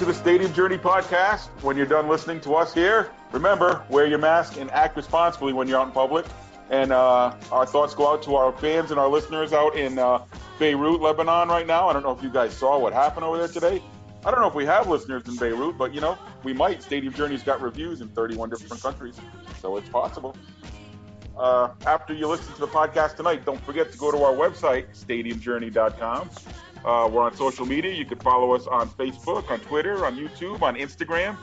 [0.00, 1.48] To the Stadium Journey podcast.
[1.62, 5.68] When you're done listening to us here, remember, wear your mask and act responsibly when
[5.68, 6.24] you're out in public.
[6.70, 10.24] And uh, our thoughts go out to our fans and our listeners out in uh,
[10.58, 11.86] Beirut, Lebanon right now.
[11.86, 13.82] I don't know if you guys saw what happened over there today.
[14.24, 16.82] I don't know if we have listeners in Beirut, but you know, we might.
[16.82, 19.20] Stadium Journey's got reviews in 31 different countries,
[19.60, 20.34] so it's possible.
[21.36, 24.86] Uh, after you listen to the podcast tonight, don't forget to go to our website,
[24.96, 26.30] stadiumjourney.com.
[26.84, 27.92] Uh, we're on social media.
[27.92, 31.36] You can follow us on Facebook, on Twitter, on YouTube, on Instagram.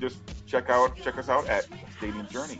[0.00, 1.66] Just check out check us out at
[1.96, 2.58] Stadium Journey.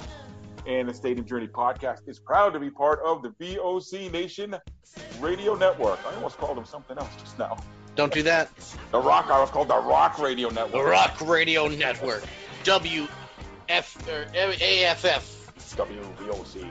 [0.67, 4.57] And the Stadium Journey podcast is proud to be part of the VOC Nation
[5.21, 6.01] Radio Network.
[6.07, 7.57] I almost called them something else just now.
[7.95, 8.51] Don't do that.
[8.93, 9.31] The Rock.
[9.31, 10.73] I was called the Rock Radio Network.
[10.73, 12.25] The Rock Radio Network.
[12.65, 13.07] W
[13.69, 15.53] F or AFF.
[15.77, 16.69] WVOC.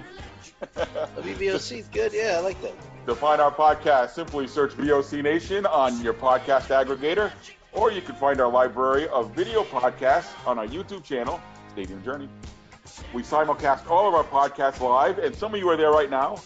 [0.75, 2.14] WVOC is good.
[2.14, 2.74] Yeah, I like that.
[3.07, 7.31] To find our podcast, simply search VOC Nation on your podcast aggregator,
[7.72, 11.40] or you can find our library of video podcasts on our YouTube channel,
[11.72, 12.28] Stadium Journey.
[13.13, 16.41] We simulcast all of our podcasts live, and some of you are there right now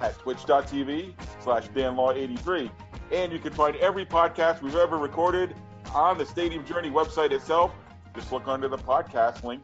[0.00, 2.68] at twitch.tv slash danlaw83.
[3.12, 5.54] And you can find every podcast we've ever recorded
[5.94, 7.70] on the Stadium Journey website itself.
[8.12, 9.62] Just look under the podcast link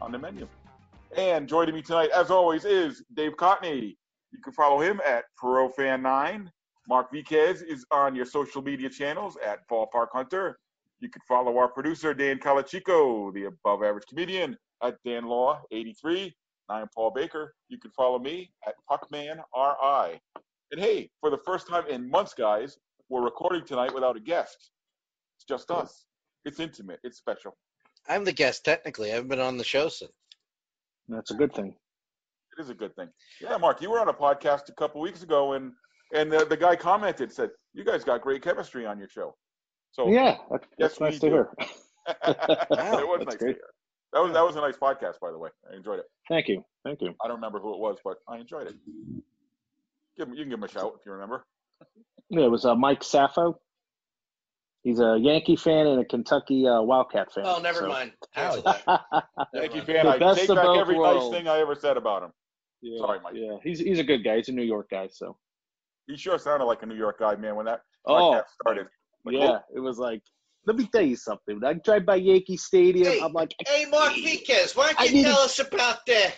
[0.00, 0.48] on the menu.
[1.16, 3.94] and joining me tonight, as always, is Dave Cotney.
[4.36, 6.48] You can follow him at ProFan9.
[6.88, 10.58] Mark Viquez is on your social media channels at Ballpark Hunter.
[11.00, 16.34] You can follow our producer, Dan Calachico, the above average comedian, at Dan Law 83.
[16.68, 17.54] I am Paul Baker.
[17.70, 20.18] You can follow me at PuckmanRI.
[20.70, 22.76] And hey, for the first time in months, guys,
[23.08, 24.70] we're recording tonight without a guest.
[25.38, 26.04] It's just us.
[26.44, 27.00] It's intimate.
[27.04, 27.56] It's special.
[28.06, 29.12] I'm the guest technically.
[29.12, 30.12] I haven't been on the show since.
[31.08, 31.74] That's a good thing.
[32.56, 33.08] It is a good thing.
[33.40, 35.72] Yeah, Mark, you were on a podcast a couple weeks ago, and
[36.14, 39.34] and the, the guy commented said you guys got great chemistry on your show.
[39.92, 41.32] So yeah, that's, yes, that's nice we to do.
[41.32, 41.48] hear.
[42.08, 43.38] it was nice great.
[43.38, 43.56] to hear.
[44.12, 45.50] That was that was a nice podcast, by the way.
[45.70, 46.06] I enjoyed it.
[46.28, 47.14] Thank you, thank you.
[47.22, 48.74] I don't remember who it was, but I enjoyed it.
[50.16, 51.44] Give him, you can give him a shout if you remember.
[52.30, 53.58] Yeah, it was uh, Mike Sappho.
[54.82, 57.44] He's a Yankee fan and a Kentucky uh, Wildcat fan.
[57.46, 58.12] Oh, never so- mind.
[58.34, 58.84] Cancel that.
[59.52, 59.86] Thank you, mind.
[59.86, 60.06] fan.
[60.06, 61.26] The I take back every worlds.
[61.26, 62.30] nice thing I ever said about him.
[62.82, 63.34] Yeah, Sorry, Mike.
[63.36, 64.36] Yeah, he's he's a good guy.
[64.36, 65.08] He's a New York guy.
[65.10, 65.36] So
[66.06, 68.86] He sure sounded like a New York guy, man, when that Oh, podcast started.
[69.24, 70.22] Like, yeah, it was like.
[70.66, 71.60] Let me tell you something.
[71.60, 75.14] When I drive by Yankee Stadium, Hey, I'm like, Hey, Mark Viquez, why I don't
[75.16, 76.34] you tell to- us about that?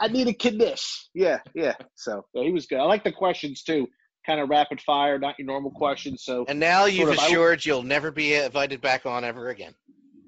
[0.00, 1.08] I need a knish.
[1.14, 1.74] Yeah, yeah.
[1.96, 2.78] So yeah, he was good.
[2.78, 3.88] I like the questions too.
[4.24, 6.22] Kind of rapid fire, not your normal questions.
[6.24, 9.48] So And now you've Sort of, I- assured you'll never be invited back on ever
[9.48, 9.74] again.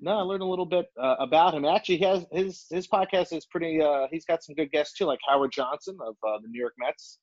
[0.05, 1.65] No, I learned a little bit uh, about him.
[1.65, 3.81] Actually, he has his his podcast is pretty.
[3.81, 6.75] Uh, he's got some good guests too, like Howard Johnson of uh, the New York
[6.79, 7.19] Mets.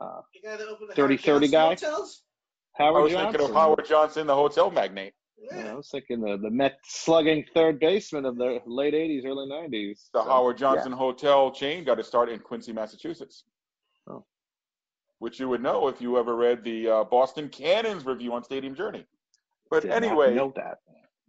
[0.00, 1.90] Uh, The guy that opened the 30, Howard 30 Johnson guy?
[1.94, 2.22] Hotels?
[2.78, 3.32] I Howard was Johnson.
[3.32, 5.12] thinking of Howard Johnson, the hotel magnate.
[5.50, 9.48] Yeah, I was thinking the the Met slugging third baseman of the late '80s, early
[9.48, 9.98] '90s.
[10.12, 10.74] The So, Howard yeah.
[10.74, 13.44] Johnson Hotel chain got to start in Quincy, Massachusetts.
[14.08, 14.24] Oh.
[15.20, 18.74] Which you would know if you ever read the uh, Boston Cannons review on Stadium
[18.74, 19.04] Journey.
[19.70, 20.78] But Did anyway, know that.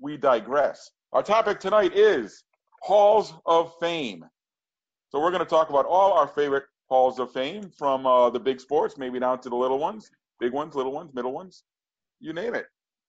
[0.03, 0.91] We digress.
[1.13, 2.43] Our topic tonight is
[2.81, 4.25] Halls of Fame.
[5.07, 8.39] So we're going to talk about all our favorite Halls of Fame from uh, the
[8.39, 10.11] big sports, maybe down to the little ones,
[10.41, 11.63] big ones, little ones, middle ones,
[12.19, 12.65] you name it.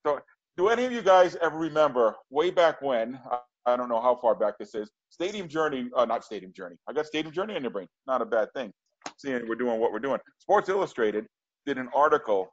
[0.06, 0.20] So,
[0.56, 3.18] do any of you guys ever remember way back when?
[3.66, 4.88] I, don't know how far back this is.
[5.10, 6.76] Stadium Journey, uh, not Stadium Journey.
[6.88, 7.88] I got Stadium Journey in your brain.
[8.06, 8.70] Not a bad thing.
[9.16, 10.20] Seeing we're doing what we're doing.
[10.38, 11.26] Sports Illustrated
[11.66, 12.50] did an article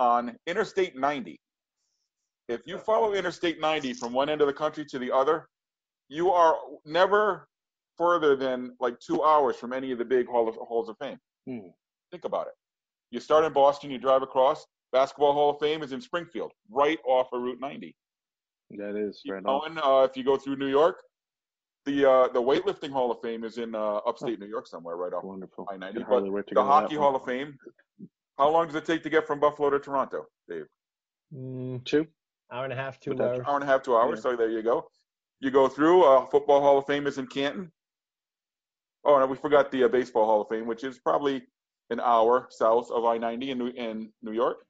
[0.00, 1.38] on Interstate 90
[2.48, 5.48] if you follow Interstate 90 from one end of the country to the other,
[6.08, 7.48] you are never
[7.96, 11.18] further than like two hours from any of the big hall of, halls of fame.
[11.46, 11.68] Hmm.
[12.10, 12.52] Think about it.
[13.10, 14.66] You start in Boston, you drive across.
[14.92, 17.96] Basketball Hall of Fame is in Springfield, right off of Route 90.
[18.70, 19.78] That is right going.
[19.78, 21.02] Uh, if you go through New York,
[21.84, 25.12] the uh, the weightlifting Hall of Fame is in uh, upstate New York somewhere, right
[25.12, 25.66] off Wonderful.
[25.70, 25.94] I 90.
[25.94, 26.94] Can But hardly wait to the go to that Hockey.
[26.96, 27.56] Hall of Fame.
[28.38, 30.64] How long does it take to get from Buffalo to Toronto, Dave?
[31.32, 32.06] Mm, Two.
[32.54, 33.36] Hour and a half, two Potential.
[33.36, 33.46] hours.
[33.46, 34.18] hour and a half, two hours.
[34.18, 34.30] Yeah.
[34.30, 34.88] So there you go.
[35.40, 36.04] You go through.
[36.04, 37.70] Uh, Football Hall of Fame is in Canton.
[39.04, 41.42] Oh, and we forgot the uh, Baseball Hall of Fame, which is probably
[41.90, 44.64] an hour south of I-90 in New, in New York.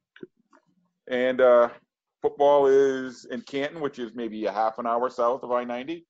[1.09, 1.69] And uh,
[2.21, 6.03] football is in Canton, which is maybe a half an hour south of I-90.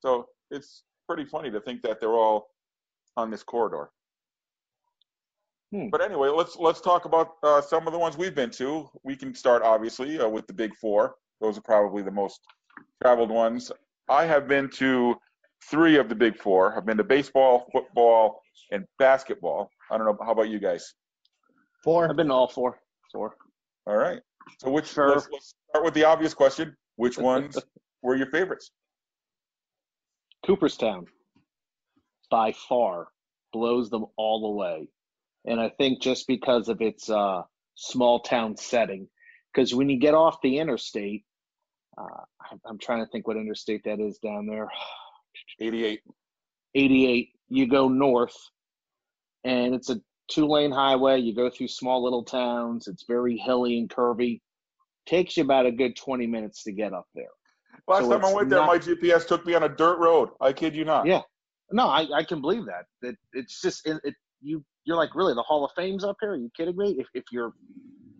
[0.00, 2.50] So it's pretty funny to think that they're all
[3.16, 3.90] on this corridor.
[5.72, 5.88] Hmm.
[5.88, 8.90] But anyway, let's let's talk about uh, some of the ones we've been to.
[9.04, 11.16] We can start obviously uh, with the big four.
[11.42, 12.40] Those are probably the most
[13.02, 13.72] traveled ones.
[14.08, 15.16] I have been to
[15.68, 16.76] three of the big four.
[16.76, 18.40] I've been to baseball, football,
[18.70, 19.68] and basketball.
[19.90, 20.16] I don't know.
[20.24, 20.94] How about you guys?
[21.82, 22.08] Four.
[22.08, 22.78] I've been to all four.
[23.10, 23.34] Four.
[23.86, 24.20] All right.
[24.60, 25.08] So which Sure.
[25.08, 26.76] let's, let's start with the obvious question.
[26.94, 27.58] Which ones
[28.02, 28.70] were your favorites?
[30.46, 31.06] Cooperstown,
[32.30, 33.08] by far,
[33.52, 34.88] blows them all away.
[35.44, 37.42] And I think just because of its uh,
[37.74, 39.08] small town setting,
[39.52, 41.24] because when you get off the interstate,
[41.98, 44.68] uh, I'm- I'm trying to think what interstate that is down there.
[45.60, 46.00] 88.
[46.74, 48.36] 88, you go north,
[49.44, 51.18] and it's a two lane highway.
[51.20, 52.88] You go through small little towns.
[52.88, 54.40] It's very hilly and curvy.
[55.06, 57.26] Takes you about a good 20 minutes to get up there.
[57.88, 60.30] Last So time I went there, not- my GPS took me on a dirt road.
[60.40, 61.06] I kid you not.
[61.06, 61.20] Yeah.
[61.72, 62.84] No, I, I can believe that.
[63.06, 66.32] It, it's just it, it you you're like really the Hall of Fame's up here.
[66.32, 66.96] Are you kidding me?
[66.98, 67.52] If if you're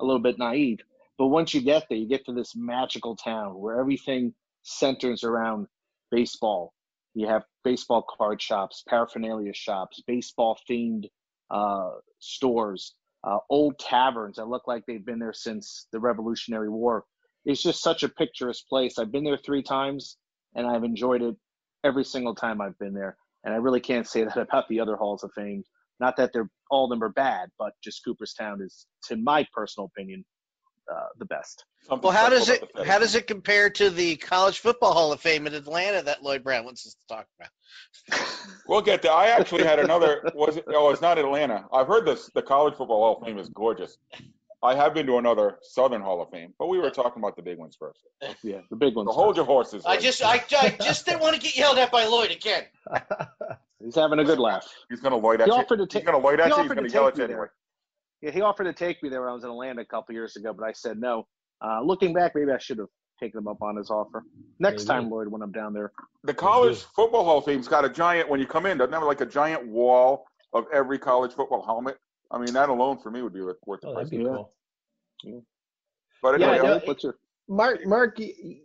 [0.01, 0.79] a little bit naive,
[1.23, 4.35] but once you get there, you get to this magical town where everything
[4.65, 5.69] centers around
[6.11, 6.75] baseball.
[7.15, 11.05] You have baseball card shops, paraphernalia shops, baseball themed
[11.49, 17.05] uh, stores, uh, old taverns that look like they've been there since the Revolutionary War.
[17.45, 18.99] It's just such a picturesque place.
[18.99, 20.17] I've been there three times
[20.57, 21.37] and I've enjoyed it
[21.85, 23.17] every single time I've been there.
[23.45, 25.63] And I really can't say that about the other halls of fame.
[26.01, 29.89] Not that they're all of them are bad, but just Cooperstown is, to my personal
[29.95, 30.25] opinion,
[30.93, 31.65] uh, the best.
[31.89, 35.21] Something Well, how does it how does it compare to the College Football Hall of
[35.21, 38.27] Fame in Atlanta that Lloyd Brown wants us to talk about?
[38.69, 39.13] We'll get there.
[39.13, 40.31] I actually had another.
[40.35, 40.65] Was it?
[40.69, 41.65] Oh, it's not Atlanta.
[41.73, 42.31] I've heard this.
[42.35, 43.99] The College Football Hall of Fame is gorgeous.
[44.63, 47.43] I have been to another Southern Hall of Fame, but we were talking about the
[47.43, 48.01] big ones first.
[48.45, 49.09] Yeah, the big ones.
[49.09, 49.85] So hold your horses.
[49.85, 52.65] I just I, I just didn't want to get yelled at by Lloyd again.
[53.83, 54.67] He's having a good laugh.
[54.89, 55.61] He's gonna Lloyd at He you.
[55.61, 56.63] offered to He's gonna Lloyd at he you.
[56.63, 57.47] He's gonna yell at you me anyway.
[58.23, 60.37] Yeah, he offered to take me there when I was in Atlanta a couple years
[60.37, 61.27] ago, but I said no.
[61.61, 62.89] Uh, looking back, maybe I should have
[63.21, 64.25] taken him up on his offer.
[64.61, 65.01] Next Maybe.
[65.01, 65.93] time, Lloyd, when I'm down there.
[66.23, 68.29] The College Football Hall of Fame's got a giant.
[68.29, 71.99] When you come in, doesn't have like a giant wall of every college football helmet.
[72.31, 74.07] I mean, that alone for me would be worth worth the Oh, price.
[74.07, 74.37] that'd be Yeah.
[75.25, 75.45] cool.
[76.23, 77.17] But Yeah, anyway, no, Lloyd, what's your
[77.49, 78.61] Mark, Mark, y- y-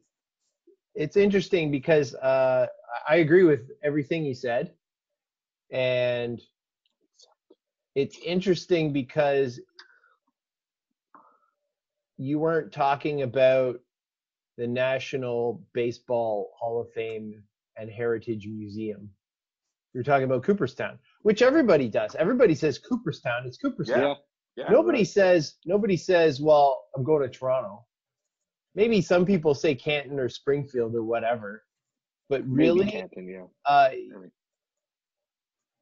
[0.93, 2.67] it's interesting because uh,
[3.09, 4.73] I agree with everything you said,
[5.71, 6.41] and
[7.97, 9.59] it's interesting because
[12.19, 13.79] you weren't talking about
[14.55, 17.41] the National Baseball Hall of Fame
[17.75, 19.09] and Heritage Museum.
[19.95, 22.13] You're talking about Cooperstown, which everybody does.
[22.13, 23.47] Everybody says Cooperstown.
[23.47, 24.15] It's Cooperstown.
[24.55, 24.65] yeah.
[24.65, 27.85] yeah, nobody says nobody says well i'm going to toronto
[28.73, 31.63] maybe some people say canton or springfield or whatever
[32.29, 33.45] but really Canton, yeah.
[33.71, 33.89] uh,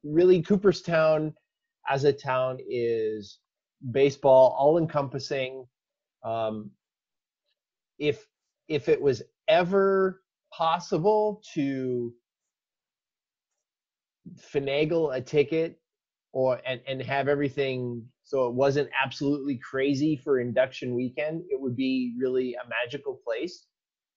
[0.04, 1.32] really cooperstown
[1.88, 3.38] as a town is
[3.90, 5.64] baseball all encompassing
[6.24, 6.70] um,
[7.98, 8.26] if
[8.68, 12.12] if it was ever possible to
[14.52, 15.78] finagle a ticket
[16.32, 21.76] or and, and have everything so it wasn't absolutely crazy for induction weekend, it would
[21.76, 23.66] be really a magical place.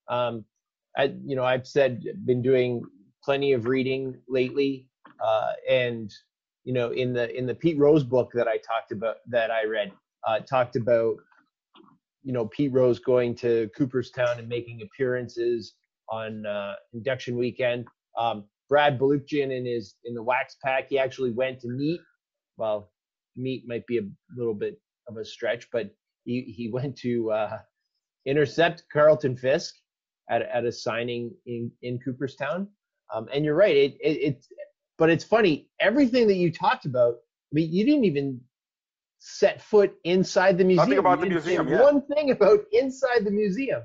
[0.07, 0.45] Um,
[0.97, 2.81] I, you know, I've said been doing
[3.23, 4.87] plenty of reading lately,
[5.23, 6.11] uh, and
[6.63, 9.65] you know, in the in the Pete Rose book that I talked about that I
[9.65, 9.91] read,
[10.27, 11.15] uh, talked about
[12.23, 15.75] you know Pete Rose going to Cooperstown and making appearances
[16.09, 17.85] on uh, induction weekend.
[18.17, 22.01] Um, Brad Balukjian in his in the Wax Pack, he actually went to meet.
[22.57, 22.91] Well,
[23.35, 25.89] meet might be a little bit of a stretch, but
[26.25, 27.57] he he went to uh,
[28.25, 29.75] intercept Carlton Fisk
[30.29, 32.67] at at a signing in in Cooperstown.
[33.13, 34.47] Um, and you're right, it, it it's
[34.99, 37.15] but it's funny everything that you talked about.
[37.15, 38.39] I mean, you didn't even
[39.17, 40.89] set foot inside the museum.
[40.89, 41.81] Nothing about the museum, yeah.
[41.81, 43.81] One thing about inside the museum.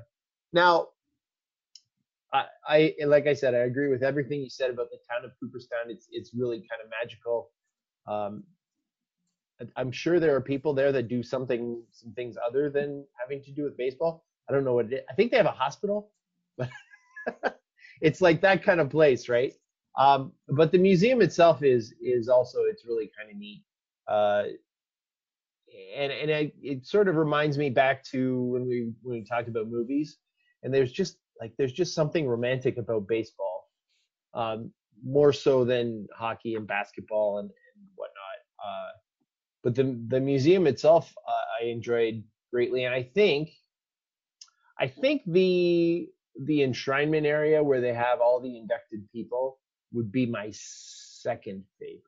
[0.53, 0.89] Now,
[2.33, 5.31] I, I like I said, I agree with everything you said about the town of
[5.39, 5.89] Cooperstown.
[5.89, 7.49] It's it's really kind of magical.
[8.07, 8.43] Um,
[9.77, 13.51] I'm sure there are people there that do something some things other than having to
[13.51, 14.25] do with baseball.
[14.49, 14.99] I don't know what it is.
[15.09, 16.11] I think they have a hospital,
[16.57, 16.69] but
[18.01, 19.53] it's like that kind of place, right?
[19.97, 23.63] Um, but the museum itself is is also it's really kind of neat.
[24.07, 24.43] Uh,
[25.95, 29.47] and and it, it sort of reminds me back to when we when we talked
[29.47, 30.17] about movies
[30.63, 33.69] and there's just like there's just something romantic about baseball
[34.33, 34.71] um,
[35.03, 38.91] more so than hockey and basketball and, and whatnot uh,
[39.63, 43.49] but the the museum itself uh, I enjoyed greatly and I think
[44.79, 46.07] I think the
[46.45, 49.59] the enshrinement area where they have all the inducted people
[49.95, 52.01] would be my second favorite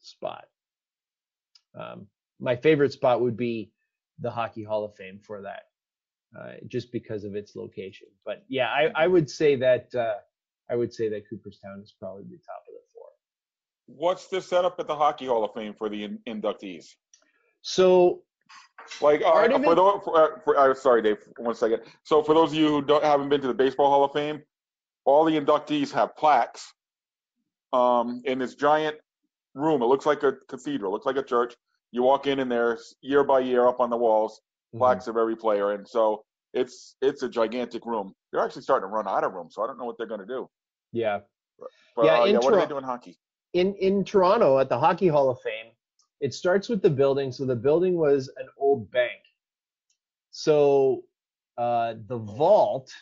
[0.00, 0.44] spot
[1.78, 2.06] um,
[2.40, 3.70] my favorite spot would be
[4.18, 5.64] the Hockey Hall of Fame for that,
[6.38, 8.08] uh, just because of its location.
[8.24, 10.14] But yeah, I, I would say that uh,
[10.70, 13.06] I would say that Cooperstown is probably the top of the four.
[13.86, 16.86] What's the setup at the Hockey Hall of Fame for the in- inductees?
[17.62, 18.22] So
[19.00, 21.82] Like, uh, for those, for, for, uh, sorry, Dave, one second.
[22.02, 24.42] So, for those of you who don't haven't been to the Baseball Hall of Fame,
[25.04, 26.72] all the inductees have plaques
[27.72, 28.96] um, in this giant
[29.54, 29.82] room.
[29.82, 31.54] It looks like a cathedral, looks like a church.
[31.92, 34.40] You walk in, and there's year by year up on the walls
[34.78, 38.14] plaques of every player, and so it's it's a gigantic room.
[38.30, 40.20] They're actually starting to run out of room, so I don't know what they're going
[40.20, 40.48] to do.
[40.92, 41.20] yeah,
[41.96, 43.18] But Yeah, uh, yeah, what are they doing hockey?
[43.52, 45.72] in in Toronto at the Hockey Hall of Fame,
[46.20, 47.32] it starts with the building.
[47.32, 49.20] So the building was an old bank.
[50.30, 51.02] So
[51.58, 52.92] uh, the vault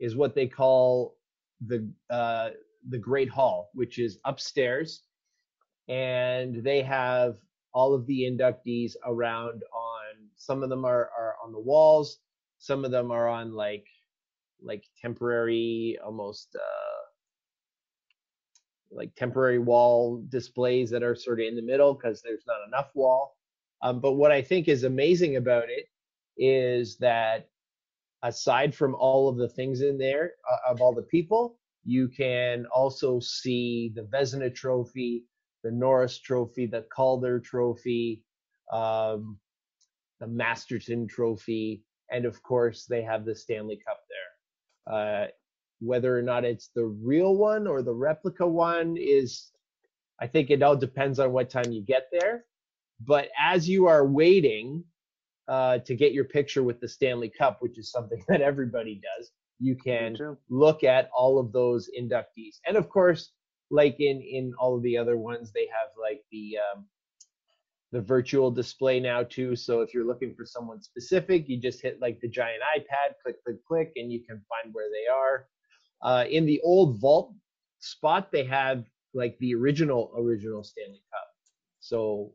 [0.00, 1.16] is what they call
[1.66, 2.50] the uh,
[2.88, 5.02] the Great Hall, which is upstairs,
[5.88, 7.36] and they have
[7.72, 10.28] all of the inductees around on.
[10.36, 12.18] Some of them are are on the walls.
[12.58, 13.86] Some of them are on like
[14.62, 16.54] like temporary, almost.
[16.54, 16.94] Uh,
[18.94, 22.90] like temporary wall displays that are sort of in the middle because there's not enough
[22.94, 23.36] wall.
[23.82, 25.86] Um, but what I think is amazing about it
[26.36, 27.48] is that
[28.24, 32.66] aside from all of the things in there uh, of all the people, you can
[32.74, 35.24] also see the Vezina Trophy,
[35.62, 38.22] the Norris Trophy, the Calder Trophy,
[38.72, 39.38] um,
[40.18, 44.94] the Masterton Trophy, and of course they have the Stanley Cup there.
[44.96, 45.26] Uh,
[45.80, 49.50] whether or not it's the real one or the replica one is
[50.20, 52.44] i think it all depends on what time you get there
[53.00, 54.82] but as you are waiting
[55.48, 59.30] uh, to get your picture with the stanley cup which is something that everybody does.
[59.60, 60.16] You can
[60.50, 62.58] look at all of those inductees.
[62.66, 63.32] And of course
[63.70, 66.86] like in in all of the other ones they have like the um,
[67.92, 69.54] the virtual display now too.
[69.54, 73.42] So if you're looking for someone specific you just hit like the giant ipad click
[73.44, 75.46] click click and you can find where they are.
[76.02, 77.32] Uh, in the old vault
[77.84, 78.84] spot, they have
[79.14, 81.28] like the original original Stanley Cup.
[81.80, 82.32] So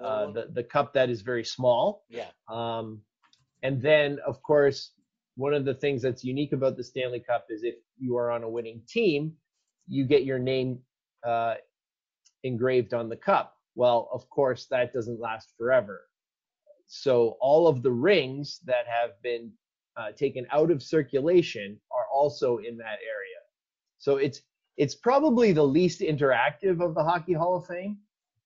[0.00, 2.04] uh, the the cup that is very small.
[2.08, 2.28] Yeah.
[2.48, 3.00] Um,
[3.62, 4.92] and then of course,
[5.36, 8.42] one of the things that's unique about the Stanley Cup is if you are on
[8.42, 9.32] a winning team,
[9.88, 10.78] you get your name
[11.26, 11.54] uh,
[12.42, 13.56] engraved on the cup.
[13.74, 16.02] Well, of course, that doesn't last forever.
[16.86, 19.50] So all of the rings that have been
[19.96, 23.40] uh, taken out of circulation are also in that area.
[23.98, 24.42] So it's
[24.76, 27.98] it's probably the least interactive of the Hockey Hall of Fame,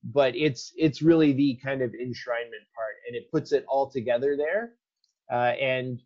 [0.04, 4.36] but it's it's really the kind of enshrinement part, and it puts it all together
[4.36, 4.72] there.
[5.30, 6.00] Uh, and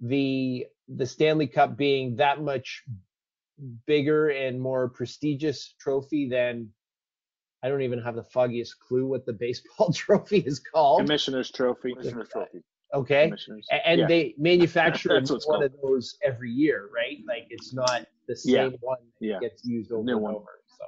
[0.00, 2.82] the the Stanley Cup being that much
[3.86, 6.68] bigger and more prestigious trophy than
[7.62, 11.00] I don't even have the foggiest clue what the baseball trophy is called.
[11.00, 11.94] Commissioner's Trophy.
[11.94, 12.62] Commissioner's Trophy.
[12.92, 13.32] Okay.
[13.84, 14.06] And Yeah.
[14.08, 15.62] they manufacture one called.
[15.62, 17.18] of those every year, right?
[17.26, 18.64] Like it's not the Yeah.
[18.70, 19.38] same one that Yeah.
[19.40, 20.34] gets used over New and one.
[20.34, 20.60] over.
[20.78, 20.84] So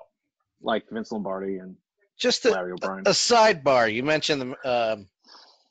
[0.61, 1.77] like Vince Lombardi and
[2.19, 3.93] Just a, Larry O'Brien a sidebar.
[3.93, 5.09] You mentioned the um,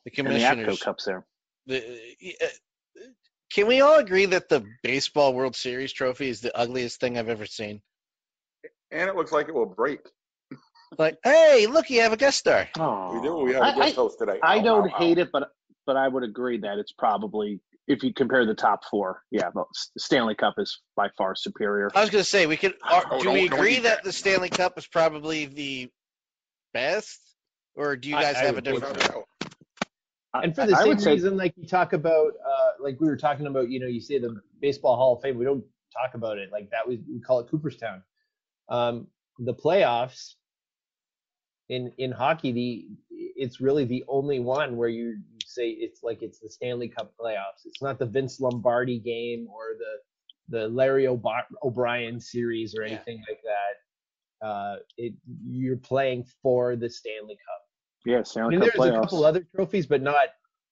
[0.05, 0.81] the and the APCO commissioners.
[0.81, 1.25] Cups there.
[1.67, 2.01] The-
[2.41, 2.47] uh,
[3.53, 7.29] can we all agree that the baseball World Series trophy is the ugliest thing I've
[7.29, 7.81] ever seen?
[8.91, 10.00] And it looks like it will break.
[10.97, 12.67] Like, hey, look, you have a guest star.
[12.77, 13.35] Oh, We do.
[13.38, 14.39] We have a I, guest I, host today.
[14.43, 15.00] I Ow, don't ow, ow.
[15.00, 15.50] hate it, but
[15.85, 19.65] but I would agree that it's probably if you compare the top four, yeah, the
[19.97, 21.91] Stanley Cup is by far superior.
[21.93, 22.75] I was going to say we could.
[22.83, 24.03] Are, No, do we agree that that.
[24.03, 25.89] the Stanley Cup is probably the
[26.74, 27.20] best,
[27.75, 28.96] or do you guys I have a different?
[28.98, 29.25] Without
[30.36, 33.08] and for the I same would say- reason, like you talk about, uh, like we
[33.08, 35.63] were talking about, you know, you say the Baseball Hall of Fame, we don't
[35.96, 36.88] talk about it like that.
[36.88, 38.01] We, we call it Cooperstown.
[38.68, 40.34] Um, the playoffs
[41.70, 46.22] in in hockey, the it's really the only one where you, you say it's like
[46.24, 47.65] it's the Stanley Cup playoffs.
[47.65, 52.94] It's not the Vince Lombardi game or the the Larry O'Brien series or Yeah.
[52.96, 53.75] anything like that.
[54.43, 55.13] Uh, it
[55.45, 57.62] you're playing for the Stanley Cup.
[58.05, 58.97] Yeah, I Stanley mean, Cup there's playoffs.
[58.97, 60.27] a couple other trophies, but not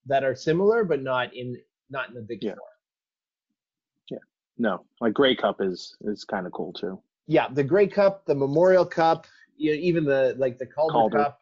[0.08, 1.56] that are similar, but not in
[1.90, 2.56] not in the Big Yeah.
[2.56, 4.20] Four.
[4.58, 7.02] no, like Grey Cup is is kind of cool too.
[7.28, 9.26] Yeah, the Grey Cup, the Memorial Cup,
[9.56, 11.18] you know, even the like the Calder, Calder.
[11.18, 11.40] Cup.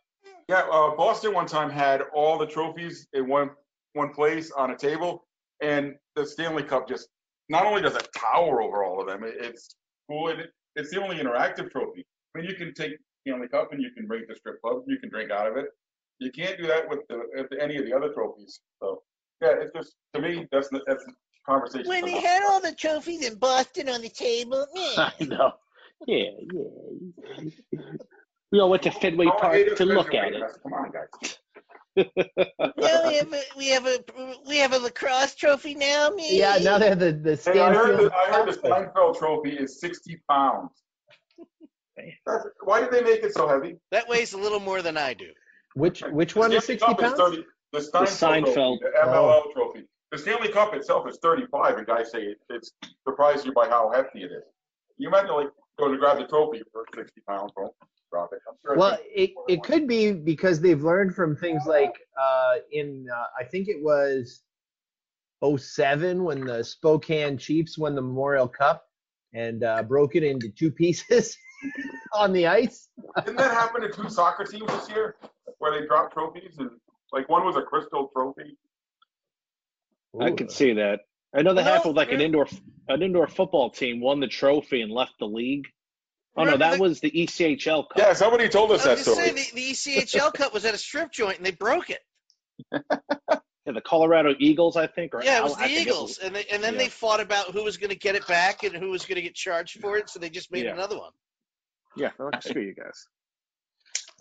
[0.47, 3.49] Yeah, uh, Boston one time had all the trophies in one
[3.93, 5.25] one place on a table,
[5.61, 7.09] and the Stanley Cup just
[7.49, 9.75] not only does it tower over all of them, it, it's
[10.07, 10.29] cool.
[10.29, 12.05] It, it's the only interactive trophy.
[12.35, 12.93] I mean, you can take
[13.25, 15.57] Stanley Cup and you can bring it to strip club, you can drink out of
[15.57, 15.65] it.
[16.19, 18.59] You can't do that with, the, with any of the other trophies.
[18.81, 19.01] So
[19.41, 21.13] yeah, it's just to me that's the- that's the
[21.45, 21.87] conversation.
[21.87, 25.53] When they had all the trophies in Boston on the table, I know.
[26.07, 27.43] Yeah, yeah.
[28.51, 30.43] We all went to Fenway Don't Park to look at it.
[30.63, 31.37] Come on, guys.
[32.77, 33.97] now we have a we have a
[34.47, 36.09] we have a lacrosse trophy now.
[36.09, 36.37] Me.
[36.37, 39.17] Yeah, now they have the the Hey, I heard, the, I heard the Cup, Steinfeld
[39.17, 40.71] Trophy is 60 pounds.
[42.25, 43.77] That's, why did they make it so heavy?
[43.91, 45.29] that weighs a little more than I do.
[45.75, 47.17] Which which one is Stanley sixty Cup pounds?
[47.17, 48.79] 30 the Steinfeld, Seinfeld.
[48.79, 49.83] Trophy, the MLL trophy.
[50.11, 52.71] The Stanley Cup itself is 35, and guys say it, it's
[53.07, 54.43] surprised you by how hefty it is.
[54.97, 57.73] You imagine like going to grab the trophy for 60 pounds, don't
[58.11, 58.39] drop it.
[58.47, 63.07] I'm sure Well, it, it could be because they've learned from things like uh, in
[63.15, 64.41] uh, I think it was
[65.43, 68.85] 07 when the Spokane Chiefs won the Memorial Cup
[69.33, 71.37] and uh, broke it into two pieces
[72.13, 72.89] on the ice.
[73.25, 75.15] Didn't that happen to two soccer teams this year
[75.59, 76.69] where they dropped trophies and
[77.11, 78.57] like one was a crystal trophy?
[80.19, 81.01] I could see that.
[81.35, 82.47] I know that Well, happened with like an indoor
[82.87, 85.67] an indoor football team won the trophy and left the league.
[86.35, 87.97] Oh no, that the- was the ECHL Cup.
[87.97, 89.17] Yeah, somebody told I us was that story.
[89.17, 91.99] saying the, the ECHL Cup was at a strip joint and they broke it.
[93.65, 95.13] Yeah, the Colorado Eagles, I think.
[95.13, 96.79] Or Yeah, it was I the think Eagles, and they, and then yeah.
[96.79, 99.21] they fought about who was going to get it back and who was going to
[99.21, 100.09] get charged for it.
[100.09, 100.73] So they just made Yeah.
[100.73, 101.11] another one.
[101.97, 103.07] Yeah, they're like, screw you guys.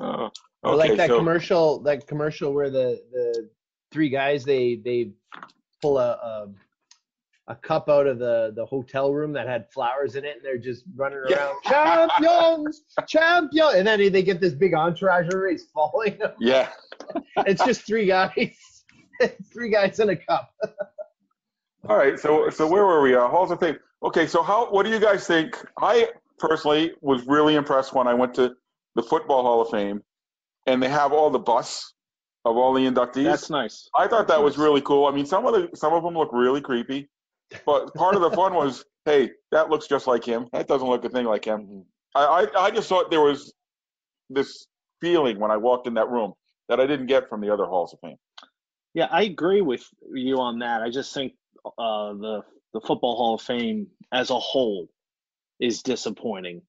[0.00, 0.30] Oh,
[0.62, 3.48] Or like that so- commercial, that commercial where the the
[3.92, 5.12] three guys they they
[5.82, 6.48] pull a, a
[7.48, 10.58] a cup out of the the hotel room that had flowers in it, and they're
[10.58, 11.52] just running Yeah.
[11.70, 16.18] around, champions, champion, and then they get this big entourage, everybody's falling.
[16.38, 16.68] Yeah.
[17.46, 18.84] it's just three guys,
[19.52, 20.52] three guys in a cup.
[21.88, 23.14] All right, so so where were we?
[23.14, 23.78] Uh, Halls of Fame.
[24.02, 24.70] Okay, so how?
[24.70, 25.56] What do you guys think?
[25.80, 28.54] I personally was really impressed when I went to
[28.94, 30.02] the Football Hall of Fame,
[30.66, 31.94] and they have all the busts
[32.44, 33.24] of all the inductees.
[33.24, 33.88] That's nice.
[33.96, 35.06] I thought that was really cool.
[35.06, 37.08] I mean, some of the some of them look really creepy,
[37.66, 40.48] but part of the fun was, hey, that looks just like him.
[40.52, 41.84] That doesn't look a thing like him.
[42.14, 43.52] I I, I just thought there was
[44.30, 44.66] this
[45.00, 46.34] feeling when I walked in that room
[46.68, 48.16] that I didn't get from the other halls of fame.
[48.94, 50.82] Yeah, I agree with you on that.
[50.82, 52.42] I just think uh, the
[52.74, 54.88] the Football Hall of Fame as a whole
[55.60, 56.62] is disappointing.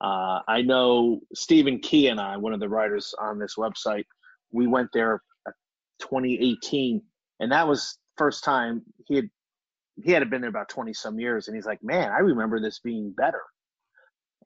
[0.00, 4.04] Uh, I know Stephen Key and I, one of the writers on this website,
[4.52, 5.52] we went there uh,
[6.00, 7.02] 2018,
[7.40, 9.30] and that was first time he had
[10.02, 12.80] he had been there about 20 some years, and he's like, man, I remember this
[12.80, 13.42] being better.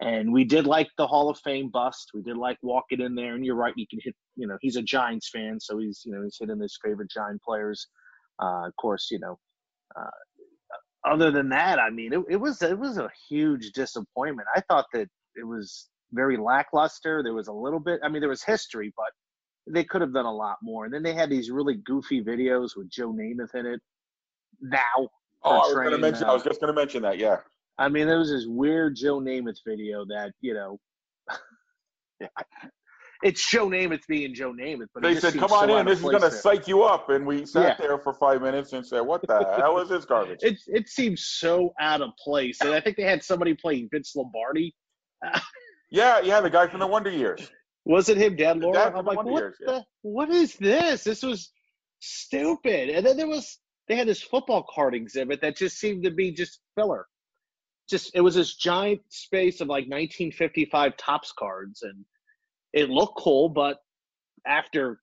[0.00, 2.10] And we did like the Hall of Fame bust.
[2.14, 3.72] We did like walking in there, and you're right.
[3.76, 4.14] You can hit.
[4.36, 7.42] You know, he's a Giants fan, so he's you know he's hitting his favorite Giant
[7.42, 7.88] players.
[8.40, 9.38] Uh, of course, you know.
[9.96, 10.10] Uh,
[11.04, 14.48] other than that, I mean, it, it was it was a huge disappointment.
[14.54, 17.22] I thought that it was very lackluster.
[17.22, 18.00] There was a little bit.
[18.02, 19.10] I mean, there was history, but
[19.72, 20.84] they could have done a lot more.
[20.86, 23.80] And then they had these really goofy videos with Joe Namath in it.
[24.60, 24.82] Now,
[25.44, 26.24] Oh, I was going to mention.
[26.24, 27.18] uh, I was just going to mention that.
[27.18, 27.36] Yeah.
[27.78, 30.80] I mean, there was this weird Joe Namath video that you know,
[33.22, 34.88] it's Joe Namath being Joe Namath.
[34.94, 35.86] But They said, "Come on so in.
[35.86, 37.86] This is going to psych you up." And we sat Yeah.
[37.86, 41.24] there for five minutes and said, "What the hell is this garbage?" It it seems
[41.24, 44.74] so out of place, and I think they had somebody playing Vince Lombardi.
[45.90, 47.50] Yeah, yeah, the guy from the Wonder Years.
[47.86, 48.74] Was it him, Dan Laura?
[48.74, 49.72] Dad from I'm like, Wonder what Years, the?
[49.72, 49.80] yeah.
[50.02, 51.02] What is this?
[51.04, 51.50] This was
[52.00, 52.90] stupid.
[52.90, 56.30] And then there was they had this football card exhibit that just seemed to be
[56.30, 57.06] just filler.
[57.88, 62.04] Just it was this giant space of like 1955 Topps cards, and
[62.72, 63.78] it looked cool, but
[64.46, 65.00] after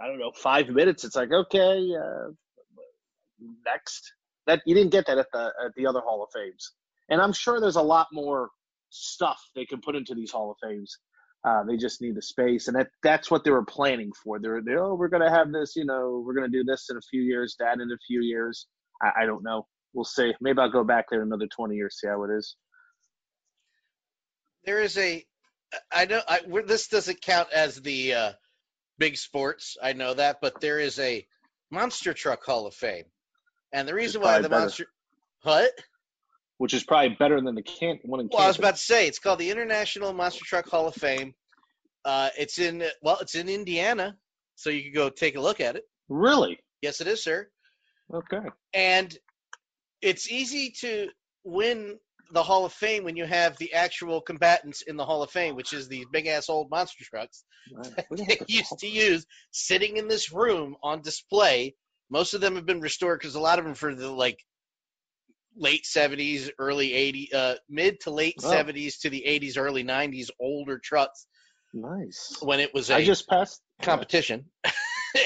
[0.00, 2.30] I don't know five minutes, it's like okay, uh,
[3.66, 4.12] next.
[4.46, 6.72] That you didn't get that at the at the other Hall of Fames,
[7.08, 8.50] and I'm sure there's a lot more
[8.90, 10.98] stuff they can put into these Hall of Fames.
[11.44, 14.38] Uh, they just need the space, and that that's what they were planning for.
[14.38, 17.02] They're, they oh, we're gonna have this, you know, we're gonna do this in a
[17.10, 18.66] few years, that in a few years.
[19.02, 19.66] I, I don't know.
[19.92, 20.34] We'll see.
[20.40, 22.56] Maybe I'll go back there another 20 years, see how it is.
[24.64, 25.24] There is a,
[25.92, 28.32] I know I, we're- this doesn't count as the uh,
[28.98, 29.76] big sports.
[29.82, 31.26] I know that, but there is a
[31.70, 33.04] monster truck Hall of Fame,
[33.72, 34.60] and the reason why the better.
[34.60, 34.86] monster,
[35.42, 35.70] what?
[36.58, 39.06] Which is probably better than the can one in Well, I was about to say
[39.08, 41.34] it's called the International Monster Truck Hall of Fame.
[42.04, 44.16] Uh, it's in well, it's in Indiana,
[44.54, 45.84] so you can go take a look at it.
[46.08, 46.58] Really?
[46.82, 47.48] Yes, it is, sir.
[48.12, 48.46] Okay.
[48.72, 49.16] And
[50.02, 51.08] it's easy to
[51.44, 51.98] win
[52.32, 55.56] the Hall of Fame when you have the actual combatants in the Hall of Fame,
[55.56, 57.44] which is these big ass old monster trucks
[57.96, 61.74] that they used to use sitting in this room on display.
[62.10, 64.38] Most of them have been restored because a lot of them for the like
[65.56, 68.50] late 70s, early 80s, uh, mid to late Oh.
[68.50, 71.26] 70s to the 80s, early 90s, older trucks
[71.72, 72.36] Nice.
[72.40, 73.60] when it was a I just passed.
[73.82, 74.46] competition.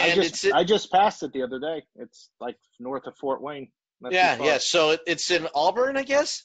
[0.01, 1.83] I just I just passed it the other day.
[1.97, 3.69] It's like north of Fort Wayne.
[4.01, 4.59] Not yeah, yeah.
[4.59, 6.45] So it, it's in Auburn, I guess.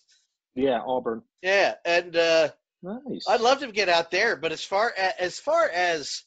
[0.55, 1.23] Yeah, Auburn.
[1.41, 2.49] Yeah, and uh,
[2.83, 3.25] Nice.
[3.29, 6.23] I'd love to get out there, but as far as, as far as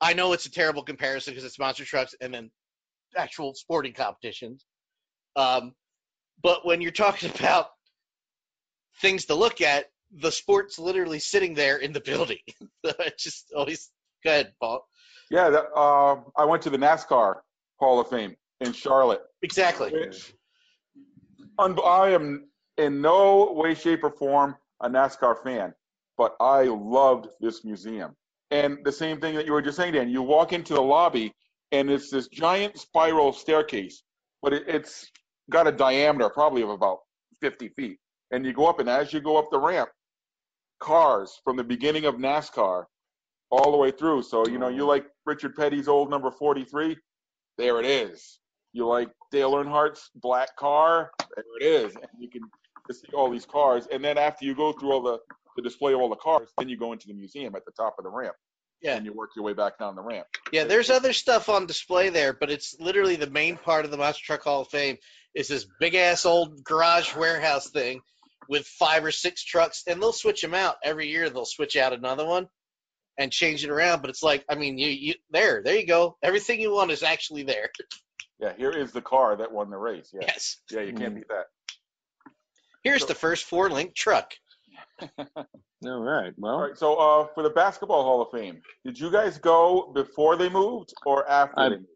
[0.00, 2.50] I know, it's a terrible comparison because it's monster trucks and then
[3.16, 4.64] actual sporting competitions.
[5.34, 5.74] Um,
[6.40, 7.66] but when you're talking about
[9.00, 12.38] things to look at, the sport's literally sitting there in the building.
[12.84, 13.90] it just always
[14.24, 14.86] go ahead, Paul.
[15.30, 17.40] Yeah, that, uh, I went to the NASCAR
[17.78, 19.20] Hall of Fame in Charlotte.
[19.42, 19.92] Exactly.
[19.92, 20.32] Which,
[21.58, 22.48] un- I am
[22.78, 25.74] in no way, shape, or form a NASCAR fan,
[26.16, 28.14] but I loved this museum.
[28.50, 31.34] And the same thing that you were just saying, Dan, you walk into the lobby
[31.72, 34.02] and it's this giant spiral staircase,
[34.42, 35.10] but it, it's
[35.50, 37.00] got a diameter probably of about
[37.40, 37.98] 50 feet.
[38.30, 39.90] And you go up, and as you go up the ramp,
[40.80, 42.84] cars from the beginning of NASCAR
[43.50, 44.22] all the way through.
[44.22, 46.96] So, you know, you like Richard Petty's old number 43,
[47.56, 48.38] there it is.
[48.72, 51.94] You like Dale Earnhardt's black car, there it is.
[51.96, 52.42] And you can
[52.88, 53.86] just see all these cars.
[53.90, 55.18] And then after you go through all the,
[55.56, 57.96] the display of all the cars, then you go into the museum at the top
[57.98, 58.34] of the ramp.
[58.80, 58.96] Yeah.
[58.96, 60.26] And you work your way back down the ramp.
[60.52, 63.96] Yeah, there's other stuff on display there, but it's literally the main part of the
[63.96, 64.98] Monster Truck Hall of Fame
[65.34, 68.00] is this big ass old garage warehouse thing
[68.48, 71.28] with five or six trucks, and they'll switch them out every year.
[71.28, 72.48] They'll switch out another one
[73.18, 74.00] and change it around.
[74.00, 76.16] But it's like, I mean, you you there, there you go.
[76.22, 77.70] Everything you want is actually there.
[78.40, 80.10] Yeah, here is the car that won the race.
[80.14, 80.20] Yeah.
[80.22, 80.56] Yes.
[80.70, 81.46] Yeah, you can't beat that.
[82.84, 84.32] Here's the first four link truck.
[85.18, 86.32] All right.
[86.36, 89.92] Well, All right, so uh, for the Basketball Hall of Fame, did you guys go
[89.94, 91.88] before they moved or after I- they moved?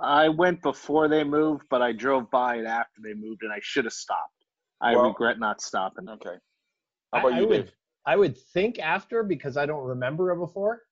[0.00, 3.58] I went before they moved, but I drove by it after they moved, and I
[3.62, 4.44] should have stopped.
[4.80, 6.08] I Well- regret not stopping.
[6.08, 6.36] Okay.
[7.12, 7.72] How about I you, would, Dave?
[8.06, 10.82] I would think after because I don't remember it before.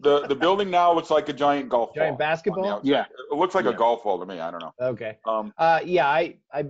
[0.00, 2.02] The the building now looks like a giant golf ball.
[2.02, 2.80] Giant on basketball?
[2.84, 3.06] Yeah.
[3.32, 3.70] It looks like Yeah.
[3.72, 4.38] a golf ball to me.
[4.38, 4.72] I don't know.
[4.80, 5.18] Okay.
[5.26, 6.66] Um, Uh, yeah, I, I,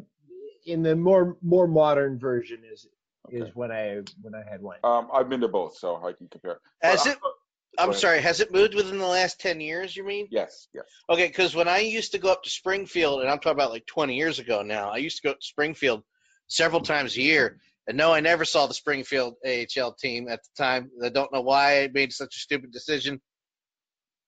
[0.67, 2.87] in the more more modern version is
[3.31, 4.79] is when I when I had one.
[4.85, 6.59] um, I've been to both, so I can compare.
[6.83, 7.19] Has But, it?
[7.25, 8.21] uh, I'm sorry.
[8.21, 9.97] Has it moved within the last ten years?
[9.97, 10.29] You mean?
[10.31, 10.85] Yes, yes.
[11.11, 13.87] Okay, because when I used to go up to Springfield, and I'm talking about like
[13.87, 16.03] 20 years ago now, I used to go up to Springfield
[16.49, 17.59] several times a year.
[17.89, 20.91] And no, I never saw the Springfield AHL team at the time.
[21.05, 23.21] I don't know why I made such a stupid decision,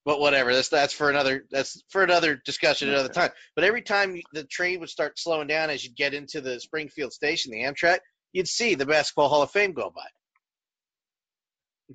[0.09, 0.55] but whatever.
[0.55, 3.29] That's that's for another that's for another discussion another time.
[3.55, 7.13] But every time the train would start slowing down as you'd get into the Springfield
[7.13, 7.99] station, the Amtrak,
[8.33, 10.01] you'd see the Basketball Hall of Fame go by,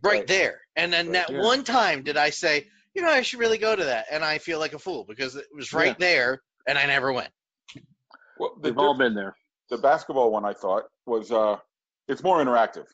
[0.03, 0.27] right, Right.
[0.27, 0.61] there.
[0.75, 1.41] And then Right that there.
[1.41, 4.37] one time did I say, you know, I should really go to that, and I
[4.37, 7.31] feel like a fool because it was right there, and I never went.
[8.37, 9.35] Well, the, We've all been there.
[9.71, 11.57] the basketball one I thought was uh,
[12.07, 12.85] it's more interactive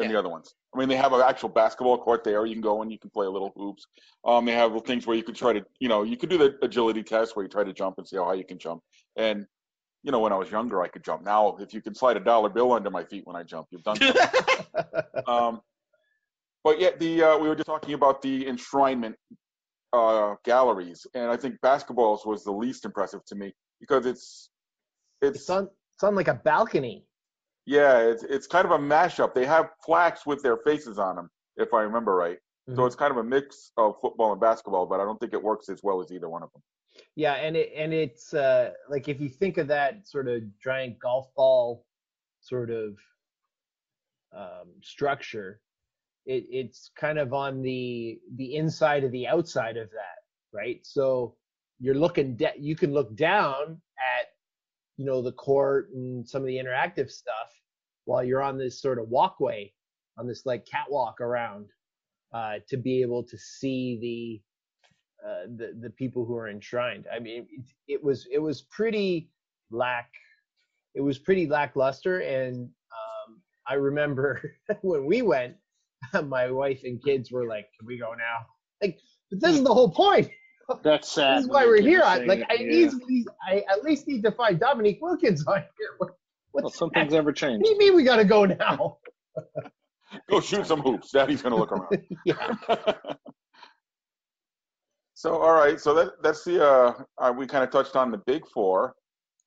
[0.00, 0.14] than Yeah.
[0.14, 0.54] the other ones.
[0.74, 2.44] I mean, they have an actual basketball court there.
[2.46, 3.86] You can go and you can play a little hoops.
[4.24, 6.56] Um, they have things where you can try to, you know, you could do the
[6.62, 8.82] agility test where you try to jump and see how high you can jump.
[9.16, 9.46] And
[10.02, 11.22] you know, when I was younger, I could jump.
[11.24, 13.82] Now, if you can slide a dollar bill under my feet when I jump, you've
[13.82, 15.02] done something.
[15.26, 15.60] um,
[16.64, 19.14] But yet the uh, we were just talking about the enshrinement
[19.92, 24.50] uh, galleries, and I think basketballs was the least impressive to me because it's
[25.20, 27.04] it's, It's on it's on like a balcony.
[27.70, 29.32] Yeah it's it's kind of a mashup.
[29.34, 32.38] They have plaques with their faces on them, if I remember right.
[32.74, 32.86] So Mhm.
[32.86, 35.68] it's kind of a mix of football and basketball, but I don't think it works
[35.68, 36.62] as well as either one of them.
[37.14, 40.98] Yeah, and it and it's uh like if you think of that sort of giant
[40.98, 41.86] golf ball
[42.40, 42.96] sort of
[44.32, 45.60] um structure,
[46.26, 50.18] it it's kind of on the the inside of the outside of that,
[50.52, 50.80] right?
[50.84, 51.36] So
[51.78, 54.26] you're looking da- you can look down at
[54.96, 57.59] you know the court and some of the interactive stuff
[58.10, 59.72] while you're on this sort of walkway
[60.18, 61.66] on this like catwalk around
[62.34, 64.42] uh to be able to see the
[65.26, 67.06] uh, the the people who are enshrined.
[67.14, 69.28] I mean, it, it was it was pretty
[69.70, 70.10] lack,
[70.94, 72.20] it was pretty lackluster.
[72.20, 75.56] And um, I remember when we went,
[76.24, 78.46] my wife and kids were like, "Can we go now?"
[78.80, 78.98] Like,
[79.30, 80.30] but this is the whole point.
[80.82, 81.38] That's sad.
[81.38, 82.02] This is why we're here.
[82.02, 82.90] I, like, I yeah.
[83.08, 86.14] need, I at least need to find Dominique Wilkins on here.
[86.52, 87.00] What, Well, what's some that?
[87.00, 87.62] things never What change.
[87.64, 88.98] do you mean we got to go now?
[90.28, 91.12] Go shoot some hoops.
[91.12, 91.96] Daddy's gonna look around.
[92.26, 92.54] yeah.
[95.14, 98.18] so all right, so that that's the uh, uh we kind of touched on the
[98.18, 98.94] big four.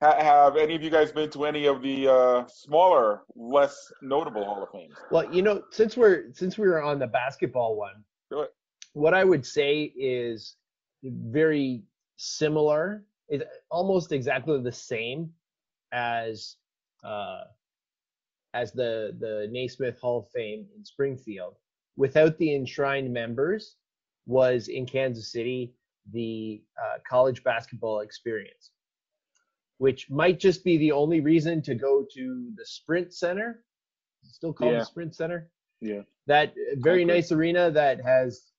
[0.02, 4.46] Ha- have any of you guys been to any of the uh, smaller, less notable
[4.46, 4.94] Hall of Fames?
[5.12, 8.52] Well, you know, since we're since we were on the basketball one, Do it.
[8.94, 10.56] what I would say is
[11.04, 11.84] very
[12.16, 15.30] similar, is almost exactly the same
[15.92, 16.56] as
[17.04, 17.42] uh,
[18.54, 21.56] as the the Naismith Hall of Fame in Springfield.
[21.96, 23.76] Without the enshrined members,
[24.26, 25.74] was in Kansas City
[26.12, 28.72] the uh, college basketball experience,
[29.78, 33.64] which might just be the only reason to go to the Sprint Center.
[34.24, 34.80] Still called Yeah.
[34.80, 35.50] the Sprint Center.
[35.82, 37.06] Yeah, That uh, very Concrete.
[37.16, 38.52] nice arena that has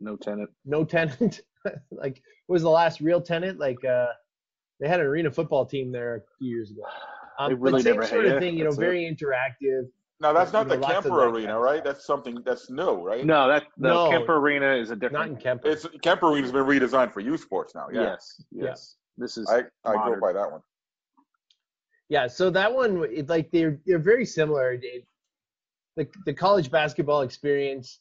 [0.00, 0.50] no tenant.
[0.64, 1.40] no tenant.
[1.90, 3.58] like was the last real tenant?
[3.58, 4.08] Like uh
[4.80, 6.82] they had an arena football team there a few years ago.
[7.38, 8.40] Um, They really same never sort had of it.
[8.40, 8.80] thing, you know, That's it.
[8.80, 9.88] very interactive.
[10.20, 11.82] Now that's not the know, lots of Kemper Arena, right?
[11.82, 13.24] That's something that's new, right?
[13.26, 14.10] No, that the No.
[14.10, 15.12] Kemper Arena is a different.
[15.12, 15.38] Not different.
[15.38, 15.68] in Kemper.
[15.68, 17.88] It's Kemper Arena's been redesigned for youth sports now.
[17.92, 18.64] Yeah, Yes, Yeah.
[18.66, 18.96] yes.
[19.18, 19.48] This is.
[19.50, 20.14] I I modern.
[20.14, 20.60] go by that one.
[22.08, 24.72] Yeah, so that one, it, like they're they're very similar.
[24.74, 25.04] It,
[25.96, 28.00] the the college basketball experience.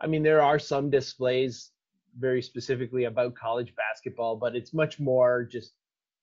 [0.00, 1.70] I mean, there are some displays
[2.18, 5.72] very specifically about college basketball, but it's much more just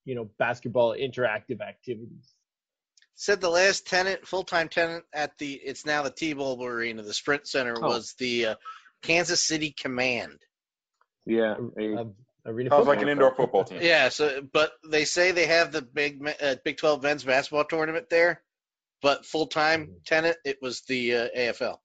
[0.06, 2.34] you know basketball interactive activities.
[3.16, 7.14] Said the last tenant, full time tenant at the, it's now the T-Mobile Arena, the
[7.14, 7.88] Sprint Center, Oh.
[7.90, 8.56] was the uh,
[9.04, 10.40] Kansas City Command.
[11.26, 12.16] Yeah, a- of
[12.48, 13.80] arena Sounds like an indoor football team.
[13.82, 18.08] Yeah, so but they say they have the big uh, Big 12 men's basketball tournament
[18.10, 18.42] there,
[19.04, 21.78] but full time tenant it was the uh, AFL.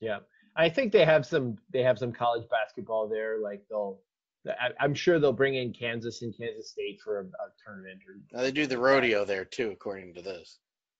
[0.00, 0.18] Yeah,
[0.56, 3.38] I think they have some they have some college basketball there.
[3.38, 4.00] Like they'll,
[4.48, 8.00] I, I'm sure they'll bring in Kansas and Kansas State for a, a tournament.
[8.08, 10.58] Or, Now they do the rodeo there too, according to this.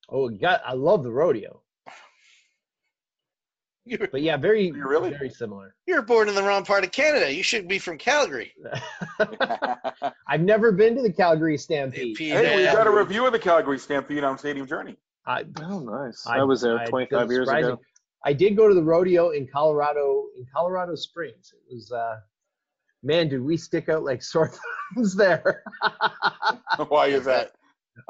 [0.08, 1.62] oh, God, I love the rodeo.
[3.84, 5.10] You But yeah, very You really?
[5.10, 5.74] very similar.
[5.86, 7.32] You're born in the wrong part of Canada.
[7.32, 8.52] You should be from Calgary.
[10.28, 12.16] I've never been to the Calgary Stampede.
[12.16, 12.46] Stampede.
[12.46, 14.96] hey, we got a review of the Calgary Stampede on Stadium Journey.
[15.26, 16.26] I, oh, nice.
[16.26, 17.70] I- I, was there I- 25 years surprising.
[17.72, 17.80] ago.
[18.24, 21.52] I did go to the rodeo in Colorado in Colorado Springs.
[21.54, 22.16] It was uh,
[23.06, 24.50] man, did we stick out like sore
[24.94, 25.62] thumbs there?
[26.88, 27.52] Why is that?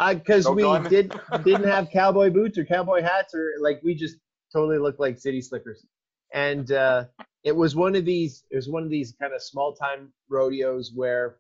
[0.09, 4.17] because No we did didn't have cowboy boots or cowboy hats or like we just
[4.53, 5.87] totally looked like city slickers
[6.35, 7.05] and uh
[7.45, 10.91] it was one of these it was one of these kind of small time rodeos
[10.93, 11.37] where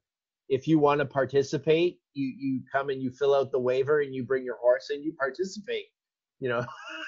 [0.48, 4.14] if you want to participate you you come and you fill out the waiver and
[4.14, 5.86] you bring your horse and you participate
[6.38, 6.64] you know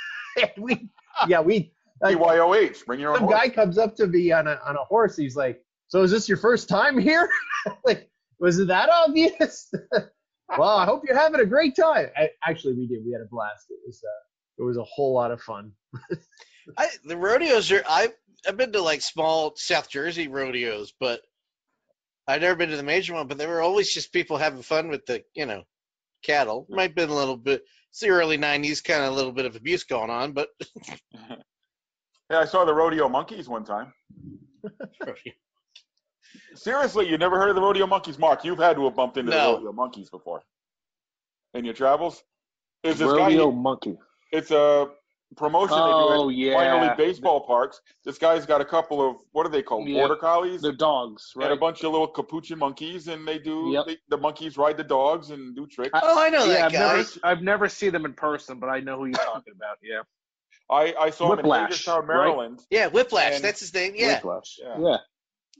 [0.58, 0.90] we
[1.28, 2.87] yeah we like, BYOH.
[2.87, 3.40] Bring your own some horse.
[3.40, 5.16] guy comes up to me on a on a horse.
[5.16, 7.29] He's like, "So is this your first time here?
[7.85, 9.72] like, was it that obvious?"
[10.59, 12.09] well, I hope you're having a great time.
[12.16, 13.05] I, actually, we did.
[13.05, 13.66] We had a blast.
[13.70, 15.72] It was uh, it was a whole lot of fun.
[16.77, 18.12] I, the rodeos are I've
[18.46, 21.20] I've been to like small South Jersey rodeos, but
[22.27, 23.27] I've never been to the major one.
[23.27, 25.64] But they were always just people having fun with the you know
[26.22, 26.66] cattle.
[26.68, 27.62] Might have been a little bit.
[27.90, 30.48] It's the early '90s, kind of a little bit of abuse going on, but
[32.31, 33.94] Yeah, I saw the rodeo monkeys one time.
[36.54, 38.44] Seriously, you never heard of the rodeo monkeys, Mark?
[38.44, 39.36] You've had to have bumped into No.
[39.52, 40.42] the rodeo monkeys before
[41.54, 42.22] in your travels.
[42.82, 43.08] There's this.
[43.08, 43.96] Rodeo he- monkey.
[44.32, 44.88] It's a
[45.36, 46.54] promotion Oh, they do at oh, yeah.
[46.54, 47.80] minor league baseball parks.
[48.04, 49.86] This guy's got a couple of what are they called?
[49.88, 50.00] Yeah.
[50.00, 50.62] Border collies.
[50.62, 51.44] The dogs, right?
[51.44, 53.86] and a bunch of little capuchin monkeys, and they do Yep.
[53.86, 55.90] they, the monkeys ride the dogs and do tricks.
[55.94, 56.96] oh, I know yeah, that I've guy.
[56.96, 59.78] never, I've never seen them in person, but I know who you're talking about.
[59.82, 60.02] Yeah.
[60.70, 62.06] I, I saw him in Whiplash, Hagerstown, right?
[62.08, 63.40] Maryland, Yeah, Whiplash.
[63.40, 63.94] That's his name.
[63.96, 64.14] Yeah.
[64.16, 64.58] Whiplash.
[64.62, 64.76] Yeah.
[64.78, 64.96] Yeah,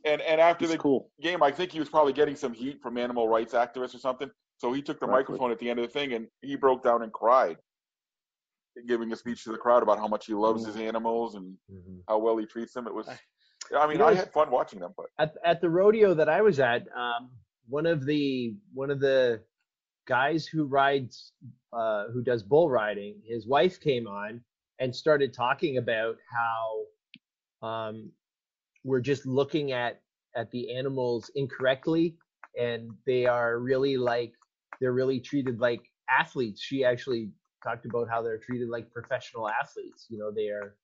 [0.05, 1.11] and and after it's the cool.
[1.21, 4.31] game, I think he was probably getting some heat from animal rights activists or something.
[4.59, 7.03] So he took the microphone at the end of the thing and he broke down
[7.03, 7.59] and cried,
[8.87, 11.55] giving a speech to the crowd about how much he loves his animals and
[12.09, 12.87] how well he treats them.
[12.89, 15.71] It was, I mean, You know, I had fun watching them, but at at the
[15.71, 17.31] rodeo that I was at, um,
[17.69, 19.41] one of the one of the
[20.07, 21.33] guys who rides
[21.73, 24.41] uh, who does bull riding, his wife came on
[24.81, 28.11] and started talking about how um,
[28.85, 30.01] we're just looking at
[30.37, 32.17] at the animals incorrectly,
[32.59, 34.33] and they are really like
[34.81, 36.61] they're really treated like athletes.
[36.62, 37.31] She actually
[37.64, 40.07] talked about how they're treated like professional athletes.
[40.09, 40.77] You know, they are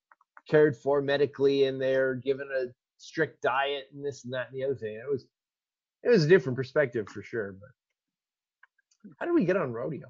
[0.49, 2.65] cared for medically and they're given a
[2.97, 4.95] strict diet and this and that and the other thing.
[4.95, 5.25] It was
[6.03, 7.53] it was a different perspective for sure.
[7.53, 7.69] But
[9.19, 10.07] how did we get on rodeo?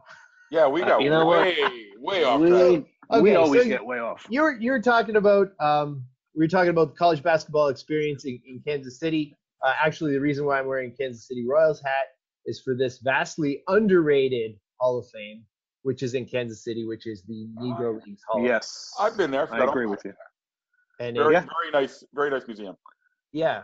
[0.52, 1.41] yeah, we Uh, you know what?
[1.41, 1.56] way,
[2.00, 2.84] way off we, track.
[3.21, 4.26] we always so- get way off.
[4.30, 6.04] you're you were talking about um
[6.36, 9.36] we were talking about the college basketball experience in, in Kansas City.
[9.63, 12.08] Uh, actually, the reason why I'm wearing Kansas City Royals hat
[12.45, 15.43] is for this vastly underrated Hall of Fame,
[15.84, 18.41] which is in Kansas City, which is the Negro Leagues Hall.
[18.41, 19.43] of Yes, I've been there.
[19.43, 20.13] I forgot agree all with you.
[21.00, 21.45] And Very, it- Yeah.
[21.71, 22.76] very nice, very nice museum.
[23.32, 23.63] yeah,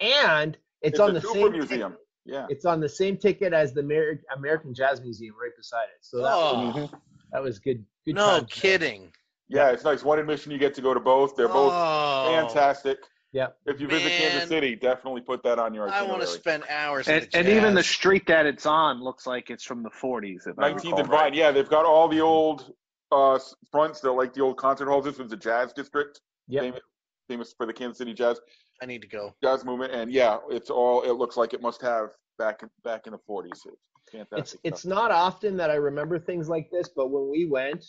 [0.00, 1.92] and it's, It's, on a the same museum.
[1.92, 2.46] ticket- Yeah.
[2.48, 5.98] It's on the same ticket as the Amer- American Jazz Museum right beside it.
[6.02, 6.98] So that was, Oh,
[7.32, 7.84] that was good.
[8.04, 9.02] good no kidding.
[9.02, 9.10] there.
[9.48, 9.64] Kidding.
[9.64, 10.02] Yeah, it's nice.
[10.02, 11.36] One admission, you get to go to both.
[11.36, 12.98] They're both oh, fantastic.
[13.32, 13.48] Yeah.
[13.66, 15.92] If you visit Kansas City, definitely put that on your itinerary.
[15.92, 16.18] I itinerary.
[16.18, 17.08] want to spend hours.
[17.08, 20.46] And, and even the street that it's on looks like it's from the 40s.
[20.46, 21.20] If I 19th recall and right.
[21.30, 21.34] Vine.
[21.34, 22.72] Yeah, they've got all the old
[23.12, 23.38] uh,
[23.70, 24.00] fronts.
[24.00, 25.04] They're like the old concert halls.
[25.04, 26.62] This was the Jazz District, Yep.
[26.62, 26.80] famous,
[27.28, 28.40] famous for the Kansas City Jazz
[28.80, 29.34] I need to go.
[29.42, 29.92] jazz movement.
[29.92, 31.02] And yeah, it's all.
[31.02, 33.50] It looks like it must have back in, back in the 40s.
[33.52, 33.66] It's
[34.12, 34.38] fantastic.
[34.38, 37.84] it's it's not often that I remember things like this, but when we went,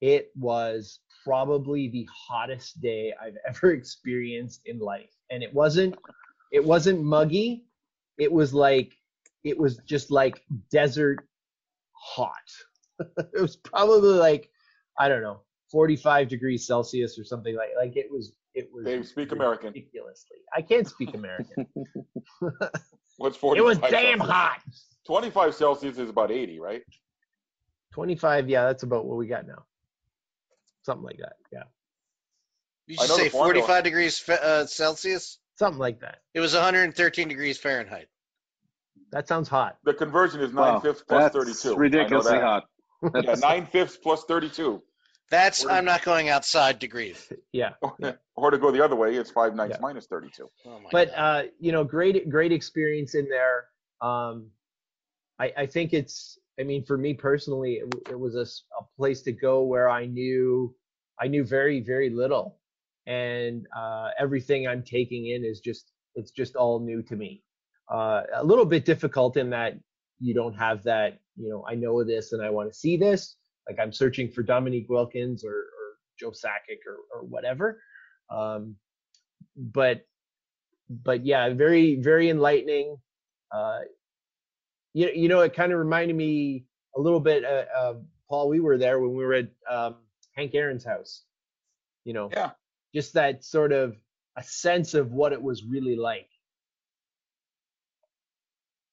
[0.00, 5.10] it was probably the hottest day I've ever experienced in life.
[5.30, 5.96] And it wasn't
[6.52, 7.64] it wasn't muggy.
[8.18, 8.92] It was like
[9.44, 11.18] it was just like desert
[11.92, 12.32] hot.
[13.00, 14.50] it was probably like
[14.98, 19.06] I don't know, 45 degrees Celsius or something like like it was it was Dave,
[19.06, 19.68] speak American.
[19.68, 20.38] ridiculously.
[20.54, 21.66] I can't speak American.
[23.18, 23.58] What's 40?
[23.58, 24.60] it was damn hot.
[25.06, 26.82] 25 Celsius is about 80, right?
[27.92, 29.64] 25, yeah, that's about what we got now.
[30.88, 31.34] Something like that.
[31.52, 31.64] Yeah.
[32.86, 33.60] You I just know the say formula.
[33.60, 35.38] 45 degrees Fe- uh, Celsius.
[35.58, 36.20] Something like that.
[36.32, 38.06] It was 113 degrees Fahrenheit.
[39.12, 39.76] That sounds hot.
[39.84, 41.76] The conversion is nine Wow, fifths plus that's 32.
[41.76, 42.42] Ridiculously that.
[42.42, 42.64] hot.
[43.22, 44.82] Yeah, nine fifths plus 32.
[45.30, 47.30] That's What is- I'm not going outside degrees.
[47.52, 47.72] Yeah.
[48.34, 49.82] or to go the other way, it's five ninths Yeah.
[49.82, 50.48] minus 32.
[50.64, 53.66] Oh But uh, you know, great great experience in there.
[54.00, 54.52] Um
[55.38, 58.46] I I think it's I mean for me personally it, it was a
[58.96, 60.74] place to go where I knew
[61.20, 62.58] I knew very very little
[63.06, 67.42] and uh everything I'm taking in is just it's just all new to me.
[67.92, 69.74] Uh a little bit difficult in that
[70.20, 73.36] you don't have that, you know, I know this and I want to see this.
[73.68, 75.86] Like I'm searching for Dominique Wilkins or, or
[76.18, 77.80] Joe Sakic or, or whatever.
[78.30, 78.76] Um,
[79.56, 80.06] but
[80.90, 82.96] but yeah, very very enlightening.
[83.52, 83.80] Uh,
[84.94, 86.64] you you know, it kind of reminded me
[86.96, 87.44] a little bit.
[87.44, 87.94] Uh, uh,
[88.28, 89.96] Paul, we were there when we were at um,
[90.34, 91.22] Hank Aaron's house.
[92.04, 92.50] You know, Yeah.
[92.94, 93.96] just that sort of
[94.36, 96.28] a sense of what it was really like.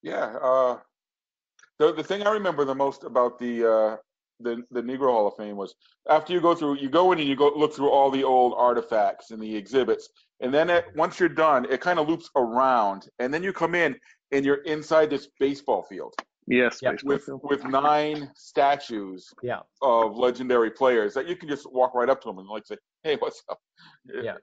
[0.01, 0.37] Yeah.
[0.41, 0.79] Uh,
[1.79, 3.97] the the thing I remember the most about the uh,
[4.39, 5.75] the the Negro Hall of Fame was
[6.09, 8.53] after you go through, you go in and you go look through all the old
[8.57, 10.09] artifacts and the exhibits,
[10.41, 13.75] and then it, once you're done, it kind of loops around, and then you come
[13.75, 13.95] in
[14.31, 16.13] and you're inside this baseball field
[16.47, 17.41] Yes, Yeah, baseball with field.
[17.43, 22.27] with nine statues Yeah, of legendary players that you can just walk right up to
[22.29, 23.59] them and like say, "Hey, what's up?"
[24.07, 24.37] It, Yeah.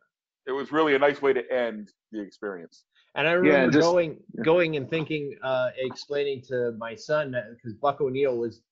[0.44, 2.82] It was really a nice way to end the experience.
[3.14, 4.42] and I remember just- going yeah.
[4.42, 8.62] going and thinking, uh, explaining to my son because Buck O'Neill was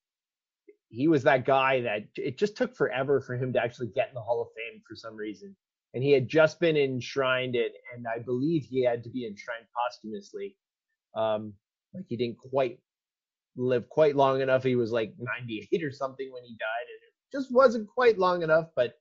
[0.90, 4.14] he was that guy that it just took forever for him to actually get in
[4.14, 5.56] the Hall of Fame for some reason.
[5.94, 9.66] And he had just been enshrined it, and I believe he had to be enshrined
[9.74, 10.56] posthumously.
[11.14, 11.54] Um,
[11.94, 12.78] like he didn't quite
[13.56, 14.62] live quite long enough.
[14.62, 18.42] He was like 98 or something when he died, and it just wasn't quite long
[18.42, 18.66] enough.
[18.76, 18.94] But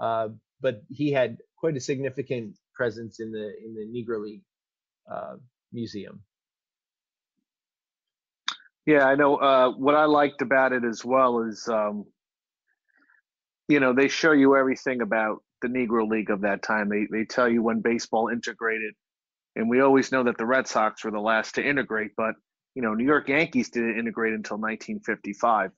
[0.00, 0.28] uh,
[0.60, 4.44] but he had quite a significant presence in the in the Negro League
[5.10, 5.36] uh,
[5.72, 6.22] museum.
[8.86, 9.36] Yeah, I know.
[9.36, 12.04] Uh, what I liked about it as well is, um,
[13.68, 16.90] you know, they show you everything about the Negro League of that time.
[16.90, 18.94] They they tell you when baseball integrated,
[19.56, 22.34] and we always know that the Red Sox were the last to integrate, but
[22.74, 25.70] you know, New York Yankees didn't integrate until 1955.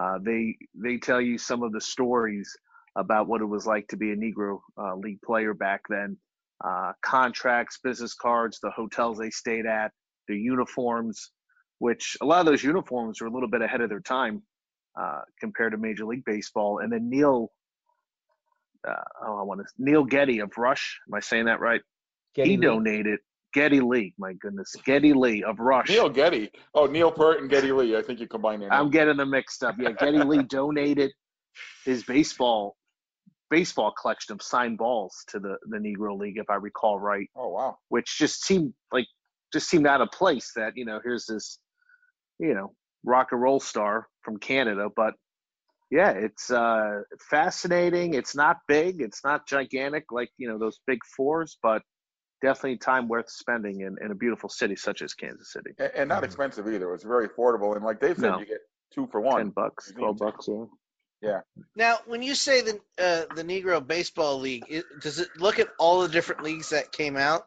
[0.00, 2.56] Uh, they they tell you some of the stories
[2.96, 6.16] about what it was like to be a Negro uh, League player back then.
[6.64, 9.92] Uh, contracts, business cards, the hotels they stayed at,
[10.26, 11.30] their uniforms,
[11.78, 14.42] which a lot of those uniforms were a little bit ahead of their time
[15.00, 16.78] uh, compared to Major League Baseball.
[16.78, 17.50] And then Neil,
[18.86, 18.94] uh,
[19.26, 20.98] oh, I want to Neil Geddy of Rush.
[21.08, 21.80] Am I saying that right?
[22.34, 22.66] Geddy he Lee.
[22.66, 23.20] donated
[23.54, 24.14] Geddy Lee.
[24.18, 25.88] My goodness, Geddy Lee of Rush.
[25.88, 26.50] Neil Geddy.
[26.74, 27.96] Oh, Neil Peart and Geddy Lee.
[27.96, 29.76] I think you combined their I'm getting them mixed up.
[29.78, 31.12] Yeah, Geddy Lee donated
[31.84, 32.76] his baseball
[33.50, 37.28] baseball collection of signed balls to the the Negro League, if I recall right.
[37.36, 37.78] Oh, wow.
[37.88, 39.06] Which just seemed like
[39.52, 40.52] just seemed out of place.
[40.56, 41.58] That you know, here's this,
[42.38, 42.74] you know,
[43.04, 45.14] rock and roll star from Canada, but
[45.90, 48.14] yeah, it's uh, fascinating.
[48.14, 49.00] It's not big.
[49.00, 51.82] It's not gigantic like you know those big fours, but
[52.42, 55.70] definitely time worth spending in, in a beautiful city such as Kansas City.
[55.78, 56.92] And, and not expensive either.
[56.94, 57.74] It's very affordable.
[57.74, 58.38] And like Dave said, No.
[58.38, 58.60] you get
[58.94, 59.38] two for one.
[59.38, 60.48] Ten bucks, twelve bucks.
[61.20, 61.40] Yeah.
[61.74, 65.68] Now, when you say the uh, the Negro Baseball League, it, does it look at
[65.78, 67.46] all the different leagues that came out?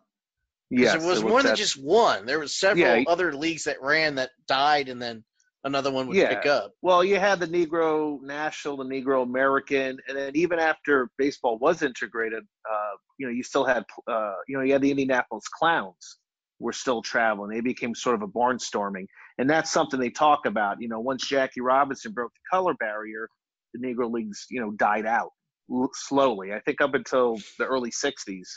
[0.71, 2.25] Yes, there was more than just one.
[2.25, 3.03] There was several Yeah.
[3.07, 5.23] other leagues that ran that died, and then
[5.63, 6.35] another one would Yeah.
[6.39, 6.73] pick up.
[6.81, 11.81] Well, you had the Negro National, the Negro American, and then even after baseball was
[11.81, 16.17] integrated, uh, you know, you still had, uh, you know, you had the Indianapolis Clowns
[16.59, 17.51] were still traveling.
[17.51, 19.05] They became sort of a barnstorming,
[19.37, 20.81] and that's something they talk about.
[20.81, 23.27] You know, once Jackie Robinson broke the color barrier,
[23.73, 25.31] the Negro leagues, you know, died out
[25.71, 26.53] l- slowly.
[26.53, 28.47] I think up until the early '60s,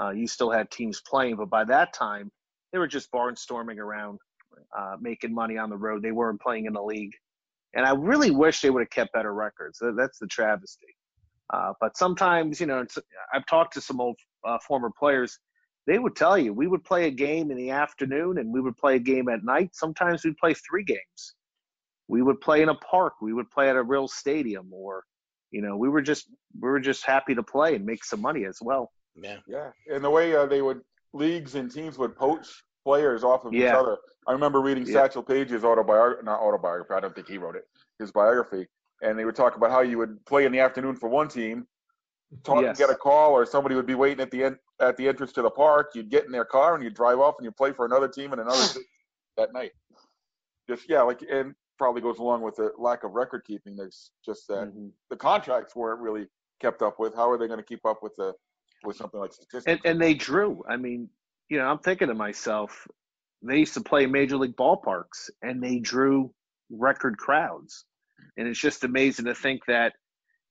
[0.00, 2.30] uh, you still had teams playing, but by that time,
[2.72, 4.18] they were just barnstorming around
[4.76, 6.02] uh, making money on the road.
[6.02, 7.14] They weren't playing in the league.
[7.74, 9.80] And I really wish they would have kept better records.
[9.80, 10.94] That's the travesty.
[11.52, 12.84] Uh, but sometimes, you know,
[13.32, 15.38] I've talked to some old uh, former players.
[15.86, 18.76] They would tell you we would play a game in the afternoon and we would
[18.76, 19.70] play a game at night.
[19.74, 21.34] Sometimes we'd play three games.
[22.08, 23.14] We would play in a park.
[23.22, 25.04] We would play at a real stadium, or,
[25.50, 26.26] you know, we were just
[26.58, 28.90] we were just happy to play and make some money as well.
[29.22, 29.38] Yeah.
[29.46, 30.80] Yeah, and the way uh, they would
[31.12, 32.46] leagues and teams would poach
[32.84, 33.98] players off of each other.
[34.26, 34.94] I remember reading Yeah.
[34.94, 36.92] Satchel Paige's autobiography, not autobiography.
[36.94, 37.64] I don't think he wrote it.
[37.98, 38.66] His biography,
[39.02, 41.66] and they would talk about how you would play in the afternoon for one team,
[42.44, 42.78] talk, Yes.
[42.78, 45.42] get a call, or somebody would be waiting at the end at the entrance to
[45.42, 45.90] the park.
[45.94, 48.32] You'd get in their car and you'd drive off and you'd play for another team
[48.32, 48.86] and another city
[49.36, 49.72] that night.
[50.68, 53.74] Just yeah, like and probably goes along with the lack of record keeping.
[53.76, 54.92] There's just that Mhm.
[55.10, 56.28] the contracts weren't really
[56.60, 57.14] kept up with.
[57.14, 58.34] How are they going to keep up with the
[58.84, 59.66] with something like statistics?
[59.66, 60.62] and, and they drew.
[60.68, 61.08] I mean,
[61.48, 62.86] you know, I'm thinking to myself,
[63.42, 66.32] they used to play major league ballparks and they drew
[66.70, 67.84] record crowds.
[68.36, 69.94] And it's just amazing to think that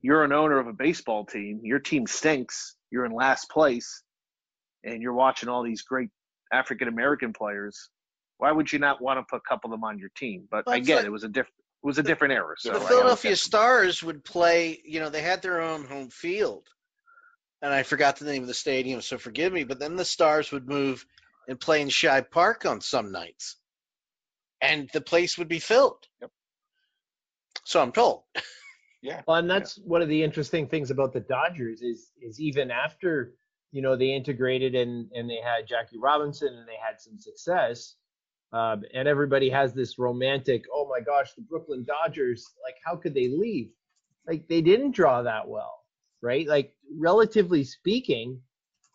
[0.01, 4.03] you're an owner of a baseball team, your team stinks, you're in last place,
[4.83, 6.09] and you're watching all these great
[6.53, 7.89] African American players.
[8.37, 10.47] Why would you not want to put a couple of them on your team?
[10.49, 11.53] But Well, again, like- it was a different
[11.83, 12.55] it was a different era.
[12.57, 13.35] So the Philadelphia.
[13.35, 16.67] Stars would play, you know, they had their own home field.
[17.61, 19.63] And I forgot the name of the stadium, so forgive me.
[19.63, 21.05] But then the Stars would move
[21.47, 23.57] and play in Shibe Park on some nights.
[24.61, 26.05] And the place would be filled.
[26.21, 26.31] Yep.
[27.63, 28.23] So I'm told.
[29.01, 32.71] yeah, Well, and that's one of the interesting things about the Dodgers is is even
[32.71, 33.33] after
[33.71, 37.95] you know they integrated and and they had Jackie Robinson and they had some success,
[38.53, 43.13] um, and everybody has this romantic, oh my gosh, the Brooklyn Dodgers, like how could
[43.13, 43.69] they leave?
[44.25, 45.83] Like they didn't draw that well,
[46.21, 46.47] right?
[46.47, 48.41] Like relatively speaking,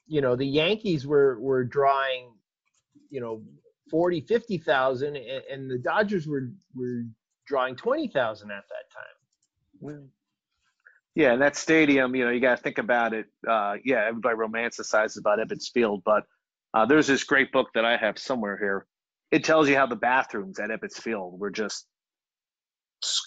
[0.07, 2.33] you know the Yankees were were drawing,
[3.11, 3.43] you know,
[3.91, 7.05] 40, 50,000 and, the Dodgers were were
[7.47, 9.05] drawing 20,000 at that time.
[11.15, 13.27] Yeah, and that stadium, you know, you got to think about it.
[13.47, 16.25] Uh, yeah, everybody romanticizes about Ebbets Field, but
[16.73, 18.87] uh, there's this great book that I have somewhere here.
[19.31, 21.87] It tells you how the bathrooms at Ebbets Field were just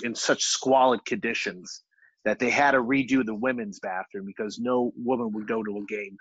[0.03, 1.83] in such squalid conditions
[2.25, 5.85] that they had to redo the women's bathroom because no woman would go to a
[5.85, 6.17] game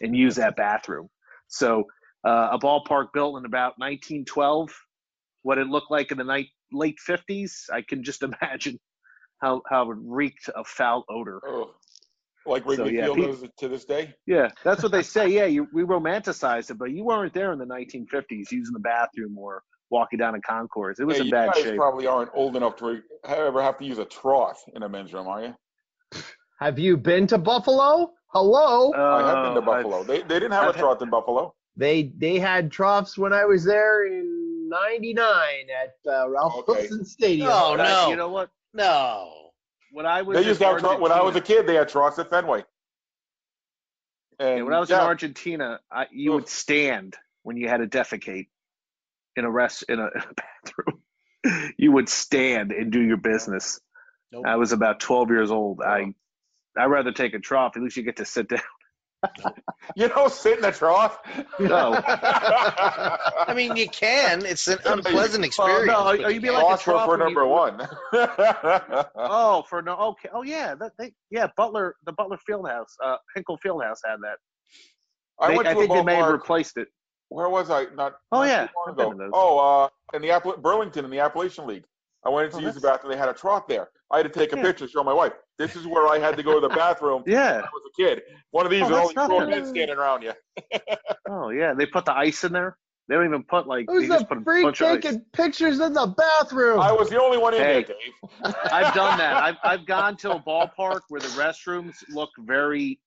[0.00, 1.08] and use that bathroom.
[1.48, 1.84] So
[2.24, 4.70] uh, a ballpark built in about 1912,
[5.42, 8.78] what it looked like in the night, late 50s, I can just imagine
[9.40, 11.40] how how it reeked of foul odor.
[11.46, 11.74] oh,
[12.46, 14.14] like Wrigley yeah, Field Pete- is to this day.
[14.26, 15.28] Yeah, that's what they say.
[15.28, 19.36] Yeah, you, we romanticize it, but you weren't there in the 1950s using the bathroom
[19.38, 20.98] or walking down a concourse.
[20.98, 21.76] It was Hey, in you bad guys shape.
[21.76, 25.26] probably aren't old enough to ever have to use a trough in a men's room,
[25.26, 25.54] are you?
[26.60, 28.12] Have you been to Buffalo?
[28.32, 28.92] Hello.
[28.94, 30.02] I have been to Uh, Buffalo.
[30.04, 31.54] They they didn't have I've a had- trough in Buffalo.
[31.76, 35.24] They they had troughs when I was there in '99
[35.70, 36.72] at uh, Ralph Okay.
[36.72, 37.48] Wilson Stadium.
[37.50, 38.10] Oh, but I- no.
[38.10, 38.50] you know what?
[38.74, 39.47] No.
[39.92, 41.66] When I was They used to have trough when I was a kid.
[41.66, 42.64] They had troughs at Fenway.
[44.38, 47.78] And Yeah, when I was yeah, in Argentina, I, you would stand when you had
[47.78, 48.48] to defecate
[49.36, 51.72] in a rest in a, in a bathroom.
[51.76, 53.80] you would stand and do your business.
[54.30, 54.44] Nope.
[54.46, 55.80] I was about 12 years old.
[55.80, 56.14] I
[56.76, 57.76] I'd rather take a trough.
[57.76, 58.60] At least you get to sit down.
[59.96, 61.18] You don't sit in the trough.
[61.58, 61.94] No.
[62.06, 64.44] I mean, you can.
[64.46, 65.86] It's an unpleasant Well, experience.
[65.86, 67.88] no, but you'd you be like a Trough for, trough for when number you- one.
[69.16, 69.96] Oh, for no.
[69.96, 70.28] Okay.
[70.32, 70.74] Oh yeah.
[70.74, 71.48] That they yeah.
[71.56, 74.36] Butler, the Butler Fieldhouse, uh, Hinkle Fieldhouse had that.
[75.40, 76.88] I They- went I to a think they may have replaced it.
[77.30, 77.86] Where was I?
[77.94, 78.14] Not.
[78.32, 79.30] Oh, not yeah, too long ago.
[79.34, 81.84] Oh, uh, in the Appla- Burlington in the Appalachian League.
[82.26, 83.12] I went in to Oh, use the bathroom.
[83.12, 83.88] They had a trough there.
[84.10, 84.62] I had to take a Yeah.
[84.62, 85.32] picture, show my wife.
[85.58, 87.56] This is where I had to go to the bathroom Yeah.
[87.56, 88.22] when I was a kid.
[88.50, 89.50] One of these Oh, with that's only four nothing.
[89.50, 90.32] men standing around you.
[91.30, 91.74] Oh yeah.
[91.74, 92.78] They put the ice in there.
[93.06, 93.84] They don't even put like.
[93.88, 95.02] Who's they just the put a freak bunch of ice.
[95.02, 96.80] taking pictures in the bathroom?
[96.80, 97.84] I was the only one in Hey.
[97.86, 97.96] there,
[98.44, 98.54] Dave.
[98.72, 99.36] I've done that.
[99.36, 102.98] I've I've gone to a ballpark where the restrooms look very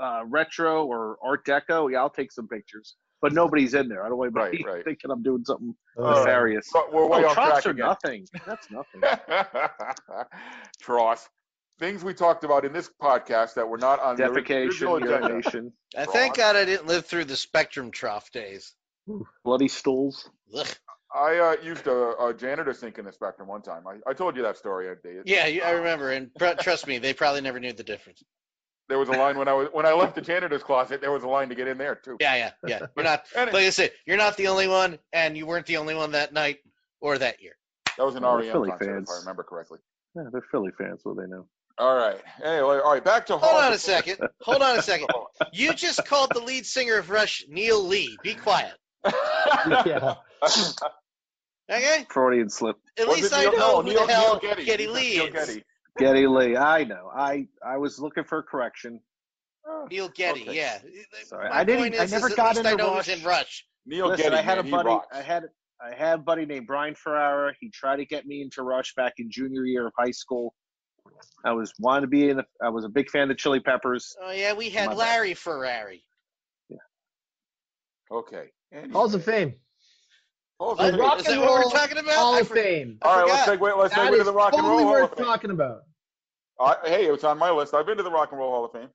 [0.00, 1.92] uh, retro or Art Deco.
[1.92, 4.04] Yeah, I'll take some pictures, but nobody's in there.
[4.04, 4.84] I don't want anybody Right, right.
[4.84, 6.68] thinking I'm doing something Uh, nefarious.
[6.72, 7.86] But we're way oh, off troughs track are again.
[7.86, 8.26] nothing.
[8.46, 9.02] That's nothing.
[10.80, 11.28] Trough.
[11.78, 15.28] Things we talked about in this podcast that were not on the original Defecation, agenda.
[15.28, 18.74] urination, I thank God I didn't live through the Spectrum trough days.
[19.44, 20.28] bloody stools.
[20.54, 20.66] Ugh.
[21.12, 23.82] I uh, used a, a janitor sink in the Spectrum one time.
[23.86, 25.22] I, I told you that story, Dave.
[25.24, 28.22] Yeah, I remember, and pr- trust me, they probably never knew the difference.
[28.90, 31.00] There was a line when I was when I left the janitor's closet.
[31.00, 32.16] There was a line to get in there too.
[32.20, 32.78] Yeah, yeah, yeah.
[32.96, 35.94] You're not, like I said, you're not the only one, and you weren't the only
[35.94, 36.58] one that night
[37.00, 37.56] or that year.
[37.96, 39.08] That was an Oh, REM Philly concert, fans.
[39.10, 39.78] if I remember correctly.
[40.14, 41.46] Yeah, they're Philly fans, so they know.
[41.78, 42.20] All right.
[42.44, 43.02] Anyway, all right.
[43.02, 44.18] Back to Hold Hall on of a second.
[44.42, 45.08] Hold on a second.
[45.52, 48.18] You just called the lead singer of Rush Neil Lee.
[48.22, 48.74] Be quiet.
[49.86, 50.14] yeah.
[51.70, 52.04] Okay?
[52.10, 52.76] Freudian slip.
[52.98, 54.64] At Was least I Neil- know no, who Neil, the hell Neil Geddy.
[54.64, 55.32] Geddy Lee Neil is.
[55.32, 55.64] Geddy.
[56.00, 56.56] Geddy Lee.
[56.56, 57.10] I know.
[57.14, 59.00] I I was looking for a correction.
[59.90, 60.56] Neil Geddy, Okay.
[60.56, 60.78] yeah.
[61.26, 63.06] Sorry, My I didn't- point I never got least I into know Rush.
[63.06, 63.66] he's in Rush.
[63.86, 64.36] Neil Listen, Geddy.
[64.36, 64.98] I had man, a buddy.
[65.12, 65.44] I had
[65.82, 67.54] I had a buddy named Brian Ferrara.
[67.60, 70.54] He tried to get me into Rush back in junior year of high school.
[71.44, 72.36] I was wanted to be in.
[72.38, 74.14] The, I was a big fan of the Chili Peppers.
[74.22, 74.98] Oh, yeah, we had My bad.
[74.98, 76.04] Larry Ferrari.
[78.12, 78.46] Okay.
[78.72, 78.92] Anyway.
[78.92, 79.54] Halls of Fame.
[80.58, 80.94] Halls What?
[80.94, 81.20] of Rock Fame.
[81.20, 82.14] Is and what we're Roll talking about?
[82.14, 82.98] Hall of Fame.
[83.02, 83.60] All right, let's forgot.
[83.60, 83.78] segue.
[83.78, 85.26] Let's That segue to is the Rock and Roll totally Hall worth of Fame.
[85.26, 85.82] talking about.
[86.60, 87.72] Uh, hey, it's on my list.
[87.72, 88.88] I've been to the Rock and Roll Hall of Fame.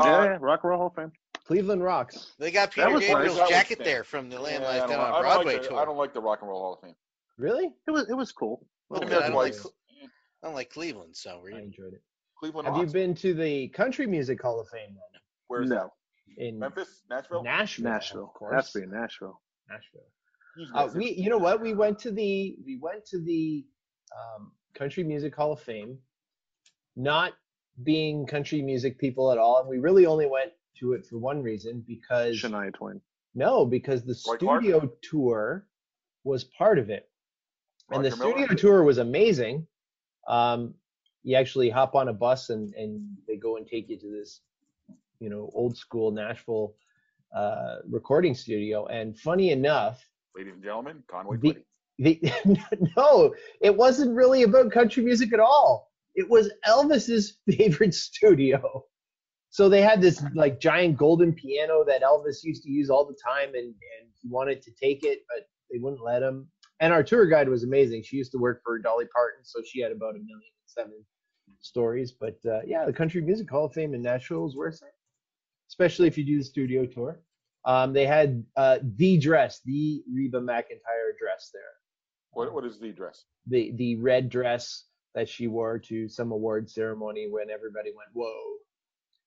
[0.00, 1.12] yeah, Uh, yeah, Rock and Roll Hall of Fame.
[1.46, 2.32] Cleveland rocks.
[2.40, 3.10] They got Peter was nice.
[3.10, 5.62] Gabriel's That jacket there from the Lamb yeah, Lies I, Down don't, on Broadway like
[5.62, 5.78] the, tour.
[5.78, 6.96] I don't like the Rock and Roll Hall of Fame.
[7.38, 7.72] Really?
[7.86, 8.66] It was it was cool.
[8.90, 9.54] Wait a Been minute, there I don't like.
[10.42, 12.02] I don't like Cleveland, so we're I enjoyed it.
[12.38, 15.20] Cleveland Have you been to the Country Music Hall of Fame then?
[15.46, 15.92] Where's no,
[16.36, 17.02] In Memphis?
[17.08, 17.42] Nashville?
[17.44, 17.84] Nashville.
[17.84, 18.24] Nashville.
[18.24, 18.54] Of course.
[18.54, 19.40] Has to be Nashville.
[19.70, 20.74] Nashville.
[20.74, 21.60] Uh, we, you know what?
[21.60, 23.64] We went to the we went to the
[24.12, 25.98] um, Country Music Hall of Fame,
[26.96, 27.32] not
[27.82, 31.42] being country music people at all, and we really only went to it for one
[31.42, 33.00] reason because Shania Twain.
[33.34, 34.62] no, because the Roy Clark?
[34.62, 35.66] studio tour
[36.24, 37.08] was part of it,
[37.90, 38.32] and the Miller?
[38.32, 39.66] studio tour was amazing.
[40.26, 40.74] Um,
[41.22, 44.40] you actually hop on a bus and and they go and take you to this,
[45.20, 46.74] you know, old school Nashville
[47.34, 48.86] uh, recording studio.
[48.86, 50.04] And funny enough,
[50.36, 51.56] Ladies and gentlemen, Conway the,
[51.98, 52.20] the
[52.96, 55.85] no, it wasn't really about country music at all.
[56.16, 58.84] It was Elvis's favorite studio.
[59.50, 63.16] So they had this like giant golden piano that Elvis used to use all the
[63.24, 66.48] time, and and he wanted to take it, but they wouldn't let him.
[66.80, 68.02] And our tour guide was amazing.
[68.02, 71.04] She used to work for Dolly Parton, so she had about a million and seven
[71.60, 72.12] stories.
[72.12, 74.94] But uh, yeah, the Country Music Hall of Fame in Nashville is worth it,
[75.70, 77.20] especially if you do the studio tour.
[77.64, 81.62] Um, they had uh, the dress, the Reba McEntire dress there.
[82.32, 83.24] What, what is the dress?
[83.46, 84.84] The the red dress
[85.16, 88.58] that she wore to some award ceremony when everybody went whoa.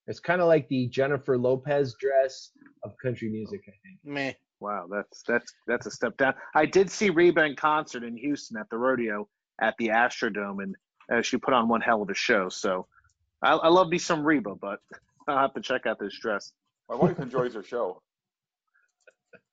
[0.08, 2.52] It's kind of like the Jennifer Lopez dress
[2.84, 4.00] of country music, I think.
[4.06, 4.34] Meh.
[4.62, 6.34] Wow, that's that's that's a step down.
[6.56, 9.28] I did see Reba in concert in Houston at the rodeo
[9.62, 10.76] at the Astrodome, and
[11.12, 12.50] uh, she put on one hell of a show.
[12.50, 12.88] So
[13.42, 14.80] I, I love me some Reba, but
[15.28, 16.52] I'll have to check out this dress.
[16.90, 18.02] My wife enjoys her show.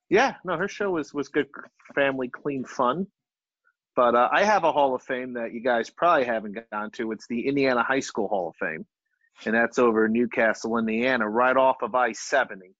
[0.09, 1.47] Yeah, no, her show was was good,
[1.95, 3.07] family, clean fun.
[3.97, 7.11] But uh, I have a Hall of Fame that you guys probably haven't gone to.
[7.11, 8.85] It's the Indiana High School Hall of Fame,
[9.43, 12.75] and that's over in Newcastle, Indiana, right off of I-70,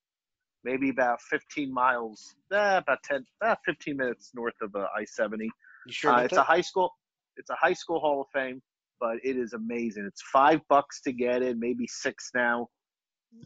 [0.63, 5.45] maybe about 15 miles, eh, about 10, about 15 minutes north of uh, I-70.
[5.87, 6.41] You sure Uh, it's that?
[6.41, 6.91] a high school.
[7.35, 8.61] It's a high school Hall of Fame,
[8.99, 10.05] but it is amazing.
[10.05, 12.67] It's five bucks to get in, maybe six now.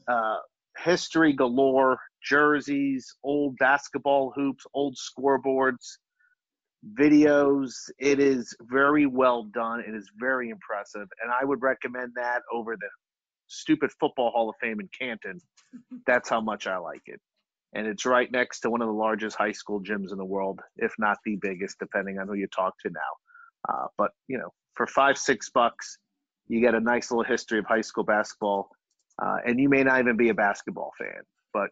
[0.09, 0.35] Uh,
[0.77, 5.99] history galore, jerseys, old basketball hoops, old scoreboards,
[6.99, 7.73] videos.
[7.99, 9.81] It is very well done.
[9.81, 12.89] It is very impressive, and I would recommend that over the
[13.47, 15.39] stupid football Hall of Fame in Canton.
[16.07, 17.19] That's how much I like it
[17.73, 20.59] and it's right next to one of the largest high school gyms in the world,
[20.77, 23.69] if not the biggest, depending on who you talk to now.
[23.69, 25.97] Uh, but you know, for five six bucks,
[26.47, 28.69] You get a nice little history of high school basketball,
[29.21, 31.23] uh, and you may not even be a basketball fan,
[31.53, 31.69] but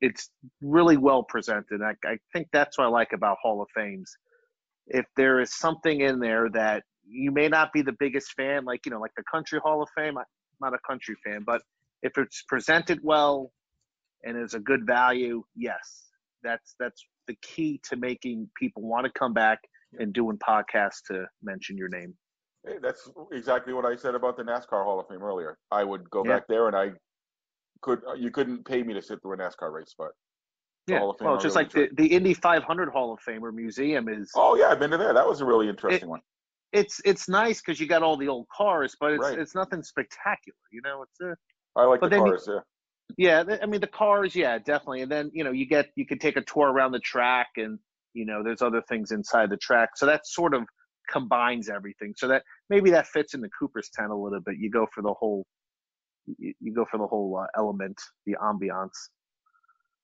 [0.00, 0.30] it's
[0.62, 1.82] really well presented.
[1.82, 4.10] I, I think that's what I like about Hall of Fames.
[4.86, 8.86] If there is something in there that you may not be the biggest fan, like
[8.86, 10.18] you know, like the Country Hall of Fame.
[10.18, 10.24] I'm
[10.60, 11.62] not a country fan, but
[12.02, 13.50] if it's presented well
[14.24, 16.10] and is a good value, yes,
[16.42, 19.58] that's that's the key to making people want to come back
[19.98, 22.14] and doing podcasts to mention your name.
[22.66, 25.58] Hey, that's exactly what I said about the NASCAR Hall of Fame earlier.
[25.70, 26.36] I would go Yeah.
[26.36, 26.92] back there and I
[27.82, 30.10] could uh, you couldn't pay me to sit through a NASCAR race, but
[30.86, 33.44] Yeah, Hall of Fame well, just really like the, the Indy 500 Hall of Fame
[33.44, 34.30] or museum is.
[34.34, 35.14] Oh yeah, I've been to there.
[35.14, 36.20] That was a really interesting one.
[36.72, 39.38] It's it's nice because you got all the old cars, but it's Right.
[39.38, 40.56] it's nothing spectacular.
[40.72, 41.34] You know, it's a
[41.76, 42.48] I like But the then you- cars.
[43.16, 43.42] Yeah.
[43.48, 43.56] yeah.
[43.62, 45.02] I mean the cars, yeah, definitely.
[45.02, 47.78] And then you know you get you can take a tour around the track, and
[48.14, 50.62] you know there's other things inside the track, so that sort of
[51.10, 52.14] combines everything.
[52.16, 54.56] So that maybe that fits in the Cooperstown a little bit.
[54.58, 55.44] You go for the whole.
[56.38, 59.08] You, you go for the whole uh, element, the ambiance,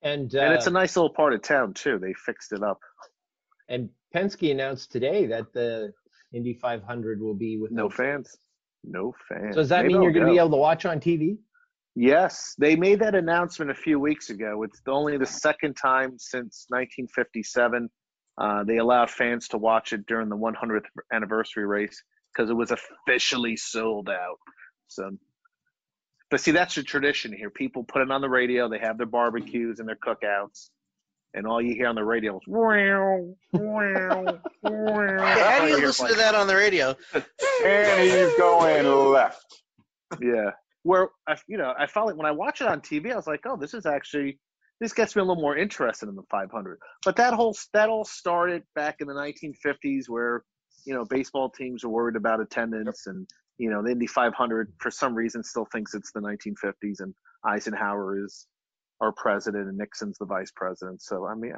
[0.03, 1.99] And uh, and it's a nice little part of town too.
[1.99, 2.79] They fixed it up.
[3.69, 5.93] and Penske announced today that the
[6.33, 8.37] Indy 500 will be with No fans.
[8.85, 9.55] No fans.
[9.55, 11.39] So does that mean you're going to be able to watch on TV?
[11.95, 14.63] Yes, they made that announcement a few weeks ago.
[14.63, 17.89] It's only the second time since 1957
[18.39, 22.03] uh, they allowed fans to watch it during the 100th anniversary race
[22.33, 24.39] because it was officially sold out.
[24.89, 25.11] So,
[26.31, 27.51] but see, that's the tradition here.
[27.51, 28.69] People put it on the radio.
[28.69, 30.71] They have their barbecues and their cookouts,
[31.35, 35.35] and all you hear on the radio is wow, wow, wow.
[35.35, 36.97] How do you listen like, to that on the radio?
[37.65, 39.63] And he's going left.
[40.21, 40.51] Yeah.
[40.83, 43.27] Where I, you know, I felt like when I watch it on TV, I was
[43.27, 44.39] like, oh, this is actually
[44.81, 46.79] this gets me a little more interested in the 500.
[47.05, 50.43] But that whole that all started back in the 1950s, where
[50.85, 54.91] you know baseball teams are worried about attendance, and you know the Indy 500 for
[54.91, 58.47] some reason still thinks it's the 1950s, and Eisenhower is
[59.01, 61.03] our president and Nixon's the vice president.
[61.03, 61.53] So I mean,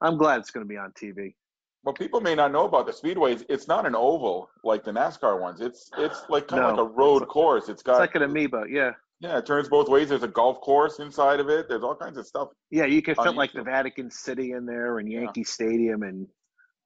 [0.00, 1.34] I'm glad it's going to be on TV.
[1.82, 5.40] What people may not know about the speedways, it's not an oval like the NASCAR
[5.40, 5.60] ones.
[5.60, 7.64] It's it's like kind of like a road course.
[7.64, 8.92] It's It's got like an amoeba, yeah.
[9.20, 10.08] yeah, it turns both ways.
[10.08, 11.68] There's a golf course inside of it.
[11.68, 12.48] There's all kinds of stuff.
[12.70, 15.20] Yeah, you can fit like the Vatican City in there and Yeah.
[15.20, 16.26] Yankee Stadium and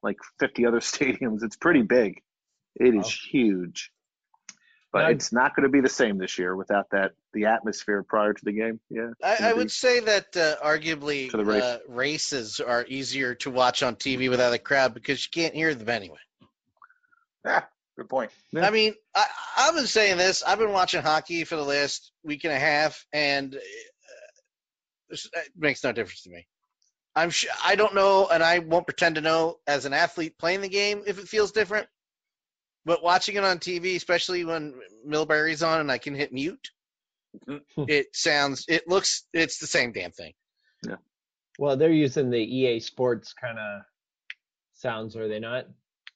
[0.03, 1.43] like 50 other stadiums.
[1.43, 2.21] It's pretty big.
[2.77, 3.11] It is Wow.
[3.31, 3.93] huge.
[4.93, 8.03] But Now- it's not going to be the same this year without that the atmosphere
[8.03, 8.79] prior to the game.
[8.91, 9.11] Yeah.
[9.23, 11.63] I, I would say that uh, arguably race.
[11.63, 15.75] uh, races are easier to watch on TV without a crowd because you can't hear
[15.75, 16.19] them anyway.
[17.43, 17.65] Yeah,
[17.97, 18.31] good point.
[18.53, 18.67] Yeah.
[18.67, 19.25] I mean, I,
[19.57, 20.43] I've been saying this.
[20.43, 23.59] I've been watching hockey for the last week and a half, and uh,
[25.11, 26.47] it makes no difference to me.
[27.15, 30.61] I'm sure I don't know, and I won't pretend to know as an athlete playing
[30.61, 31.87] the game if it feels different.
[32.85, 34.75] But watching it on TV, especially when
[35.07, 36.71] Milbury's on and I can hit mute,
[37.77, 40.33] it sounds, it looks, it's the same damn thing.
[40.87, 40.97] Yeah.
[41.59, 43.83] Well, they're using the EA Sports kind of
[44.75, 45.67] sounds, are they not?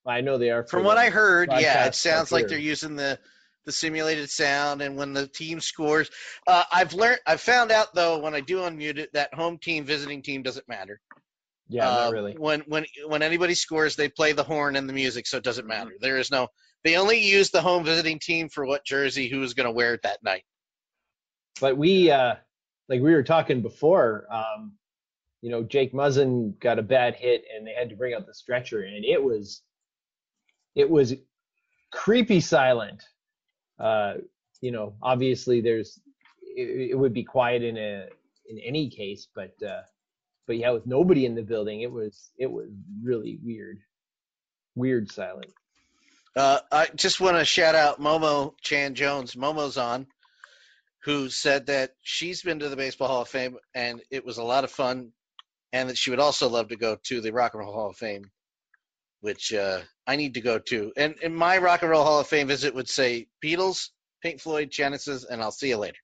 [0.07, 0.65] I know they are.
[0.65, 2.51] From what I heard, yeah, it sounds like here.
[2.51, 3.19] they're using the
[3.65, 6.09] the simulated sound, and when the team scores,
[6.47, 9.85] uh, I've learned, I've found out though when I do unmute it that home team,
[9.85, 11.01] visiting team doesn't matter.
[11.69, 12.35] Yeah, Uh, not really.
[12.35, 15.67] When when when anybody scores, they play the horn and the music, so it doesn't
[15.67, 15.91] matter.
[15.91, 16.03] Mm-hmm.
[16.03, 16.49] There is no.
[16.85, 19.95] They only use the home visiting team for what jersey who is going to wear
[19.95, 20.45] it that night.
[21.61, 22.37] But we, uh,
[22.89, 24.75] like we were talking before, um,
[25.41, 28.35] you know, Jake Muzzin got a bad hit and they had to bring out the
[28.35, 29.63] stretcher, and it was,
[30.77, 31.15] it was
[31.91, 33.03] creepy silent.
[33.81, 34.15] Uh,
[34.61, 35.99] you know, obviously there's,
[36.57, 38.07] it, it would be quiet in a
[38.49, 39.83] in any case, but uh,
[40.47, 42.69] but yeah, with nobody in the building, it was it was
[43.03, 43.81] really weird,
[44.75, 45.53] weird silent.
[46.37, 49.35] Uh, I just want to shout out Momo Chan Jones.
[49.35, 50.07] Momo's on,
[51.05, 54.45] who said that she's been to the Baseball Hall of Fame and it was a
[54.45, 55.13] lot of fun,
[55.73, 57.97] and that she would also love to go to the Rock and Roll Hall of
[57.97, 58.31] Fame,
[59.21, 60.93] which uh, I need to go to.
[60.97, 63.91] And, and my Rock and Roll Hall of Fame visit would say Beatles,
[64.23, 65.99] Pink Floyd, Genesis, and I'll see you later.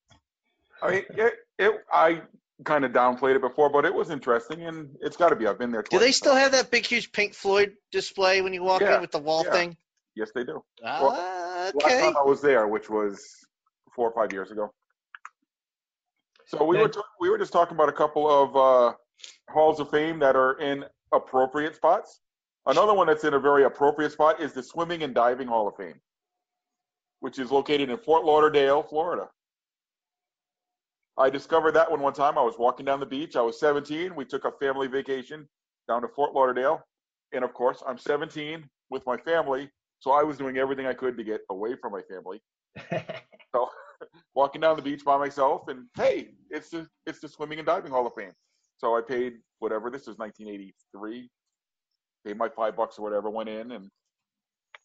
[0.83, 2.23] I mean, it, it I
[2.65, 5.47] kind of downplayed it before, but it was interesting, and it's got to be.
[5.47, 5.83] I've been there.
[5.83, 8.97] Twice Do they still have that big, huge Pink Floyd display when you walk Yeah,
[8.97, 9.53] in with the wall yeah.
[9.53, 9.77] thing?
[10.15, 10.63] Yes, they do.
[10.85, 12.01] Ah, Last okay.
[12.01, 13.25] time I was there, which was
[13.95, 14.73] four or five years ago.
[16.47, 18.95] So we were t- we were just talking about a couple of uh,
[19.49, 22.21] halls of fame that are in appropriate spots.
[22.67, 25.75] Another one that's in a very appropriate spot is the Swimming and Diving Hall of
[25.77, 25.99] Fame,
[27.21, 29.29] which is located in Fort Lauderdale, Florida.
[31.19, 32.39] I discovered that one one time.
[32.39, 33.37] I was walking down the beach.
[33.37, 34.15] I was 17.
[34.15, 35.49] We took a family vacation
[35.89, 36.83] down to Fort Lauderdale,
[37.33, 41.17] and of course, I'm 17 with my family So I was doing everything I could
[41.19, 42.41] to get away from my family.
[43.55, 43.69] So
[44.35, 47.93] walking down the beach by myself, and hey, it's the it's the swimming and diving
[47.93, 48.33] Hall of Fame.
[48.79, 49.91] So I paid whatever.
[49.91, 51.29] This was 1983.
[52.27, 53.31] Paid my five bucks or whatever.
[53.31, 53.91] Went in and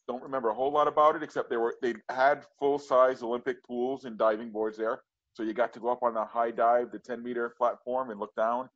[0.07, 3.63] don't remember a whole lot about it except they were they had full size Olympic
[3.65, 5.01] pools and diving boards there.
[5.37, 8.19] So you got to go up on the high dive, the 10 meter platform, and
[8.19, 8.69] look down.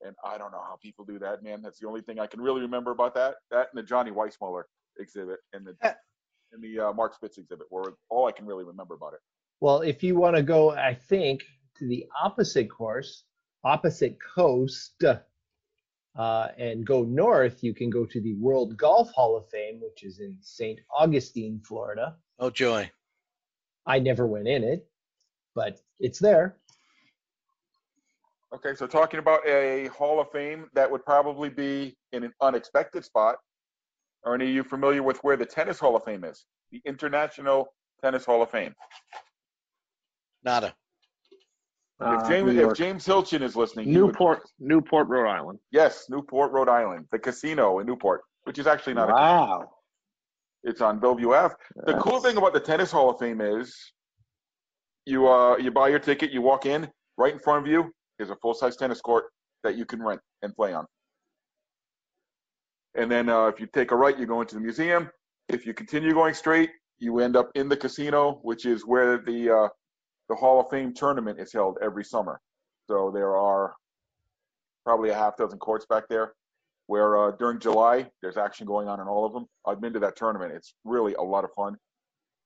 [0.00, 1.60] And I don't know how people do that, man.
[1.60, 3.34] That's the only thing I can really remember about that.
[3.50, 4.62] That and the Johnny Weissmuller
[4.98, 5.76] exhibit and the
[6.52, 9.20] and the uh, Mark Spitz exhibit were all I can really remember about it.
[9.60, 11.44] Well, if you want to go, I think,
[11.78, 13.24] to the opposite course,
[13.62, 15.04] opposite coast,
[16.16, 20.02] uh, and go north, you can go to the World Golf Hall of Fame, which
[20.02, 20.80] is in St.
[20.98, 22.16] Augustine, Florida.
[22.38, 22.90] Oh joy.
[23.84, 24.88] I never went in it,
[25.54, 26.56] but it's there.
[28.54, 33.04] Okay, so talking about a Hall of Fame that would probably be in an unexpected
[33.04, 33.36] spot.
[34.24, 36.46] Are any of you familiar with where the Tennis Hall of Fame is?
[36.72, 37.68] The International
[38.02, 38.74] Tennis Hall of Fame.
[40.44, 40.74] Nada.
[42.00, 45.58] If Uh, James, New if James Hilchin is listening, he would- Newport, Newport, Rhode Island.
[45.70, 49.72] yes, Newport, Rhode Island, the casino in Newport, which is actually not a Wow.
[50.62, 51.54] It's on Bellevue Ave.
[51.86, 53.92] The cool thing about the Tennis Hall of Fame is
[55.06, 58.30] you uh you buy your ticket, you walk in, right in front of you is
[58.30, 59.26] a full size tennis court
[59.62, 60.86] that you can rent and play on.
[62.94, 65.10] And then uh, if you take a right, you go into the museum.
[65.48, 69.50] If you continue going straight, you end up in the casino, which is where the
[69.50, 69.68] uh,
[70.28, 72.40] the Hall of Fame tournament is held every summer.
[72.88, 73.74] So there are
[74.84, 76.32] probably a half dozen courts back there
[76.86, 79.46] where uh, during July there's action going on in all of them.
[79.66, 81.76] I've been to that tournament; it's really a lot of fun.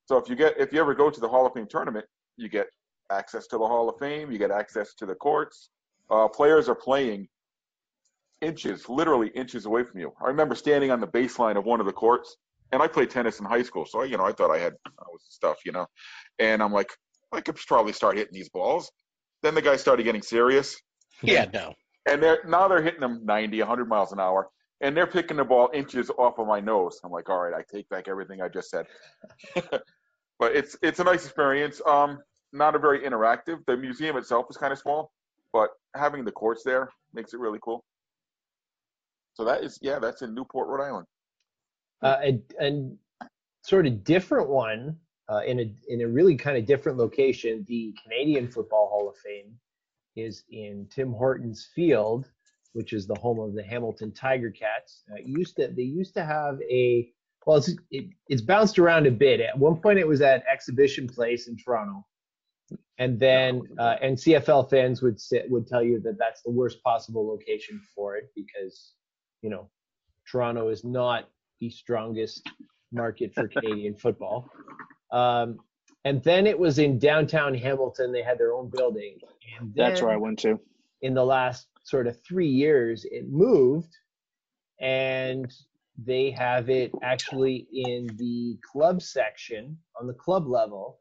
[0.06, 2.06] So if you get if you ever go to the Hall of Fame tournament,
[2.41, 2.66] you get
[3.11, 5.70] access to the Hall of Fame, you get access to the courts.
[6.11, 7.28] Uh, players are playing
[8.41, 10.12] inches, literally inches away from you.
[10.22, 12.36] I remember standing on the baseline of one of the courts,
[12.72, 15.05] and I played tennis in high school, so you know I thought I had I
[15.12, 15.86] was stuff, you know,
[16.38, 16.91] and I'm like
[17.32, 18.91] I could probably start hitting these balls.
[19.43, 20.76] Then the guy started getting serious,
[21.22, 21.74] Yeah, no.
[22.07, 24.49] and they're now they're hitting them 90, 100 miles an hour,
[24.80, 27.01] and they're picking the ball inches off of my nose.
[27.05, 28.86] I'm like, all right, I take back everything I just said.
[30.38, 31.80] but it's it's a nice experience.
[31.86, 32.18] Um,
[32.53, 33.64] not a very interactive.
[33.66, 35.12] The museum itself is kind of small,
[35.53, 37.84] but having the courts there makes it really cool.
[39.34, 41.07] So that is yeah, that's in Newport, Rhode Island.
[42.03, 42.90] uh, a, a
[43.62, 44.96] sort of different one
[45.28, 47.64] uh, in a in a really kind of different location.
[47.68, 49.55] The Canadian Football Hall of Fame
[50.16, 52.30] is in Tim Hortons Field,
[52.72, 55.05] which is the home of the Hamilton Tiger Cats.
[55.12, 57.12] Uh, used to they used to have a
[57.46, 59.40] well, it's it, it's bounced around a bit.
[59.40, 62.07] At one point, it was at Exhibition Place in Toronto,
[62.98, 66.82] and then uh, and CFL fans would sit, would tell you that that's the worst
[66.82, 68.92] possible location for it because
[69.42, 69.68] you know
[70.30, 71.28] Toronto is not
[71.60, 72.48] the strongest
[72.92, 74.50] market for Canadian football.
[75.12, 75.58] Um,
[76.04, 78.12] and then it was in downtown Hamilton.
[78.12, 79.18] They had their own building.
[79.58, 80.58] And That's where I went to.
[81.02, 83.94] in the last sort of three years, it moved,
[84.80, 85.52] and
[86.02, 90.99] they have it actually in the club section on the club level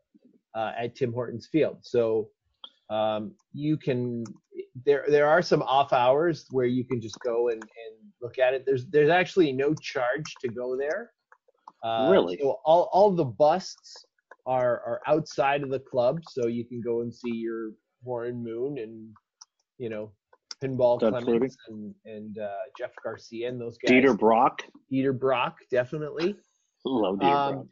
[0.60, 1.78] uh, at Tim Hortons Field.
[1.82, 2.30] So
[2.89, 4.26] um, you can
[4.86, 8.53] there there are some off hours where you can just go and, and look at
[8.53, 8.64] it.
[8.66, 11.12] There's there's actually no charge to go there.
[11.84, 12.38] Uh, Really?
[12.41, 14.05] So all all the busts
[14.45, 17.72] are are outside of the club, so you can go and see your
[18.03, 19.10] Warren Moon and
[19.78, 20.12] you know
[20.62, 23.91] Pinball Doug Clemons and and uh, Jeff Garcia and those guys.
[23.91, 24.64] Dieter Brock.
[24.91, 26.36] Dieter Brock, definitely.
[26.86, 27.66] Love Dieter Brock.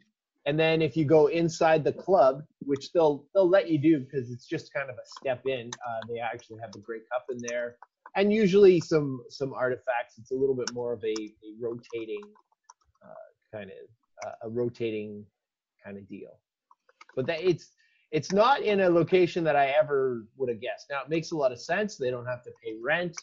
[0.48, 4.30] And then if you go inside the club, which they'll they'll let you do because
[4.30, 5.70] it's just kind of a step in.
[5.86, 7.76] Uh, they actually have the Grey Cup in there,
[8.16, 10.16] and usually some some artifacts.
[10.18, 12.22] It's a little bit more of a, a rotating
[13.04, 15.26] uh, kind of uh, a rotating
[15.84, 16.40] kind of deal.
[17.14, 17.72] But that it's
[18.10, 20.86] it's not in a location that I ever would have guessed.
[20.90, 21.98] Now it makes a lot of sense.
[21.98, 23.14] They don't have to pay rent.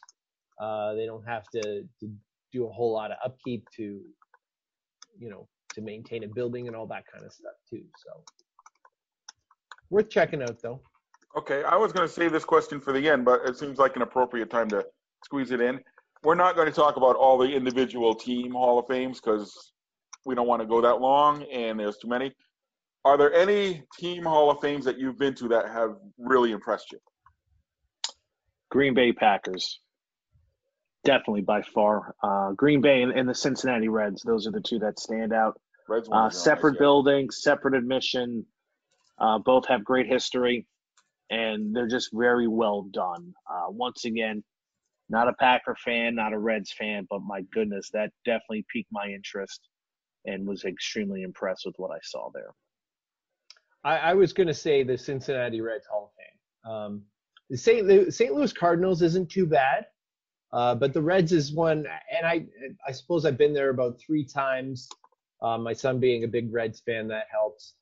[0.61, 2.11] Uh, they don't have to, to
[2.53, 3.99] do a whole lot of upkeep to,
[5.17, 7.83] you know, to maintain a building and all that kind of stuff too.
[8.03, 8.23] So
[9.89, 10.81] worth checking out though.
[11.37, 13.97] Okay, I was going to save this question for the end, but it seems like
[13.97, 14.85] an appropriate time to
[15.23, 15.81] squeeze it in.
[16.23, 19.73] We're not going to talk about all the individual team Hall of Fames because
[20.25, 22.33] we don't want to go that long and there's too many.
[23.03, 26.91] Are there any team Hall of Fames that you've been to that have really impressed
[26.91, 26.99] you?
[28.71, 29.79] Green Bay Packers.
[31.03, 32.15] Definitely by far.
[32.23, 34.23] Uh, Green Bay and, and the Cincinnati Reds.
[34.23, 35.59] Those are the two that stand out.
[35.87, 36.79] Reds Uh, separate nice, yeah.
[36.79, 38.45] buildings, separate admission.
[39.19, 40.67] Uh, both have great history,
[41.29, 43.33] and they're just very well done.
[43.49, 44.43] Uh, once again,
[45.09, 49.07] not a Packer fan, not a Reds fan, but my goodness, that definitely piqued my
[49.07, 49.61] interest.
[50.27, 52.49] and was extremely impressed with what I saw there.
[53.83, 56.71] I, I was going to say the Cincinnati Reds Hall of Fame.
[56.73, 57.01] Um,
[57.51, 57.85] the St.
[57.85, 58.33] Louis, St.
[58.33, 59.85] Louis Cardinals isn't too bad,
[60.51, 62.47] uh, but the Reds is one, and I
[62.87, 64.89] I suppose I've been there about three times.
[65.45, 67.75] Uh, my son being a big Reds fan, that helps.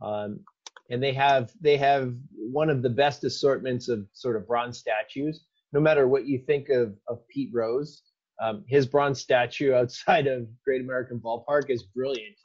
[0.00, 0.40] Um,
[0.88, 5.44] and they have they have one of the best assortments of sort of bronze statues.
[5.74, 8.02] No matter what you think of of Pete Rose,
[8.42, 12.36] um, his bronze statue outside of Great American Ballpark is brilliant.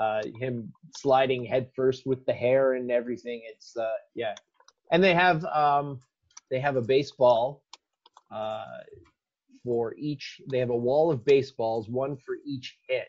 [0.00, 3.42] Uh, him sliding headfirst with the hair and everything.
[3.44, 4.34] It's uh, yeah,
[4.90, 6.00] and they have um,
[6.50, 7.62] they have a baseball
[8.34, 8.64] uh,
[9.62, 10.40] for each.
[10.50, 13.08] They have a wall of baseballs, one for each hit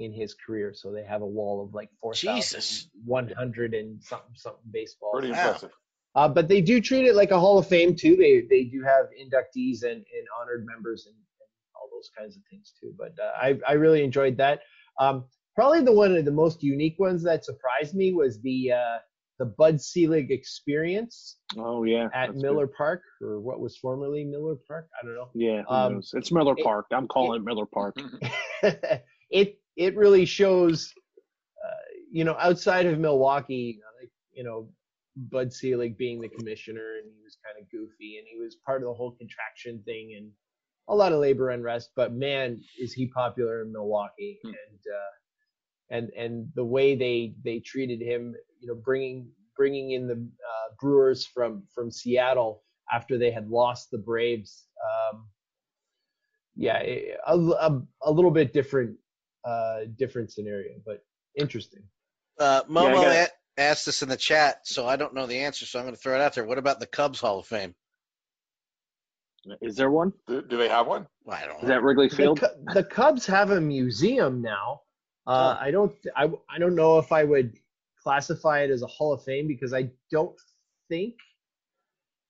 [0.00, 0.72] in his career.
[0.74, 2.88] So they have a wall of like four Jesus.
[2.88, 5.12] thousand one hundred and something something baseballs.
[5.14, 5.44] Pretty Wow.
[5.44, 5.70] impressive.
[6.16, 8.16] Uh, but they do treat it like a Hall of Fame too.
[8.16, 12.42] They they do have inductees and, and honored members and, and all those kinds of
[12.50, 12.92] things too.
[12.98, 14.60] But uh, I I really enjoyed that.
[14.98, 15.24] Um,
[15.54, 18.98] probably the one of the most unique ones that surprised me was the uh,
[19.38, 24.56] the Bud Selig experience Oh yeah, at that's Miller Park or what was formerly Miller
[24.66, 24.88] Park.
[25.00, 25.28] I don't know.
[25.34, 26.86] Yeah, Um, it's Miller it- Park.
[26.90, 27.96] I'm calling it, Miller Park.
[29.30, 30.92] it it really shows,
[31.64, 34.68] uh, you know, outside of Milwaukee, like you know,
[35.16, 38.82] Bud Selig being the commissioner and he was kind of goofy and he was part
[38.82, 40.30] of the whole contraction thing and
[40.88, 41.90] a lot of labor unrest.
[41.94, 44.48] But man, is he popular in Milwaukee Hmm.
[44.48, 45.10] and uh,
[45.90, 50.74] and and the way they they treated him, you know, bringing bringing in the uh,
[50.80, 52.62] Brewers from from Seattle
[52.92, 54.66] after they had lost the Braves.
[55.12, 55.26] Um,
[56.56, 56.82] yeah,
[57.26, 58.96] a, a, a little bit different,
[59.44, 61.04] uh, different scenario, but
[61.38, 61.82] interesting.
[62.38, 65.26] Uh, Yeah, I Momo got- a- asked this in the chat, so I don't know
[65.26, 66.44] the answer, so I'm going to throw it out there.
[66.44, 67.74] What about the Cubs Hall of Fame?
[69.62, 70.12] Is there one?
[70.26, 71.06] Do, do they have one?
[71.24, 71.68] Well, I don't Is know.
[71.68, 72.40] that Wrigley The, Field?
[72.40, 74.82] Cu- the Cubs have a museum now.
[75.26, 77.54] Uh, I don't, I, I don't know if I would
[78.02, 80.36] classify it as a Hall of Fame because I don't
[80.88, 81.14] think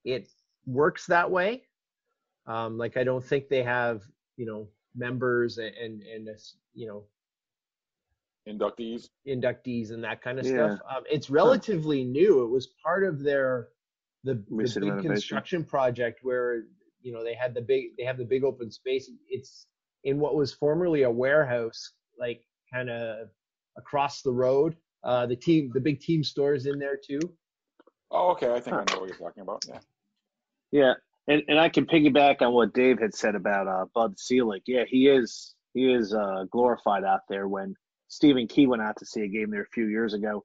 [0.04, 0.28] it
[0.66, 1.62] works that way.
[2.46, 4.02] Um, like I don't think they have,
[4.36, 7.04] you know, members and and, and this, you know,
[8.48, 9.10] Inductees?
[9.26, 10.76] inductees and that kind of Yeah.
[10.76, 10.80] stuff.
[10.88, 12.42] Um, it's relatively new.
[12.44, 13.68] It was part of their
[14.24, 16.64] the, the big construction project where
[17.02, 19.10] you know they had the big they have the big open space.
[19.28, 19.66] It's
[20.04, 23.28] in what was formerly a warehouse, like kind of
[23.76, 24.76] across the road.
[25.04, 27.20] Uh, the team, the big team stores in there too.
[28.10, 28.52] Oh, okay.
[28.52, 28.84] I think Huh.
[28.88, 29.64] I know what you're talking about.
[29.68, 29.80] Yeah.
[30.72, 30.94] Yeah,
[31.30, 34.62] and and I can piggyback on what Dave had said about uh, Bud Selig.
[34.66, 37.46] Yeah, he is he is uh, glorified out there.
[37.46, 37.74] When
[38.08, 40.42] Stephen Key went out to see a game there a few years ago,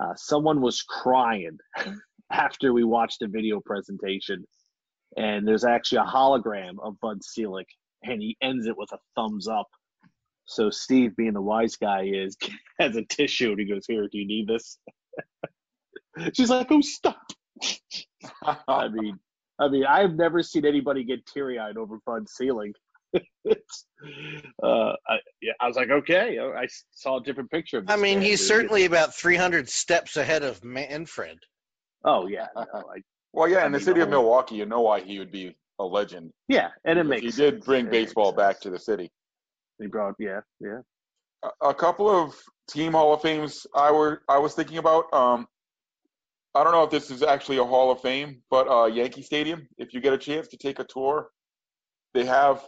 [0.00, 1.58] uh, someone was crying
[2.32, 4.44] after we watched the video presentation,
[5.16, 7.66] and there's actually a hologram of Bud Selig,
[8.04, 9.68] and he ends it with a thumbs up.
[10.44, 12.36] So Steve, being the wise guy, is
[12.78, 14.78] has a tissue and he goes, "Here, do you need this?"
[16.32, 17.26] She's like, "Oh, stop."
[18.68, 19.18] I mean,
[19.62, 22.74] I mean, I've never seen anybody get teary eyed over Bud Selig.
[23.44, 23.86] it's,
[24.62, 27.84] uh, I, yeah, I was like, okay, I saw a different picture of.
[27.88, 28.48] I mean, man, he's dude.
[28.48, 31.38] certainly about 300 steps ahead of Manfred.
[32.04, 33.02] Oh yeah, no, I,
[33.32, 35.84] well, yeah, I in the city of Milwaukee, you know why he would be a
[35.84, 36.32] legend.
[36.48, 37.22] yeah, and it makes.
[37.22, 39.10] he did bring It baseball back to the city.
[39.78, 40.80] He brought, yeah, yeah.
[41.44, 42.34] a, a couple of
[42.68, 45.12] team Hall of Fames I were I was thinking about.
[45.12, 45.46] Um,
[46.54, 49.66] I don't know if this is actually a Hall of Fame, but uh, Yankee Stadium.
[49.78, 51.30] If you get a chance to take a tour,
[52.12, 52.62] they have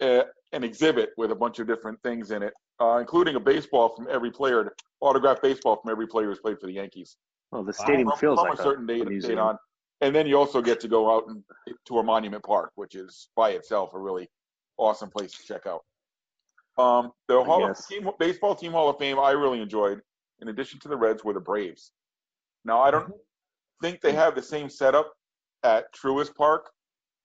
[0.00, 3.94] a, an exhibit with a bunch of different things in it, uh, including a baseball
[3.96, 7.16] from every player, autographed baseball from every player who's played for the Yankees.
[7.50, 9.58] Well, the stadium from, feels from like a certain date, date on,
[10.00, 11.42] and then you also get to go out and
[11.86, 14.28] to a monument park, which is by itself a really
[14.78, 15.82] awesome place to check out.
[16.78, 20.00] Um, the Hall of team, baseball team Hall of Fame I really enjoyed,
[20.42, 21.92] in addition to the Reds, were the Braves.
[22.66, 23.12] Now I don't
[23.80, 25.12] think they have the same setup
[25.62, 26.68] at Truist Park.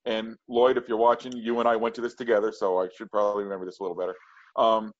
[0.04, 3.10] And Lloyd, if you're watching, you and I went to this together, so I should
[3.10, 4.14] probably remember this a little better.
[4.56, 4.92] Um,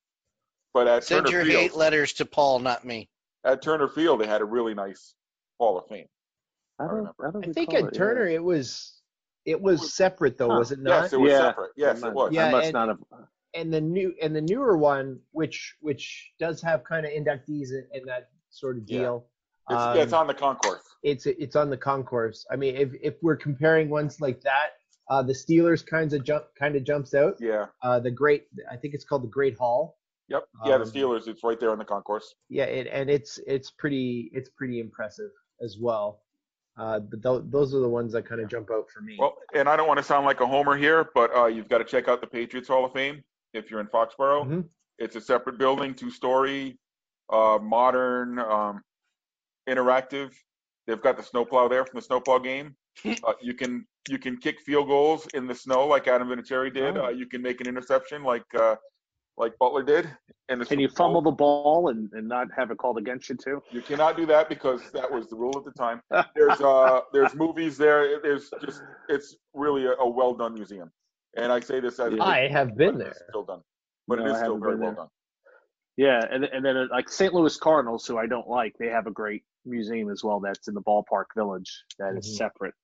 [0.74, 3.09] but at Send Turner your Field, hate letters to Paul, not me.
[3.45, 5.14] at Turner Field, they had a really nice
[5.59, 6.07] Hall of Fame.
[6.78, 7.28] I don't, remember.
[7.28, 9.01] I don't I think at it, Turner it was
[9.45, 10.59] it was separate though, Huh.
[10.59, 11.03] was it not?
[11.03, 11.38] Yes, it was Yeah.
[11.40, 11.70] separate.
[11.76, 12.32] Yes, I it was.
[12.32, 12.99] Yeah, I must and- not have.
[13.55, 17.86] and the new and the newer one, which which does have kind of inductees and,
[17.93, 18.99] and that sort of Yeah.
[19.01, 19.26] deal.
[19.70, 20.82] It's, um, it's on the concourse.
[21.02, 22.44] it's it's on the concourse.
[22.50, 24.70] I mean, if if we're comparing ones like that,
[25.10, 27.36] uh, the Steelers kinds of jump kind of jumps out.
[27.40, 27.66] Yeah.
[27.82, 29.98] Uh, the great, I think it's called the Great Hall.
[30.28, 30.44] Yep.
[30.64, 31.28] Yeah, the Um, Steelers.
[31.28, 32.34] It's right there on the concourse.
[32.48, 35.30] Yeah, it, and it's it's pretty it's pretty impressive
[35.62, 36.22] as well.
[36.78, 39.16] Uh, but th- those are the ones that kind of jump out for me.
[39.18, 41.78] Well, and I don't want to sound like a homer here, but uh, you've got
[41.78, 44.46] to check out the Patriots Hall of Fame if you're in Foxborough.
[44.46, 44.68] Mhm.
[44.98, 46.78] It's a separate building, two story,
[47.30, 48.82] uh, modern, um,
[49.68, 50.30] interactive.
[50.86, 52.74] They've got the snowplow there from the snowplow game.
[53.24, 56.98] Uh, you can you can kick field goals in the snow like Adam Vinatieri did.
[56.98, 57.06] Oh.
[57.06, 58.74] Uh, you can make an interception like uh,
[59.38, 60.10] like Butler did.
[60.50, 61.06] And Can you Super Bowl.
[61.06, 63.62] fumble the ball and, and not have it called against you too?
[63.70, 66.02] You cannot do that because that was the rule at the time.
[66.36, 68.20] There's uh there's movies there.
[68.20, 70.90] There's just it's really a, a well done museum.
[71.38, 73.26] And I say this as a- I have been but it is there.
[73.30, 73.60] Still done,
[74.06, 74.96] but No, it I is still very well there.
[74.96, 75.08] done.
[75.97, 77.34] Yeah, and and then uh, like St.
[77.34, 80.40] Louis Cardinals, who I don't like, they have a great museum as well.
[80.40, 81.84] That's in the ballpark village.
[81.99, 82.36] That is Mhm.
[82.36, 82.74] separate.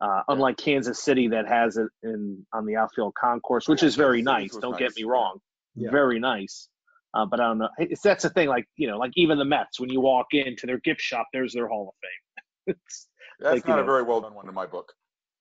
[0.00, 4.18] Uh, unlike Kansas City, that has it in on the outfield concourse, which is very
[4.22, 4.60] Kansas nice.
[4.60, 5.40] Don't nice, get me wrong,
[5.74, 5.90] Yeah.
[5.90, 6.68] very nice.
[7.12, 7.68] Uh, but I don't know.
[7.78, 8.48] It's that's the thing.
[8.48, 11.52] Like you know, like even the Mets, when you walk into their gift shop, there's
[11.54, 12.44] their Hall of Fame.
[12.76, 13.08] it's,
[13.40, 14.92] That's Like, you not a very well done one in my book.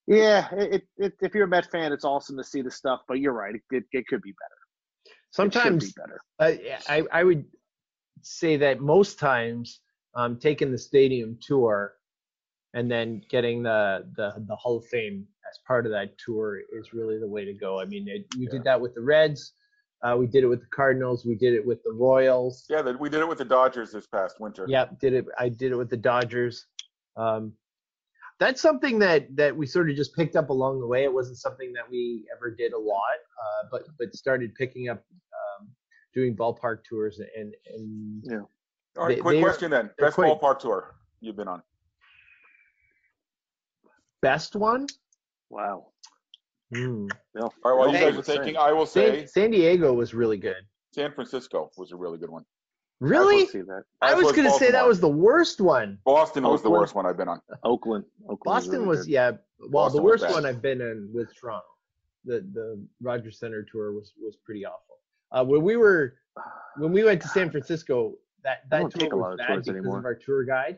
[0.07, 3.01] yeah, it, it, it, if you're a Met fan, it's awesome to see the stuff.
[3.07, 4.55] But you're right, it, it, it could be better.
[5.33, 6.21] Sometimes be better.
[6.39, 6.51] uh,
[6.87, 7.45] I, I would
[8.21, 9.79] say that most times
[10.15, 11.95] um, taking the stadium tour
[12.73, 16.93] and then getting the, the the Hall of Fame as part of that tour is
[16.93, 17.79] really the way to go.
[17.79, 19.53] I mean, it, we did that with the Reds,
[20.03, 22.65] uh, we did it with the Cardinals, we did it with the Royals.
[22.69, 24.65] Yeah, that we did it with the Dodgers this past winter.
[24.67, 25.25] Yep, did it.
[25.37, 26.65] I did it with the Dodgers.
[27.17, 27.53] Um,
[28.39, 31.03] that's something that that we sort of just picked up along the way.
[31.03, 35.03] It wasn't something that we ever did a lot, uh, but but started picking up
[36.13, 38.23] doing ballpark tours and and
[38.97, 39.89] All right, They- quick they are- question then.
[39.97, 41.61] Best quite- ballpark tour you've been on?
[44.21, 44.87] best one.
[45.49, 45.87] Wow.
[46.73, 47.07] Hmm.
[47.35, 50.13] No, All right, while you guys are thinking, I will say San, San Diego was
[50.13, 50.65] really good.
[50.91, 52.45] San Francisco was a really good one.
[52.99, 53.45] Really?
[53.47, 53.83] see that.
[54.01, 55.99] I was was going to say that was the worst one.
[56.05, 57.41] Boston was the worst one I've been on.
[57.63, 58.05] Oakland.
[58.23, 59.31] Oakland Boston really was yeah.
[59.59, 61.65] Well, Boston the worst one I've been in with Toronto.
[62.23, 64.92] The the Rogers Center tour was was pretty awful.
[65.33, 66.15] Uh, when we were
[66.77, 68.13] when we went to San Francisco,
[68.43, 69.99] that that don't take a tour lot was of bad tours because anymore.
[69.99, 70.77] of our tour guide.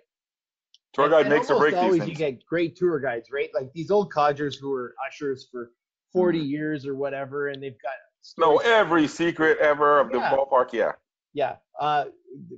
[0.94, 3.30] Tour And- guide and makes or almost breaks always these you get great tour guides,
[3.32, 3.50] right?
[3.54, 5.72] Like these old codgers who were ushers for
[6.14, 6.48] 40 Mm-hmm.
[6.48, 7.92] years or whatever, and they've got
[8.38, 10.94] No, stories- every secret ever of the ballpark, yeah.
[11.34, 11.58] yeah.
[11.80, 12.06] Uh,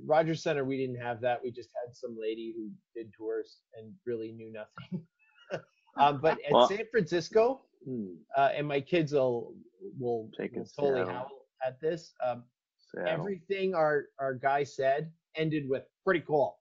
[0.06, 1.40] Rogers Center, we didn't have that.
[1.42, 5.04] We just had some lady who did tours and really knew nothing.
[5.96, 9.54] um, but at Well- San Francisco, Hmm, uh, and my kids will
[9.98, 11.28] will, Taking will totally howl
[11.66, 12.12] at this.
[12.24, 12.44] Um,
[12.94, 13.12] Seattle.
[13.12, 16.58] everything our our guy said ended with pretty cool,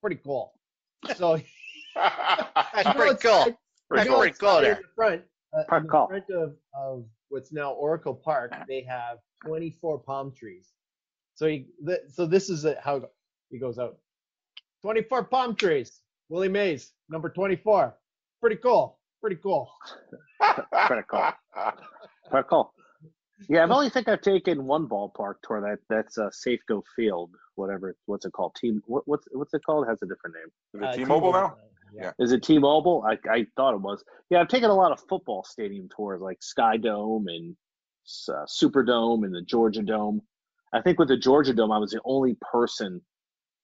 [0.00, 0.54] pretty cool.
[1.16, 1.40] So
[1.94, 3.32] That's pretty cool.
[3.32, 3.56] I-
[3.96, 4.74] That's pretty it's cool in there.
[4.76, 5.22] the front,
[5.56, 10.32] uh, Park in the front of, of what's now Oracle Park, they have 24 palm
[10.36, 10.72] trees.
[11.36, 13.08] So he, th- so this is a, how
[13.50, 13.96] he goes out.
[14.82, 16.00] 24 palm trees.
[16.28, 17.94] Willie Mays, number 24.
[18.40, 18.98] Pretty cool.
[19.20, 19.70] Pretty cool.
[20.40, 21.32] Pretty cool.
[22.30, 22.74] Pretty cool.
[23.48, 25.60] Yeah, I've only think I've taken one ballpark tour.
[25.60, 27.94] That that's uh, Safeco Field, whatever.
[28.06, 28.54] What's it called?
[28.56, 28.82] Team.
[28.86, 29.86] What, what's what's it called?
[29.86, 30.82] It has a different name.
[30.82, 31.56] Is it Uh, T-Mobile now?
[31.94, 32.12] Yeah.
[32.18, 33.04] Is it T-Mobile?
[33.06, 34.02] I I thought it was.
[34.30, 37.56] Yeah, I've taken a lot of football stadium tours, like Sky Dome and
[38.28, 40.20] uh, Superdome and the Georgia Dome.
[40.72, 43.00] I think with the Georgia Dome, I was the only person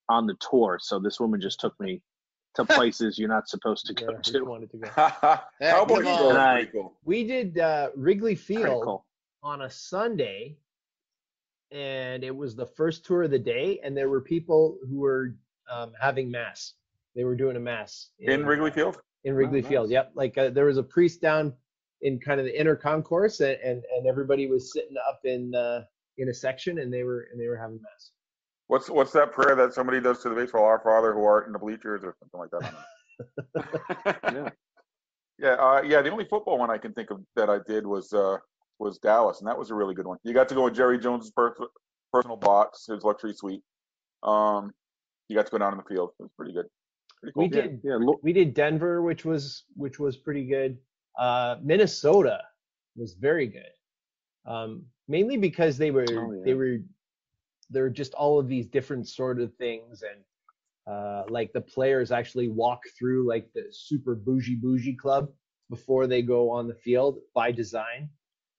[0.09, 2.01] on the tour, so this woman just took me
[2.55, 4.43] to places you're not supposed to Yeah, go which to.
[4.45, 4.89] wanted to go.
[5.61, 6.95] Cowboy come Eagles I- cool.
[7.05, 9.05] We did uh, Wrigley Pretty Field cool.
[9.45, 10.57] On a Sunday,
[11.71, 15.37] and it was the first tour of the day, and there were people who were
[15.71, 16.75] um, having mass.
[17.15, 18.99] They were doing a mass In Wrigley Field?
[19.25, 19.87] in Wrigley Oh, Field.
[19.87, 19.93] nice.
[19.93, 21.53] Yep, like uh, there was a priest down
[22.03, 25.85] in kind of the inner concourse, and and, and everybody was sitting up in uh,
[26.19, 28.11] in a section, and they were and they were having mass.
[28.69, 30.65] What's what's that prayer that somebody does to the baseball?
[30.65, 32.75] Our Father who art in the bleachers or something like that.
[34.25, 34.45] I don't know.
[34.45, 34.51] Yeah.
[35.37, 36.01] Yeah, uh, yeah.
[36.01, 38.37] The only football one I can think of that I did was uh,
[38.79, 40.18] was Dallas, and that was a really good one.
[40.25, 41.55] You got to go in Jerry Jones's per-
[42.12, 43.62] personal box, his luxury suite.
[44.22, 44.72] Um,
[45.29, 46.11] you got to go down in the field.
[46.18, 46.66] It was pretty good.
[47.20, 47.43] Pretty cool.
[47.45, 50.79] We did Yeah, look, we did Denver, which was which was pretty good.
[51.18, 52.41] Uh, Minnesota
[52.97, 53.72] was very good,
[54.47, 56.43] um, mainly because they were Oh, yeah.
[56.45, 56.79] they were
[57.70, 62.12] there were just all of these different sort of things, and uh, like the players
[62.12, 65.31] actually walk through like the super bougie bougie club
[65.70, 68.09] before they go on the field by design.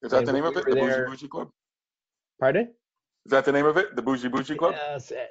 [0.06, 0.66] Is that and the name when of it?
[0.66, 1.50] The Bougie there- Bougie Club?
[2.40, 2.74] Pardon?
[3.26, 3.96] Is that the name of it?
[3.96, 4.76] The Bougie Bougie Club?
[4.76, 5.26] Yes, uh,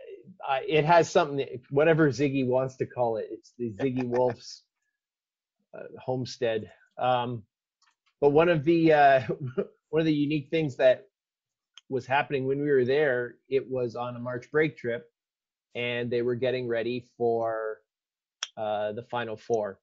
[0.48, 3.28] I- it has something, whatever Zygi wants to call it.
[3.30, 4.64] It's the Ziggy Wolf's
[5.72, 6.72] uh, homestead.
[6.98, 7.44] Um,
[8.20, 9.20] but one of the uh,
[9.90, 11.06] one of the unique things that
[11.88, 15.12] was happening when we were there, it was on a March break trip,
[15.76, 17.78] and they were getting ready for
[18.56, 19.78] uh, the Final Four.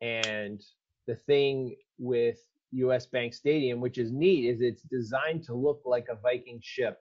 [0.00, 0.60] And
[1.06, 2.38] the thing with
[2.74, 6.98] US Bank Stadium, which is neat, is it's designed to look like a Viking ship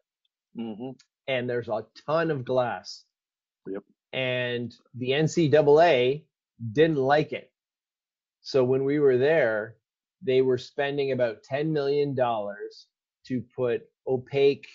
[0.55, 0.91] hmm
[1.27, 3.05] and there's a ton of glass.
[3.67, 3.83] Yep.
[4.11, 6.23] And the NCAA
[6.71, 7.51] didn't like it.
[8.41, 9.77] So when we were there,
[10.21, 14.67] they were spending about $10 million to put opaque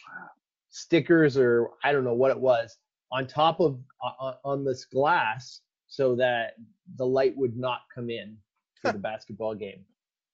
[0.70, 2.76] stickers or I don't know what it was
[3.12, 6.54] on top of on, on this glass so that
[6.96, 8.36] the light would not come in
[8.82, 9.84] for the basketball game.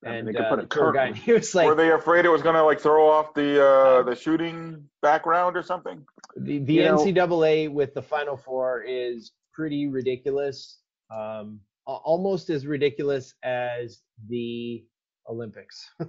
[0.05, 1.23] I And they could uh, put a the tour guide, curtain.
[1.25, 4.03] he was like, Were they afraid it was going to like throw off the uh,
[4.03, 6.05] the shooting background or something?
[6.37, 10.79] The, the You know- NCAA with the Final Four is pretty ridiculous.
[11.15, 14.85] Um, almost as ridiculous as the
[15.29, 15.91] Olympics,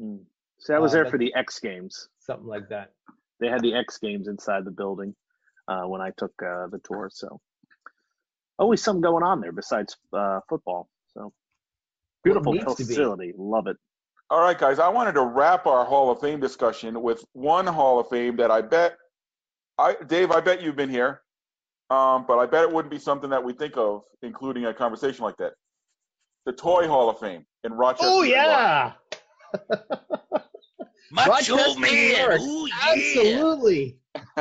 [0.00, 0.24] Mm.
[0.58, 2.08] So I was Uh, there for the X Games.
[2.18, 2.92] something like that.
[3.40, 5.14] They had the X Games inside the building
[5.68, 7.08] uh, when I took uh, the tour.
[7.12, 7.40] So
[8.58, 10.88] always something going on there besides uh, football.
[11.14, 11.32] So
[12.24, 12.88] beautiful needs to be.
[12.88, 13.32] facility.
[13.36, 13.76] Love it.
[14.30, 14.78] All right, guys.
[14.78, 18.50] I wanted to wrap our Hall of Fame discussion with one Hall of Fame that
[18.50, 18.96] I bet,
[19.78, 21.22] I Dave, I bet you've been here,
[21.90, 25.24] um, but I bet it wouldn't be something that we think of, including a conversation
[25.24, 25.52] like that.
[26.46, 28.06] The Toy Hall of Fame in Rochester.
[28.08, 28.92] Oh yeah,
[31.10, 32.18] Macho Rochester, New Man.
[32.30, 32.40] York.
[32.40, 32.92] Ooh, yeah.
[32.92, 33.98] absolutely.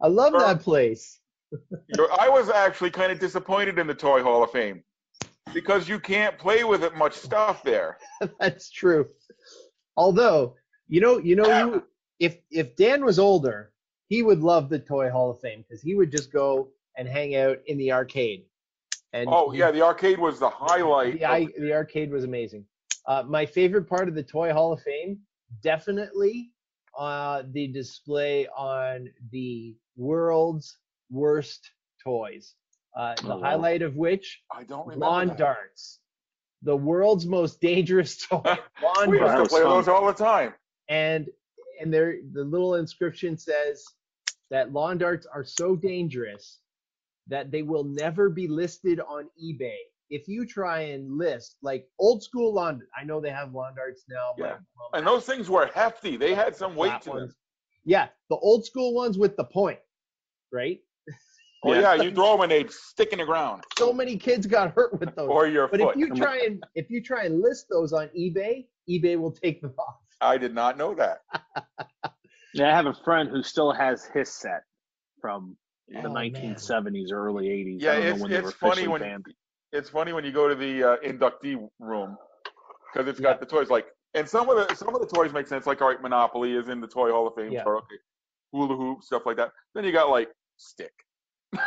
[0.00, 0.40] I love Sure.
[0.40, 1.20] that place.
[2.20, 4.82] I was actually kind of disappointed in the Toy Hall of Fame
[5.54, 7.98] because you can't play with it much stuff there.
[8.40, 9.06] That's true.
[9.96, 10.54] Although,
[10.88, 11.84] you know, you know, you,
[12.20, 13.72] if if Dan was older,
[14.08, 17.36] he would love the Toy Hall of Fame because he would just go and hang
[17.36, 18.44] out in the arcade.
[19.12, 21.18] And Oh he- yeah, the arcade was the highlight.
[21.18, 22.64] the, I, the arcade was amazing.
[23.06, 25.18] Uh, my favorite part of the Toy Hall of Fame,
[25.62, 26.50] definitely
[26.98, 30.78] uh, the display on the world's
[31.10, 31.70] worst
[32.02, 32.54] toys.
[32.96, 33.42] Uh, the Oh, wow.
[33.42, 35.04] highlight of which I don't remember.
[35.06, 35.36] lawn that.
[35.36, 36.00] darts,
[36.62, 38.40] the world's most dangerous toy.
[38.82, 40.54] lawn We used to darts, play those all the time.
[40.88, 41.28] and
[41.80, 43.84] and there the little inscription says
[44.50, 46.60] that lawn darts are so dangerous
[47.28, 49.76] that they will never be listed on eBay.
[50.08, 54.04] If you try and list like old school lawn, I know they have lawn darts
[54.08, 54.32] now.
[54.38, 54.52] my Yeah.
[54.52, 56.16] mom And those things were hefty.
[56.16, 57.18] They had some weight flat to them.
[57.18, 57.34] ones.
[57.84, 59.80] Yeah, the old school ones with the point,
[60.52, 60.80] right?
[61.66, 64.72] Oh yeah, you throw them and they stick in the ground So many kids got
[64.74, 65.28] hurt with those.
[65.28, 65.96] or your but foot.
[65.96, 69.60] if you try and if you try and list those on eBay, eBay will take
[69.60, 69.96] them off.
[70.20, 71.18] I did not know that.
[72.54, 74.62] Yeah, I have a friend who still has his set
[75.20, 75.58] from
[75.88, 76.32] the Oh, man.
[76.32, 77.82] 1970s, early 80s.
[77.82, 79.26] Yeah, I don't know it's- when they it's were funny when- banned.
[79.72, 82.16] It's funny when you go to the uh, inductee room
[82.94, 85.46] because it's got the toys like, and some of the some of the toys make
[85.48, 85.66] sense.
[85.66, 87.52] Like, all right, Monopoly is in the Toy Hall of Fame.
[87.52, 87.64] Yeah.
[87.66, 87.96] Or, okay,
[88.52, 89.50] hula hoop stuff like that.
[89.74, 90.92] Then you got like stick.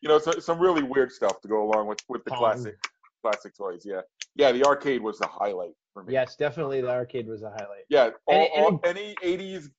[0.00, 2.38] you know, so, some really weird stuff to go along with with the Pong.
[2.40, 2.76] classic
[3.22, 3.82] classic toys.
[3.84, 4.00] Yeah,
[4.36, 4.52] yeah.
[4.52, 6.12] The arcade was the highlight for me.
[6.12, 7.84] yes, definitely the arcade was a highlight.
[7.88, 9.70] Yeah, all, Any- all, any '80s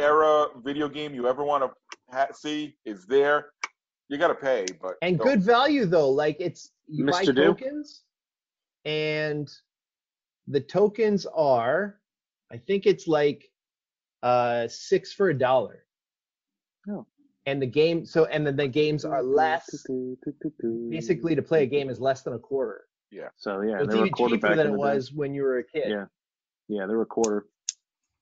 [0.00, 1.70] era video game you ever want to
[2.14, 3.50] ha- see is there.
[4.08, 6.10] You got to pay, but and don't- good value though.
[6.10, 7.34] Like it's you buy Mr.
[7.34, 8.02] Tokens,
[8.84, 9.50] and
[10.46, 11.98] the tokens are,
[12.52, 13.50] I think it's like
[14.22, 15.84] uh six for a dollar.
[16.90, 17.06] Oh.
[17.46, 19.68] And the game, so and then the games are less.
[20.90, 22.84] Basically, to play a game is less than a quarter.
[23.12, 23.28] Yeah.
[23.36, 24.76] So yeah, So it's they were even cheaper back than it the day.
[24.76, 25.90] was when you were a kid.
[25.90, 26.04] Yeah.
[26.68, 27.46] Yeah, they were a quarter.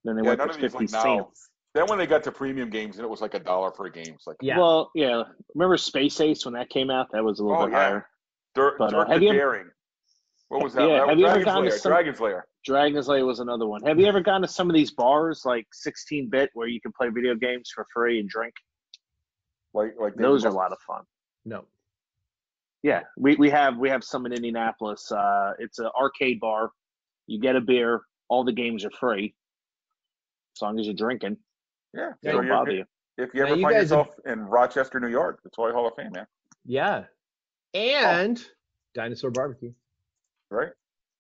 [0.05, 1.03] Then they Yeah, went none to of 50 like now.
[1.25, 1.49] cents.
[1.75, 3.91] Then when they got to premium games and it was like a dollar for a
[3.91, 4.59] game, it's like Yeah.
[4.59, 5.23] Well, yeah.
[5.55, 7.09] Remember Space Ace when that came out?
[7.13, 7.79] That was a little Oh, bit yeah.
[7.79, 8.09] higher.
[8.55, 9.71] Dirk, But, uh, Dirk have the you Daring.
[10.55, 10.83] What was that?
[10.89, 11.79] Yeah, that have was you ever Dragon's gone to Lair.
[11.79, 12.47] some- Dragon's Lair.
[12.65, 13.83] Dragon's Lair was another one.
[13.83, 16.93] Have you ever gone to some of these bars like 16 bit where you can
[16.93, 18.55] play video games for free and drink?
[19.73, 21.03] Like like Those are a lot of fun.
[21.45, 21.65] No.
[22.85, 25.11] Yeah, we, we have we have some in Indianapolis.
[25.11, 26.71] Uh, it's an arcade bar.
[27.27, 28.03] You get a beer.
[28.29, 29.35] All the games are free,
[30.57, 31.37] as long as you're drinking.
[31.93, 32.11] Yeah.
[32.23, 32.85] Yeah, So Don't you're- bother you.
[33.19, 35.89] if you Now, ever you find have- yourself in Rochester, New York, the Toy Hall
[35.89, 36.27] of Fame, man.
[36.65, 37.05] Yeah.
[37.75, 38.41] And
[38.95, 39.73] dinosaur barbecue.
[40.51, 40.71] Right?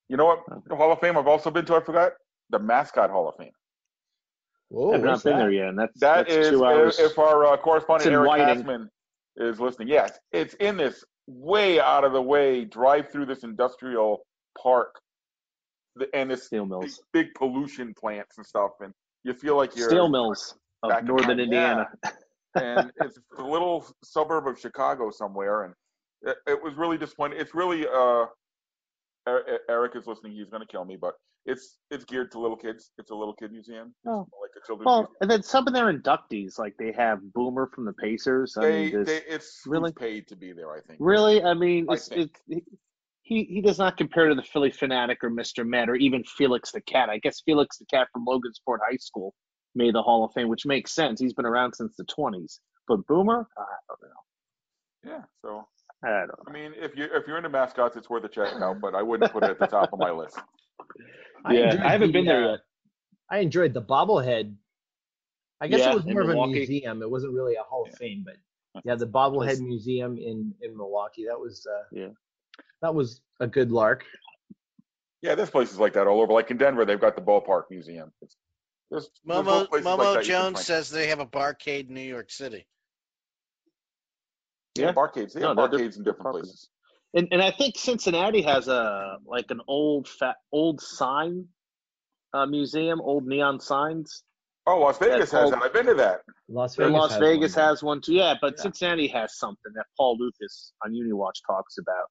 [0.09, 0.40] You know what?
[0.66, 2.12] The Hall of Fame I've also been to, I forgot?
[2.51, 3.51] The Mascot Hall of Fame.
[4.68, 5.38] Whoa, I've not been that?
[5.38, 6.98] there yet, and that's That that's is, two hours.
[6.98, 8.46] if, if our uh, correspondent Eric Whiting.
[8.46, 8.88] Hassman
[9.36, 14.26] is listening, yes, it's in this way out of the way drive through this industrial
[14.60, 14.94] park,
[15.96, 18.92] the, and this Steel mills, big pollution plants and stuff, and
[19.22, 20.55] you feel like you're steel mills
[20.86, 21.88] back of northern time, Indiana.
[22.56, 25.74] and it's a little suburb of Chicago somewhere, and
[26.22, 27.38] it, it was really disappointing.
[27.38, 28.26] It's really uh,
[29.28, 30.32] Er, Eric is listening.
[30.32, 31.14] He's going to kill me, but
[31.46, 32.90] it's it's geared to little kids.
[32.98, 34.26] It's a little kid museum, It's Oh.
[34.40, 35.16] like a children's Well, museum.
[35.22, 38.56] and then some of their inductees, like they have Boomer from the Pacers.
[38.56, 39.92] I They, mean, they it's really?
[39.92, 40.72] paid to be there.
[40.72, 40.98] I think.
[41.01, 42.38] really, I mean, I it's, think.
[42.48, 42.64] it,
[43.22, 45.66] he he does not compare to the Phillie Phanatic or Mr.
[45.66, 47.09] Met or even Felix the Cat.
[47.09, 49.34] I guess Felix the Cat from Logansport High School
[49.74, 51.18] made the Hall of Fame, which makes sense.
[51.20, 52.60] He's been around since the 20s.
[52.86, 55.10] But Boomer, I don't know.
[55.12, 55.22] Yeah.
[55.42, 55.66] So
[56.05, 56.35] I don't know.
[56.47, 58.81] I mean, if you if you're into mascots, it's worth a check out.
[58.81, 60.39] But I wouldn't put it at the top of my list.
[61.51, 62.60] Yeah, enjoyed I haven't the, been there yet.
[63.31, 64.55] I enjoyed the bobblehead.
[65.60, 67.02] I guess Yeah, it was more of a museum.
[67.02, 68.36] It wasn't really a Hall of Fame, but
[68.82, 71.26] yeah, the bobblehead museum in in Milwaukee.
[71.26, 72.09] That was uh, Yeah.
[72.81, 74.05] that was a good lark.
[75.20, 76.32] Yeah, there's places like that all over.
[76.32, 78.10] Like in Denver, they've got the ballpark museum.
[78.20, 78.36] There's,
[78.90, 81.94] there's Momo little Momo like that you can Jones says they have a barcade in
[81.94, 82.66] New York City.
[84.76, 84.92] Yeah, Yeah.
[84.92, 85.32] barcades.
[85.32, 86.42] They No, have they're barcades in different popular.
[86.42, 86.68] places.
[87.14, 91.46] And and I think Cincinnati has a like an old fat old sign
[92.32, 94.24] uh, museum, old neon signs.
[94.66, 95.62] Oh, Las Vegas has called- that.
[95.62, 96.22] I've been to that.
[96.48, 96.92] Las Vegas.
[96.92, 97.64] Las has Vegas one.
[97.64, 98.14] has one too.
[98.14, 98.62] Yeah, but Yeah.
[98.62, 102.09] Cincinnati has something that Paul Lukas on Uni Watch talks about.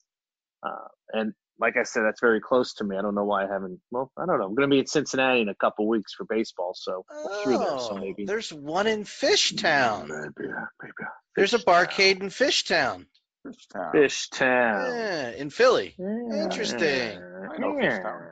[0.72, 0.88] Uh,
[1.20, 2.98] and like I said, that's very close to me.
[2.98, 3.80] I don't know why I haven't.
[3.92, 4.46] Well, I don't know.
[4.46, 7.58] I'm going to be in Cincinnati in a couple weeks for baseball, so I'm through
[7.60, 7.80] there.
[7.80, 8.26] So Oh, maybe.
[8.26, 10.08] there's one in Fishtown.
[10.08, 10.52] Mm, maybe,
[10.82, 10.94] maybe.
[11.36, 11.66] There's a Fishtown.
[11.66, 13.06] barcade in Fishtown.
[13.46, 13.94] Fishtown.
[13.94, 14.90] Fishtown.
[14.90, 15.96] Yeah, in Philly.
[15.98, 16.44] Yeah.
[16.44, 17.18] Interesting.
[17.18, 18.30] I know Fishtown.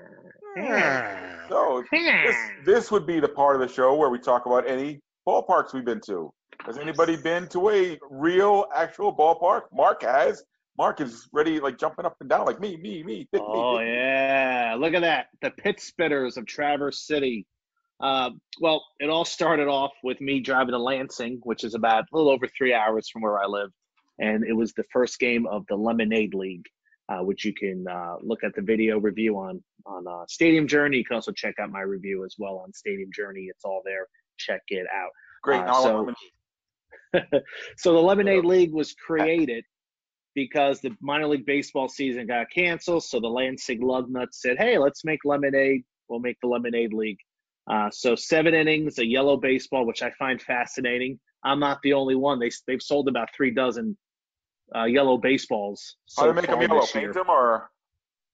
[0.58, 1.48] Yeah.
[1.50, 2.36] So this
[2.66, 5.86] this would be the part of the show where we talk about any ballparks we've
[5.86, 6.32] been to.
[6.66, 9.62] Has anybody been to a real, actual ballpark?
[9.74, 10.44] Mark has.
[10.82, 13.28] Mark is ready, like jumping up and down, like me, me, me.
[13.32, 13.86] pick Oh me.
[13.86, 15.28] yeah, look at that.
[15.44, 17.46] The Pit Spitters of Traverse City.
[18.00, 22.18] Uh, well, it all started off with me driving to Lansing, which is about a
[22.18, 23.70] little over three hours from where I live,
[24.18, 26.66] and it was the first game of the Lemonade League,
[27.10, 30.98] uh, which you can uh, look at the video review on on uh, Stadium Journey.
[30.98, 33.42] You can also check out my review as well on Stadium Journey.
[33.42, 34.08] It's all there.
[34.40, 35.12] Check it out.
[35.44, 35.62] Great.
[35.62, 36.14] Uh, so-
[37.78, 39.64] so the Lemonade League was created
[40.36, 43.04] because the minor league baseball season got canceled.
[43.04, 45.84] So the Lansing Lugnuts said, "Hey, let's make lemonade.
[46.08, 47.20] We'll make the Lemonade League."
[47.70, 51.20] Uh, so seven innings, a yellow baseball, which I find fascinating.
[51.44, 52.40] I'm not the only one.
[52.40, 53.98] They they've sold about three dozen
[54.76, 55.98] uh, yellow baseballs.
[56.18, 56.86] How So to make them yellow?
[56.86, 57.70] Paint them or?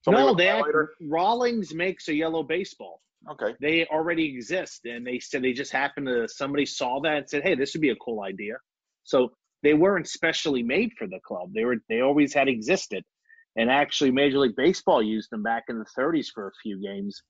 [0.07, 0.67] No, they act.
[1.01, 3.55] Rawlings makes a yellow baseball Okay.
[3.59, 7.43] they already exist and they said they just happened to somebody saw that and said
[7.43, 8.55] hey this would be a cool idea
[9.03, 9.31] so
[9.63, 11.49] they weren't specially made for the club.
[11.53, 13.03] They were they always had existed.
[13.55, 17.21] And actually major league baseball used them back in the 30s for a few games.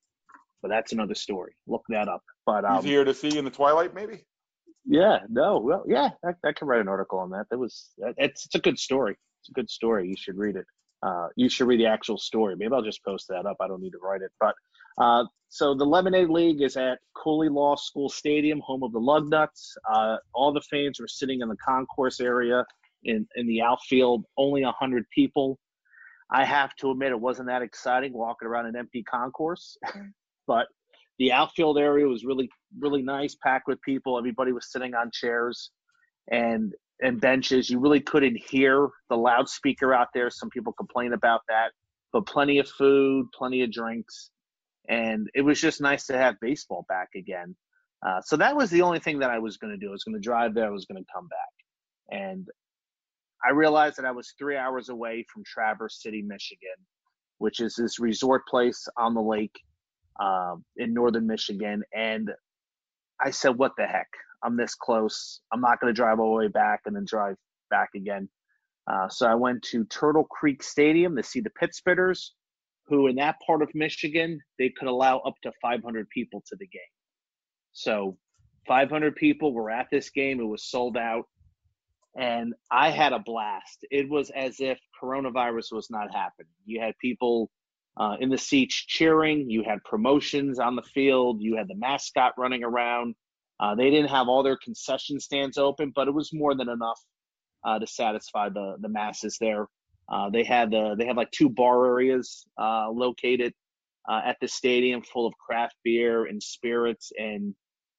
[0.62, 1.56] But that's another story.
[1.68, 2.22] Look that up.
[2.46, 4.26] But um, Easier to see in the twilight, maybe.
[4.86, 7.46] yeah no well yeah I, I could write an article on that.
[7.50, 9.16] That was it's, it's a good story.
[9.42, 10.08] It's a good story.
[10.10, 10.66] You should read it.
[11.06, 12.56] Uh, you should read the actual story.
[12.58, 13.58] Maybe i'll just post that up.
[13.62, 14.32] I don't need to write it.
[14.40, 14.56] But
[14.98, 19.72] uh, so the Lemonade League is at Cooley Law School Stadium, home of the Lugnuts.
[19.90, 22.66] Uh, all the fans were sitting in the concourse area
[23.04, 25.58] in, in the outfield, only 100 people.
[26.32, 29.78] I have to admit it wasn't that exciting walking around an empty concourse,
[30.48, 30.68] but
[31.20, 34.18] the outfield area was really, really nice, packed with people.
[34.18, 35.72] Everybody was sitting on chairs
[36.30, 37.70] and and benches.
[37.70, 40.32] You really couldn't hear the loudspeaker out there.
[40.32, 41.72] Some people complain about that,
[42.12, 44.32] but plenty of food, plenty of drinks
[44.88, 47.56] and it was just nice to have baseball back again.
[48.06, 49.90] Uh, so that was the only thing that I was going to do.
[49.90, 50.68] I was going to drive there.
[50.68, 52.48] I was going to come back, and
[53.46, 56.78] I realized that I was three hours away from Traverse City, Michigan,
[57.40, 59.56] which is this resort place on the lake
[60.20, 61.84] um, in northern Michigan.
[61.96, 62.32] And
[63.20, 64.10] I said, "What the heck?
[64.44, 65.42] I'm this close.
[65.52, 67.36] I'm not going to drive all the way back and then drive
[67.70, 68.30] back again."
[68.92, 72.30] Uh, so I went to Turtle Creek Stadium to see the Pit Spitters
[72.88, 76.68] who in that part of Michigan, they could allow up to 500 people to the
[76.68, 76.82] game.
[77.74, 78.18] So
[78.68, 80.40] 500 people were at this game.
[80.40, 81.26] It was sold out.
[82.18, 83.86] And I had a blast.
[83.92, 86.52] It was as if coronavirus was not happening.
[86.66, 87.52] You had people
[87.98, 89.50] uh, in the seats cheering.
[89.50, 91.42] You had promotions on the field.
[91.42, 93.16] You had the mascot running around.
[93.60, 97.00] Uh, they didn't have all their concession stands open, but it was more than enough
[97.64, 99.68] uh, to satisfy the, the masses there.
[100.12, 103.54] Uh, they had uh, they had like two bar areas uh, located
[104.10, 107.54] uh, at the stadium, full of craft beer and spirits, and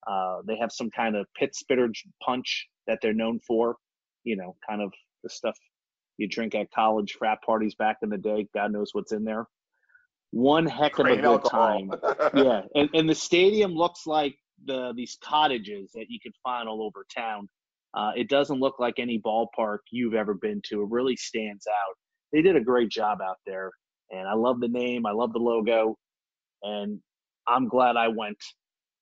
[0.06, 1.88] uh, they have some kind of pit spitter
[2.24, 3.76] punch that they're known for.
[4.24, 5.56] You know, kind of the stuff
[6.16, 8.48] you drink at college frat parties back in the day.
[8.54, 9.46] God knows what's in there.
[10.30, 11.78] One heck of a Grain good alcohol.
[11.78, 11.92] time.
[12.34, 16.82] yeah, and, and the stadium looks like the these cottages that you can find all
[16.82, 17.48] over town.
[17.94, 20.82] Uh, it doesn't look like any ballpark you've ever been to.
[20.82, 21.94] It really stands out.
[22.32, 23.70] They did a great job out there,
[24.10, 25.06] and I love the name.
[25.06, 25.96] I love the logo,
[26.62, 27.00] and
[27.46, 28.36] I'm glad I went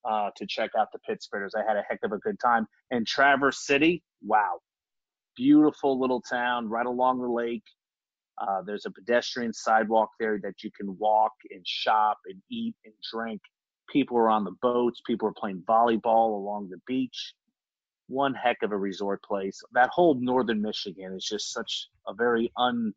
[0.09, 1.51] uh, to check out the Pit Spitters.
[1.57, 2.67] I had a heck of a good time.
[2.91, 4.61] And Traverse City, wow,
[5.37, 7.65] beautiful little town right along the lake.
[8.41, 12.95] Uh, there's a pedestrian sidewalk there that you can walk and shop and eat and
[13.13, 13.41] drink.
[13.91, 15.01] People are on the boats.
[15.07, 17.35] People are playing volleyball along the beach.
[18.09, 19.61] One heck of a resort place.
[19.73, 22.93] That whole northern Michigan is just such a very un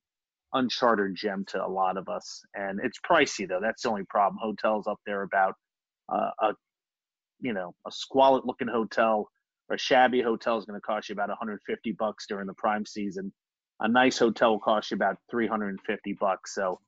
[0.54, 3.60] uncharted gem to a lot of us, and it's pricey though.
[3.62, 4.40] That's the only problem.
[4.42, 5.56] Hotels up there about
[6.10, 6.54] uh, a
[7.40, 9.30] you know a squalid looking hotel
[9.70, 12.86] or a shabby hotel is going to cost you about 150 bucks during the prime
[12.86, 13.32] season.
[13.82, 16.56] A nice hotel will cost you about 350 bucks.
[16.56, 16.80] So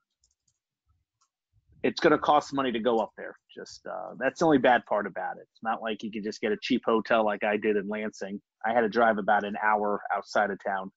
[1.84, 3.36] it's going to cost money to go up there.
[3.56, 5.48] Just uh, that's the only bad part about it.
[5.52, 8.40] It's not like you can just get a cheap hotel like I did in Lansing.
[8.66, 10.92] I had to drive about an hour outside of town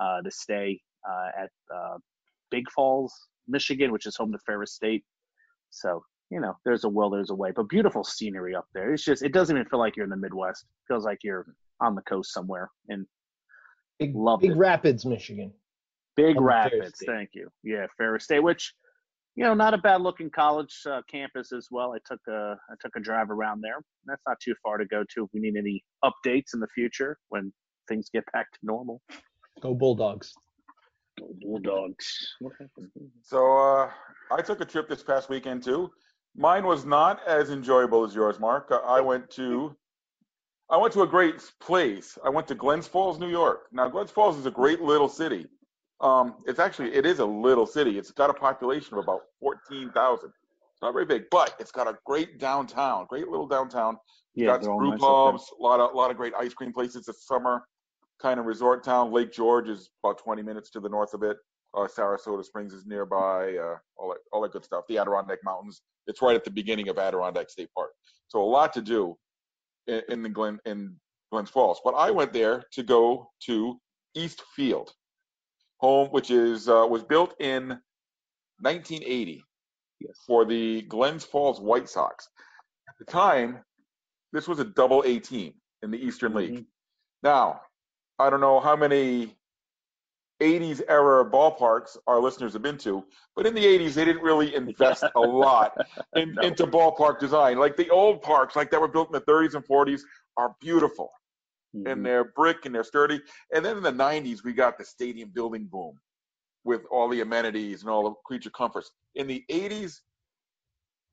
[0.00, 1.98] uh, to stay uh, at uh,
[2.50, 3.14] Big Falls,
[3.48, 5.04] Michigan, which is home to Ferris State.
[5.70, 7.50] So you know, there's a will, there's a way.
[7.54, 8.94] But beautiful scenery up there.
[8.94, 10.64] It's just it doesn't even feel like you're in the Midwest.
[10.64, 11.46] It feels like you're
[11.80, 12.70] on the coast somewhere.
[12.88, 13.06] And
[13.98, 14.56] Big, Loved Big it.
[14.56, 15.52] Rapids, Michigan.
[16.16, 17.48] Big Rapids, thank you.
[17.62, 18.72] Yeah, Ferris State, which
[19.34, 21.94] you know, not a bad looking college uh, campus as well.
[21.94, 23.76] I took a I took a drive around there.
[24.06, 27.18] That's not too far to go to if we need any updates in the future
[27.30, 27.52] when
[27.88, 29.00] things get back to normal.
[29.60, 30.32] Go Bulldogs.
[31.18, 32.34] Go Bulldogs.
[33.22, 33.90] So uh,
[34.30, 35.90] I took a trip this past weekend too.
[36.36, 38.70] Mine was not as enjoyable as yours, Mark.
[38.70, 39.74] Uh, I went to
[40.70, 42.18] I went to a great place.
[42.24, 43.66] I went to Glens Falls, New York.
[43.72, 45.46] Now Glens Falls is a great little city.
[46.02, 47.98] Um, it's actually it is a little city.
[47.98, 50.30] It's got a population of about fourteen thousand.
[50.72, 53.96] It's not very big, but it's got a great downtown, great little downtown.
[54.34, 55.32] Yeah, got all brew nice up there.
[55.32, 57.06] pubs, a lot of a lot of great ice cream places.
[57.08, 57.62] It's summer
[58.20, 59.12] kind of resort town.
[59.12, 61.36] Lake George is about 20 minutes to the north of it.
[61.74, 63.56] Uh, Saratoga Springs is nearby.
[63.56, 64.84] Uh, all that all that good stuff.
[64.88, 65.82] The Adirondack Mountains.
[66.06, 67.90] It's right at the beginning of Adirondack State Park.
[68.28, 69.16] So a lot to do
[69.86, 70.96] in, in the Glen in
[71.30, 71.80] Glens Falls.
[71.84, 73.80] But I went there to go to
[74.14, 74.92] East Field,
[75.82, 77.78] home which is uh, was built in
[78.60, 79.44] 1980
[80.00, 80.16] Yes.
[80.26, 82.28] for the Glens Falls White Sox.
[82.88, 83.58] At the time,
[84.32, 86.54] this was a double A team in the Eastern League.
[86.54, 86.66] Mhm.
[87.22, 87.60] Now,
[88.18, 89.36] I don't know how many
[90.40, 93.04] 80s era ballparks our listeners have been to,
[93.36, 95.76] but in the 80s, they didn't really invest a lot
[96.16, 96.42] in, No.
[96.42, 97.58] into ballpark design.
[97.58, 100.02] Like the old parks, like that were built in the 30s and 40s,
[100.36, 101.10] are beautiful
[101.74, 101.90] Mhm.
[101.90, 103.20] and they're brick and they're sturdy.
[103.52, 105.98] And then in the 90s, we got the stadium building boom
[106.64, 108.90] with all the amenities and all the creature comforts.
[109.14, 110.02] In the 80s,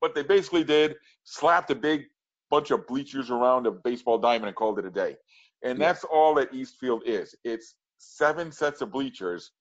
[0.00, 2.06] what they basically did, slapped a big
[2.50, 5.16] bunch of bleachers around a baseball diamond and called it a day.
[5.62, 5.88] And Yeah.
[5.92, 7.34] that's all that Eastfield is.
[7.44, 9.52] It's seven sets of bleachers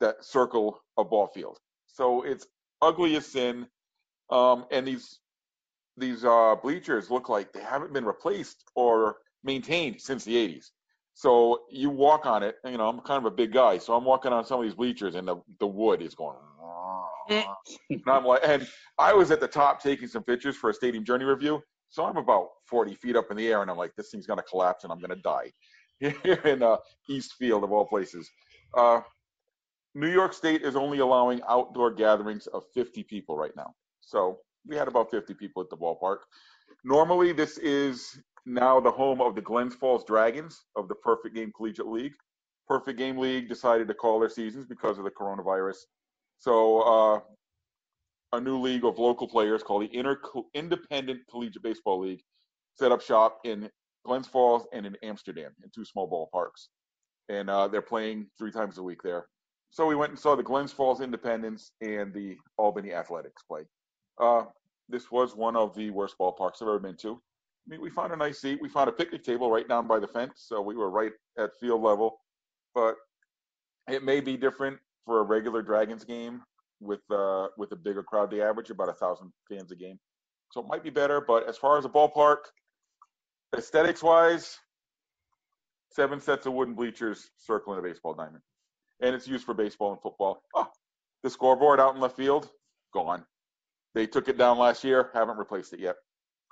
[0.00, 1.58] that circle a ball field.
[1.86, 2.46] So it's
[2.82, 3.68] ugly as sin.
[4.30, 5.20] Um, and these
[5.96, 10.70] these uh, bleachers look like they haven't been replaced or maintained since the 80s.
[11.14, 13.94] So you walk on it, and, you know, I'm kind of a big guy, so
[13.94, 16.36] I'm walking on some of these bleachers, and the, the wood is going.
[17.90, 18.66] and I'm like, and
[18.98, 21.60] I was at the top taking some pictures for a stadium journey review,
[21.90, 24.42] so I'm about 40 feet up in the air, and I'm like, this thing's gonna
[24.42, 25.52] collapse, and I'm gonna die
[25.98, 26.76] here in uh,
[27.08, 28.30] East Field of all places.
[28.74, 29.00] Uh,
[29.94, 33.74] New York State is only allowing outdoor gatherings of 50 people right now.
[34.00, 36.18] So we had about 50 people at the ballpark.
[36.84, 41.52] Normally, this is now the home of the Glens Falls Dragons of the Perfect Game
[41.56, 42.14] Collegiate League.
[42.66, 45.78] Perfect Game League decided to call their seasons because of the coronavirus.
[46.38, 47.20] So uh,
[48.32, 50.20] a new league of local players called the Inter-
[50.54, 52.22] Independent Collegiate Baseball League
[52.74, 53.70] set up shop in
[54.04, 56.68] Glens Falls and in Amsterdam in two small ballparks.
[57.28, 59.26] And uh, they're playing three times a week there.
[59.70, 63.62] So we went and saw the Glens Falls Independence and the Albany Athletics play.
[64.20, 64.44] Uh,
[64.88, 67.20] this was one of the worst ballparks I've ever been to.
[67.68, 68.58] Mean, we found a nice seat.
[68.62, 71.50] We found a picnic table right down by the fence, so we were right at
[71.60, 72.18] field level.
[72.74, 72.96] But
[73.88, 76.42] it may be different for a regular Dragons game
[76.80, 78.30] with uh, with a bigger crowd.
[78.30, 79.98] They average about a thousand fans a game,
[80.50, 81.20] so it might be better.
[81.20, 82.38] But as far as a ballpark,
[83.56, 84.56] aesthetics wise,
[85.90, 88.42] seven sets of wooden bleachers circling a baseball diamond,
[89.02, 90.42] and it's used for baseball and football.
[90.54, 90.68] Oh,
[91.22, 92.48] the scoreboard out in left field,
[92.94, 93.24] gone.
[93.94, 95.96] They took it down last year, haven't replaced it yet.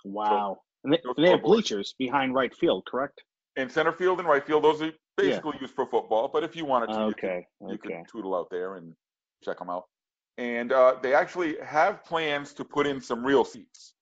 [0.05, 0.59] Wow.
[0.86, 3.22] And they, and they have bleachers behind right field, correct?
[3.56, 6.28] In center field and right field, those are basically used for football.
[6.32, 7.46] But if you wanted to, you could Okay.
[7.68, 7.88] you Okay.
[7.94, 8.94] can tootle out there and
[9.42, 9.84] check them out.
[10.38, 13.94] And uh, they actually have plans to put in some real seats.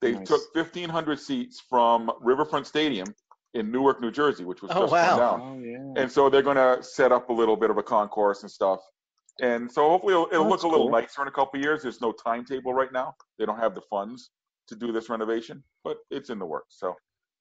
[0.00, 0.28] They Nice.
[0.28, 3.14] took 1,500 seats from Riverfront Stadium
[3.52, 5.16] in Newark, New Jersey, which was Oh, just wow.
[5.18, 5.40] down.
[5.42, 6.02] Oh yeah.
[6.02, 8.80] And so they're going to set up a little bit of a concourse and stuff.
[9.42, 10.92] And so hopefully it'll, it'll look that's a little cool.
[10.92, 11.82] nicer in a couple of years.
[11.82, 13.14] There's no timetable right now.
[13.38, 14.30] They don't have the funds
[14.70, 16.76] to do this renovation, but it's in the works.
[16.78, 16.96] So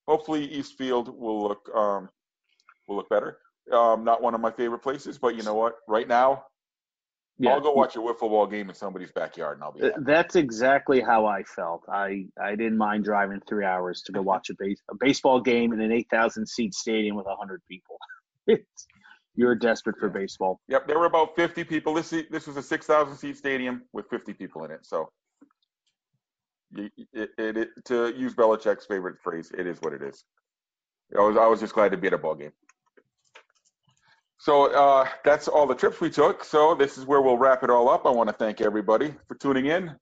[0.07, 2.09] hopefully Eastfield will look um,
[2.87, 3.37] will look better.
[3.71, 5.75] Um, not one of my favorite places, but you know what?
[5.87, 6.43] Right now,
[7.37, 9.93] Yeah, I'll go watch a wiffle ball game in somebody's backyard, and I'll be happy.
[9.99, 11.83] That's exactly how I felt.
[11.87, 15.71] I, I didn't mind driving three hours to go watch a, base, a baseball game
[15.71, 17.97] in an 8,000 seat stadium with 100 people.
[18.47, 18.87] It's,
[19.35, 20.59] you're desperate for baseball.
[20.67, 21.93] Yep, there were about 50 people.
[21.93, 24.79] This this was a 6,000 seat stadium with 50 people in it.
[24.83, 25.11] So,
[26.75, 30.23] it, it, it, to use Belichick's favorite phrase, it is what it is.
[31.17, 32.51] I was I was just glad to be at a ball game.
[34.37, 36.43] So uh, that's all the trips we took.
[36.43, 38.05] So this is where we'll wrap it all up.
[38.05, 39.95] I want to thank everybody for tuning in.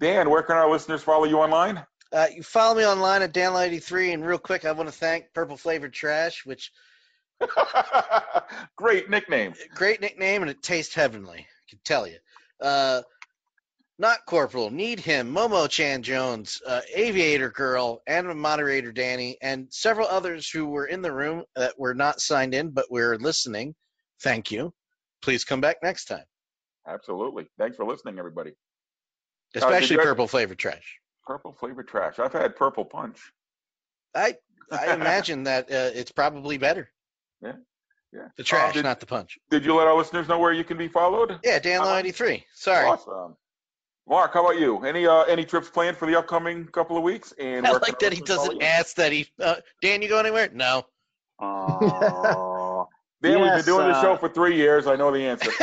[0.00, 1.84] Dan, where can our listeners follow you online?
[2.12, 5.56] Uh, you follow me online at Dan83, and real quick, I want to thank Purple
[5.56, 6.70] Flavored Trash, which
[8.76, 9.54] Great nickname.
[9.74, 11.38] great nickname, and it tastes heavenly.
[11.40, 12.16] I can tell you.
[12.60, 13.02] Uh,
[13.98, 20.08] not Corporal, Need Him, Momo Chan Jones, uh, Aviator Girl, and moderator Danny, and several
[20.08, 23.74] others who were in the room that were not signed in but were listening.
[24.20, 24.72] Thank you.
[25.22, 26.24] Please come back next time,
[26.86, 27.46] Absolutely.
[27.58, 28.52] Thanks for listening, everybody.
[29.54, 30.98] especially guys- Purple Flavored Trash.
[31.26, 32.18] Purple flavored trash.
[32.18, 33.18] I've had purple punch.
[34.14, 34.36] I
[34.70, 36.90] I imagine that uh, it's probably better.
[37.40, 37.52] Yeah,
[38.12, 38.28] yeah.
[38.36, 39.38] The trash, did- not the punch.
[39.50, 41.38] Did you let our listeners know where you can be followed?
[41.42, 42.44] Yeah, Dan Uh, 93.
[42.52, 42.84] Sorry.
[42.86, 43.36] Awesome.
[44.06, 44.84] Mark, how about you?
[44.84, 47.32] Any uh, any trips planned for the upcoming couple of weeks?
[47.38, 49.26] And I like that he doesn't ask that he.
[49.40, 50.50] Uh, Dan, you go anywhere?
[50.52, 50.84] No.
[51.40, 52.86] Oh,
[53.22, 54.86] Dan, we've been doing the uh, show for three years.
[54.86, 55.50] I know the answer.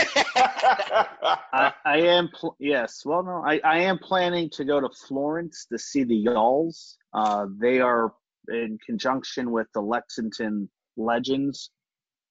[1.53, 3.03] I, I am, pl- yes.
[3.05, 6.97] Well, no, I, I am planning to go to Florence to see the Y'alls.
[7.13, 8.13] Uh, they are
[8.49, 11.69] in conjunction with the Lexington Legends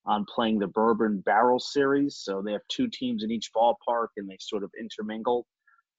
[0.07, 2.17] on playing the Bourbon Barrel Series.
[2.17, 5.47] So they have two teams in each ballpark and they sort of intermingle.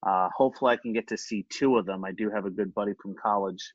[0.06, 2.04] Uh, hopefully, I can get to see two of them.
[2.04, 3.74] I do have a good buddy from college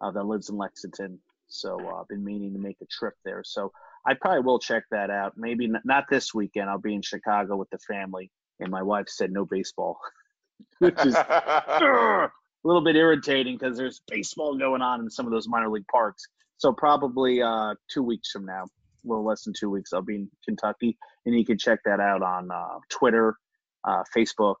[0.00, 1.18] uh, that lives in Lexington.
[1.48, 3.42] So uh, I've been meaning to make a trip there.
[3.44, 3.72] So
[4.06, 5.34] I probably will check that out.
[5.36, 6.68] Maybe n- not this weekend.
[6.70, 8.30] I'll be in Chicago with the family,
[8.60, 9.98] and my wife said no baseball,
[10.78, 12.30] which is a
[12.64, 16.24] little bit irritating because there's baseball going on in some of those minor league parks.
[16.58, 20.16] So probably uh, two weeks from now, a little less than two weeks, I'll be
[20.16, 20.96] in Kentucky,
[21.26, 23.36] and you can check that out on uh, Twitter,
[23.84, 24.56] uh, Facebook,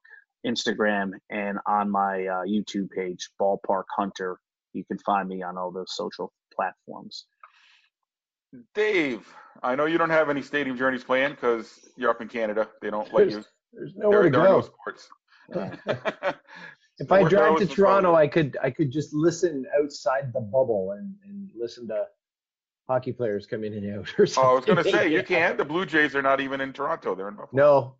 [0.46, 4.38] Instagram, and on my uh, YouTube page, Ballpark Hunter.
[4.72, 7.26] You can find me on all those social platforms.
[8.74, 9.26] Dave,
[9.62, 12.68] I know you don't have any stadium journeys planned because you're up in Canada.
[12.80, 13.44] They don't let you.
[13.72, 14.66] There's nowhere to there, there are no go.
[14.66, 15.08] sports.
[16.98, 18.14] If So I where can our drive to Toronto.
[18.14, 22.06] I could I could just listen outside the bubble and, and listen to
[22.88, 24.48] hockey players come in and out or something.
[24.48, 25.58] Oh, I was going to say you can't.
[25.58, 27.14] The Blue Jays are not even in Toronto.
[27.14, 27.62] They're in Buffalo.
[27.62, 27.94] No,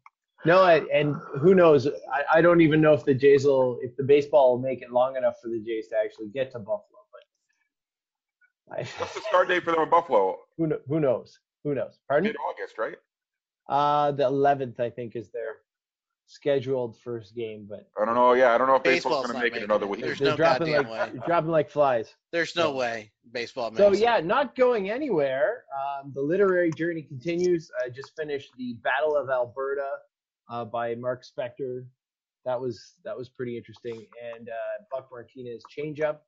[0.45, 1.87] no, I, and who knows?
[1.87, 4.91] I, I don't even know if the Jays will, if the baseball will make it
[4.93, 6.83] long enough for the Jays to actually get to Buffalo.
[8.69, 10.39] But I, What's the start date for them in Buffalo?
[10.59, 11.39] who kno- who knows?
[11.65, 11.99] Who knows?
[12.09, 12.29] Pardon?
[12.29, 12.97] Mid August, right?
[13.69, 15.57] Uh, the 11th, I think, is their
[16.29, 18.33] scheduled first game, but I don't know.
[18.35, 20.01] Yeah, I don't know if Baseball's baseball's, going to make it another week.
[20.01, 21.21] There's they're no dropping goddamn like way.
[21.27, 22.15] dropping like flies.
[22.33, 23.99] There's no So- way baseball makes So it.
[23.99, 25.65] yeah, not going anywhere.
[25.77, 27.71] Um, the literary journey continues.
[27.85, 29.89] I just finished the Battle of Alberta
[30.51, 31.85] uh, by Mark Spector.
[32.45, 34.07] That was that was pretty interesting.
[34.35, 36.25] And uh, Buck Martinez change up,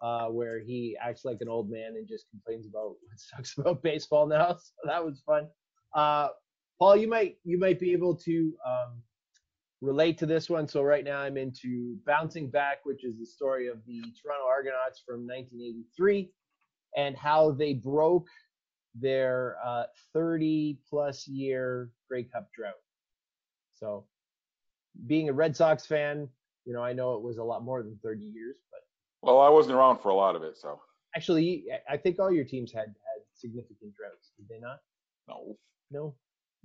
[0.00, 3.82] uh, where he acts like an old man and just complains about what sucks about
[3.82, 4.56] baseball now.
[4.58, 5.48] So that was fun.
[5.94, 6.28] Uh,
[6.78, 9.02] Paul, you might you might be able to um,
[9.80, 10.66] relate to this one.
[10.66, 15.02] So right now I'm into Bouncing Back, which is the story of the Toronto Argonauts
[15.06, 16.30] from 1983
[16.96, 18.28] and how they broke
[18.94, 22.74] their uh, 30 plus year Grey Cup drought.
[23.82, 24.04] So,
[25.08, 26.28] being a Red Sox fan,
[26.64, 28.78] you know, I know it was a lot more than 30 years, but
[29.22, 30.80] Well, I wasn't around for a lot of it, so
[31.16, 34.78] actually, I think all your teams had had significant droughts, did they not?
[35.28, 35.56] no.
[35.90, 36.14] No,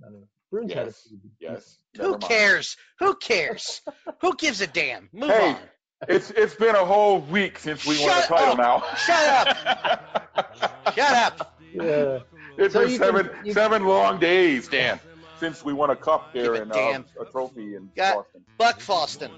[0.01, 0.27] I don't know.
[0.51, 1.01] Bruins had a Yes.
[1.01, 1.79] pretty good- Yes.
[1.97, 2.77] Who cares?
[2.99, 3.81] Who cares?
[4.21, 5.09] Who gives a damn?
[5.11, 5.59] Move Hey, on.
[6.07, 8.57] It's it's been a whole week since we won a Shut title up.
[8.57, 8.95] now.
[8.95, 10.93] Shut up.
[10.95, 11.11] Shut
[11.41, 11.59] up.
[11.73, 12.19] Yeah.
[12.57, 14.99] It's So been you can- seven you- seven long days, Dan,
[15.39, 18.43] since we won a cup here Give a and uh, a trophy in Got- Boston.
[18.57, 19.31] Buck Foston.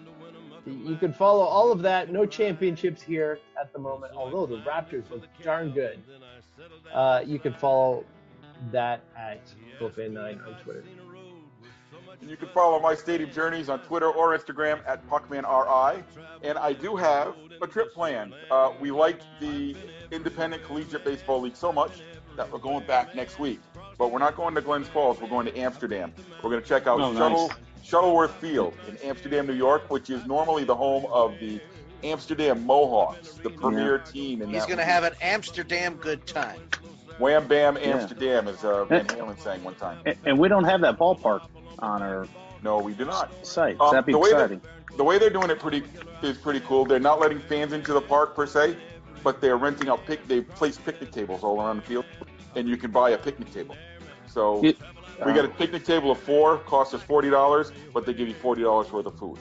[0.66, 2.12] You can follow all of that.
[2.12, 6.00] No championships here at the moment, although the Raptors look darn good.
[6.94, 8.06] Uh, you can follow
[8.72, 9.42] that at
[9.80, 10.84] Profane9 on Twitter.
[12.22, 16.04] And You can follow my stadium journeys on Twitter or Instagram at PuckmanRI.
[16.44, 18.34] And I do have a trip planned.
[18.52, 19.76] Uh, we like the
[20.12, 22.02] Independent Collegiate Baseball League so much
[22.36, 23.60] that we're going back next week.
[24.00, 25.20] But we're not going to Glens Falls.
[25.22, 26.12] We're going to Amsterdam.
[26.42, 27.50] We're going to check out Oh, nice.
[27.84, 31.60] Shuttleworth Field in Amsterdam, New York, which is normally the home of the
[32.04, 36.60] Amsterdam Mohawks, the premier team in He's going to have an Amsterdam good time.
[37.20, 37.82] Wham Bam Yeah.
[37.98, 40.00] Amsterdam, as uh, Van Halen sang one time.
[40.06, 41.42] And, and we don't have that ballpark.
[41.80, 42.26] on our
[42.64, 43.46] No, we do not.
[43.46, 43.80] site.
[43.82, 44.62] Um, That'd be the way that- exciting.
[44.98, 45.84] The way they're doing it pretty
[46.24, 46.84] is pretty cool.
[46.86, 48.76] They're not letting fans into the park per se,
[49.24, 50.28] but they're renting out pic.
[50.28, 52.06] They place picnic tables all around the field,
[52.56, 53.76] and you can buy a picnic table.
[54.30, 54.76] So You-
[55.26, 58.35] we got a picnic table of four, costs us forty dollars, but they give you
[58.35, 59.38] forty dollars worth of food.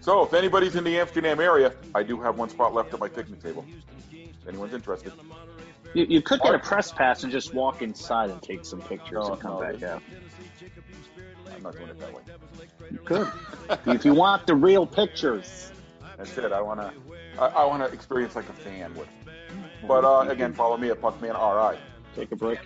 [0.00, 3.08] So if anybody's in the Amsterdam area, I do have one spot left at my
[3.08, 3.64] picnic table.
[4.12, 5.12] If anyone's interested.
[5.94, 9.12] You, you could get a press pass and just walk inside and take some pictures
[9.26, 10.02] No, and come no, back out.
[11.54, 12.22] I'm not doing it that way.
[12.90, 13.30] You could.
[13.86, 15.72] if you want the real pictures.
[16.16, 16.52] That's it.
[16.52, 16.92] I wanna,
[17.38, 19.08] I, I wanna experience like a fan would.
[19.86, 21.78] But uh, again, follow me at PuckmanRI.
[22.16, 22.58] Take a break.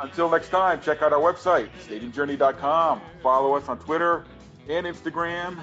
[0.00, 3.02] Until next time, check out our website, stadiumjourney.com.
[3.22, 4.24] Follow us on Twitter
[4.68, 5.58] and Instagram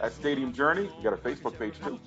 [0.00, 0.88] at Stadium Journey.
[0.96, 1.98] We got a Facebook page too.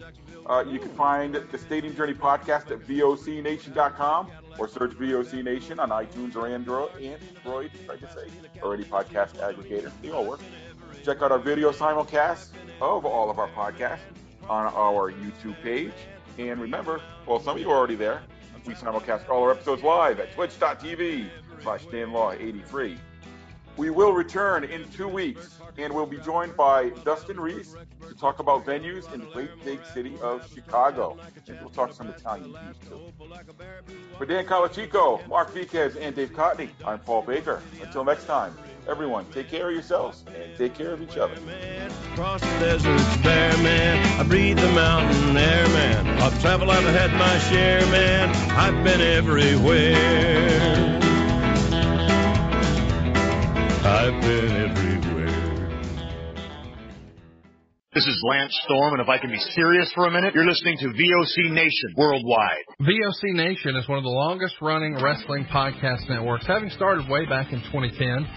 [0.45, 5.89] Uh, you can find the Stadium Journey podcast at vocnation.com or search VOC Nation on
[5.89, 8.27] iTunes or Android, Android, tried to say,
[8.61, 9.91] or any podcast aggregator.
[10.01, 10.39] They all work.
[11.03, 12.47] Check out our video simulcast
[12.81, 13.99] of all of our podcasts
[14.49, 15.93] on our YouTube page.
[16.37, 18.21] And remember, well, some of you are already there.
[18.65, 21.29] We simulcast all our episodes live at twitch.tv
[21.61, 22.97] slash danlaw83.
[23.79, 27.75] We will return in two weeks, and we'll be joined by Dustin Reese
[28.09, 31.17] to talk about venues in the great big city of Chicago.
[31.47, 32.99] And we'll talk some Italian beef, too.
[34.17, 37.61] For Dan Colachico, Mark Viquez, and Dave Cotney, I'm Paul Baker.
[37.81, 38.53] Until next time,
[38.85, 41.35] everyone, take care of yourselves and take care of each other.
[41.35, 41.41] The
[43.63, 44.19] man.
[44.19, 46.21] I breathe the mountain air, man.
[46.21, 48.35] I've traveled, I've had my share, man.
[48.51, 50.29] I've been everywhere.
[53.81, 55.69] I've been everywhere.
[57.93, 60.77] This is Lance Storm, and if I can be serious for a minute, you're listening
[60.79, 62.65] to VOC Nation Worldwide.
[62.81, 67.53] VOC Nation is one of the longest running wrestling podcast networks, having started way back
[67.53, 68.27] in 2010.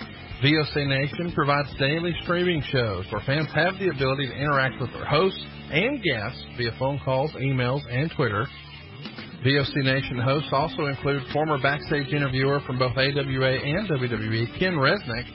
[0.44, 5.04] VOC Nation provides daily streaming shows where fans have the ability to interact with their
[5.04, 8.46] hosts and guests via phone calls, emails, and Twitter.
[9.44, 15.26] VOC Nation hosts also include former backstage interviewer from both AWA and WWE, Ken Resnick,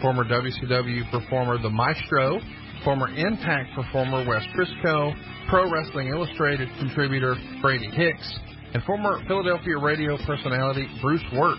[0.00, 2.40] former WCW performer The Maestro,
[2.84, 5.14] former Impact performer Wes Brisco,
[5.50, 8.38] Pro Wrestling Illustrated contributor Brady Hicks,
[8.72, 11.58] and former Philadelphia radio personality Bruce Wirt.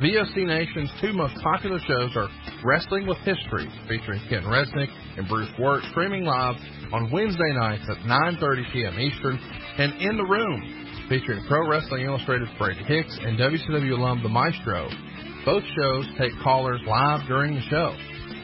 [0.00, 2.28] VOC Nation's two most popular shows are
[2.64, 4.88] Wrestling with History, featuring Ken Resnick
[5.18, 6.54] and Bruce Wirt, streaming live
[6.92, 9.00] on Wednesday nights at 9.30 p.m.
[9.00, 9.38] Eastern,
[9.78, 14.88] and In the Room, featuring Pro Wrestling Illustrated's Brady Hicks and WCW alum The Maestro.
[15.44, 17.94] Both shows take callers live during the show,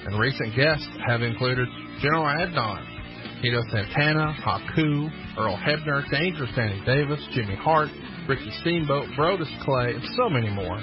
[0.07, 1.67] and recent guests have included
[2.01, 7.89] General Adnan, Tito Santana, Haku, Earl Hebner, Dangerous Danny Davis, Jimmy Hart,
[8.29, 10.81] Ricky Steamboat, Brodus Clay, and so many more.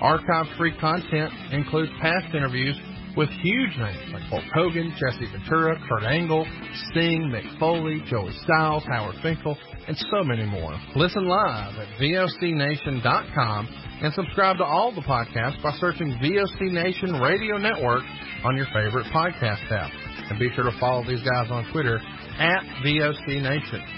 [0.00, 2.74] Archive free content includes past interviews
[3.16, 6.44] with huge names like Hulk Hogan, Jesse Ventura, Kurt Angle,
[6.90, 9.56] Sting, Mick Foley, Joey Styles, Howard Finkel,
[9.88, 10.78] and so many more.
[10.94, 13.68] Listen live at VOCNation.com
[14.02, 18.04] and subscribe to all the podcasts by searching VOC Nation Radio Network
[18.44, 19.90] on your favorite podcast app.
[20.30, 21.98] And be sure to follow these guys on Twitter
[22.38, 23.97] at VOC Nation.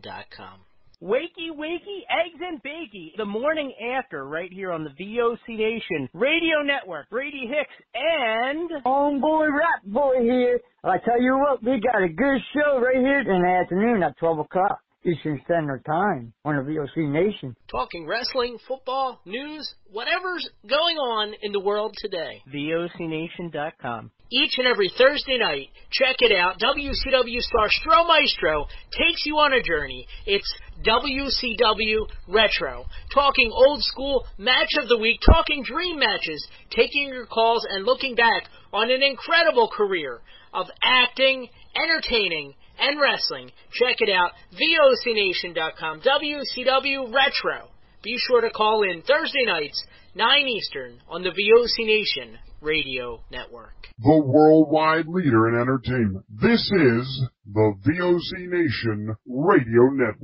[0.01, 0.59] VOCNation.com.
[1.01, 3.15] Wakey, wakey, eggs and bakey.
[3.17, 7.09] The morning after, right here on the VOC Nation Radio Network.
[7.09, 10.59] Brady Hicks and Homeboy Rap Boy here.
[10.83, 14.17] I tell you what, we got a good show right here in the afternoon at
[14.19, 17.55] 12 o'clock Eastern Standard Time on the VOC Nation.
[17.71, 22.41] Talking wrestling, football, news, whatever's going on in the world today.
[22.53, 24.11] VOCNation.com.
[24.31, 26.59] Each and every Thursday night, check it out.
[26.59, 30.05] WCW star Stro Maestro takes you on a journey.
[30.27, 30.53] It's
[30.85, 32.85] WCW Retro.
[33.13, 38.13] Talking old school match of the week, talking dream matches, taking your calls and looking
[38.13, 40.21] back on an incredible career
[40.53, 43.51] of acting, entertaining, and wrestling.
[43.71, 44.31] Check it out.
[44.53, 46.01] VOCNation.com.
[46.01, 47.69] WCW Retro.
[48.03, 49.83] Be sure to call in Thursday nights,
[50.15, 53.73] 9 Eastern, on the VOC Nation Radio Network.
[53.99, 56.25] The worldwide leader in entertainment.
[56.29, 60.21] This is the VOC Nation Radio Network.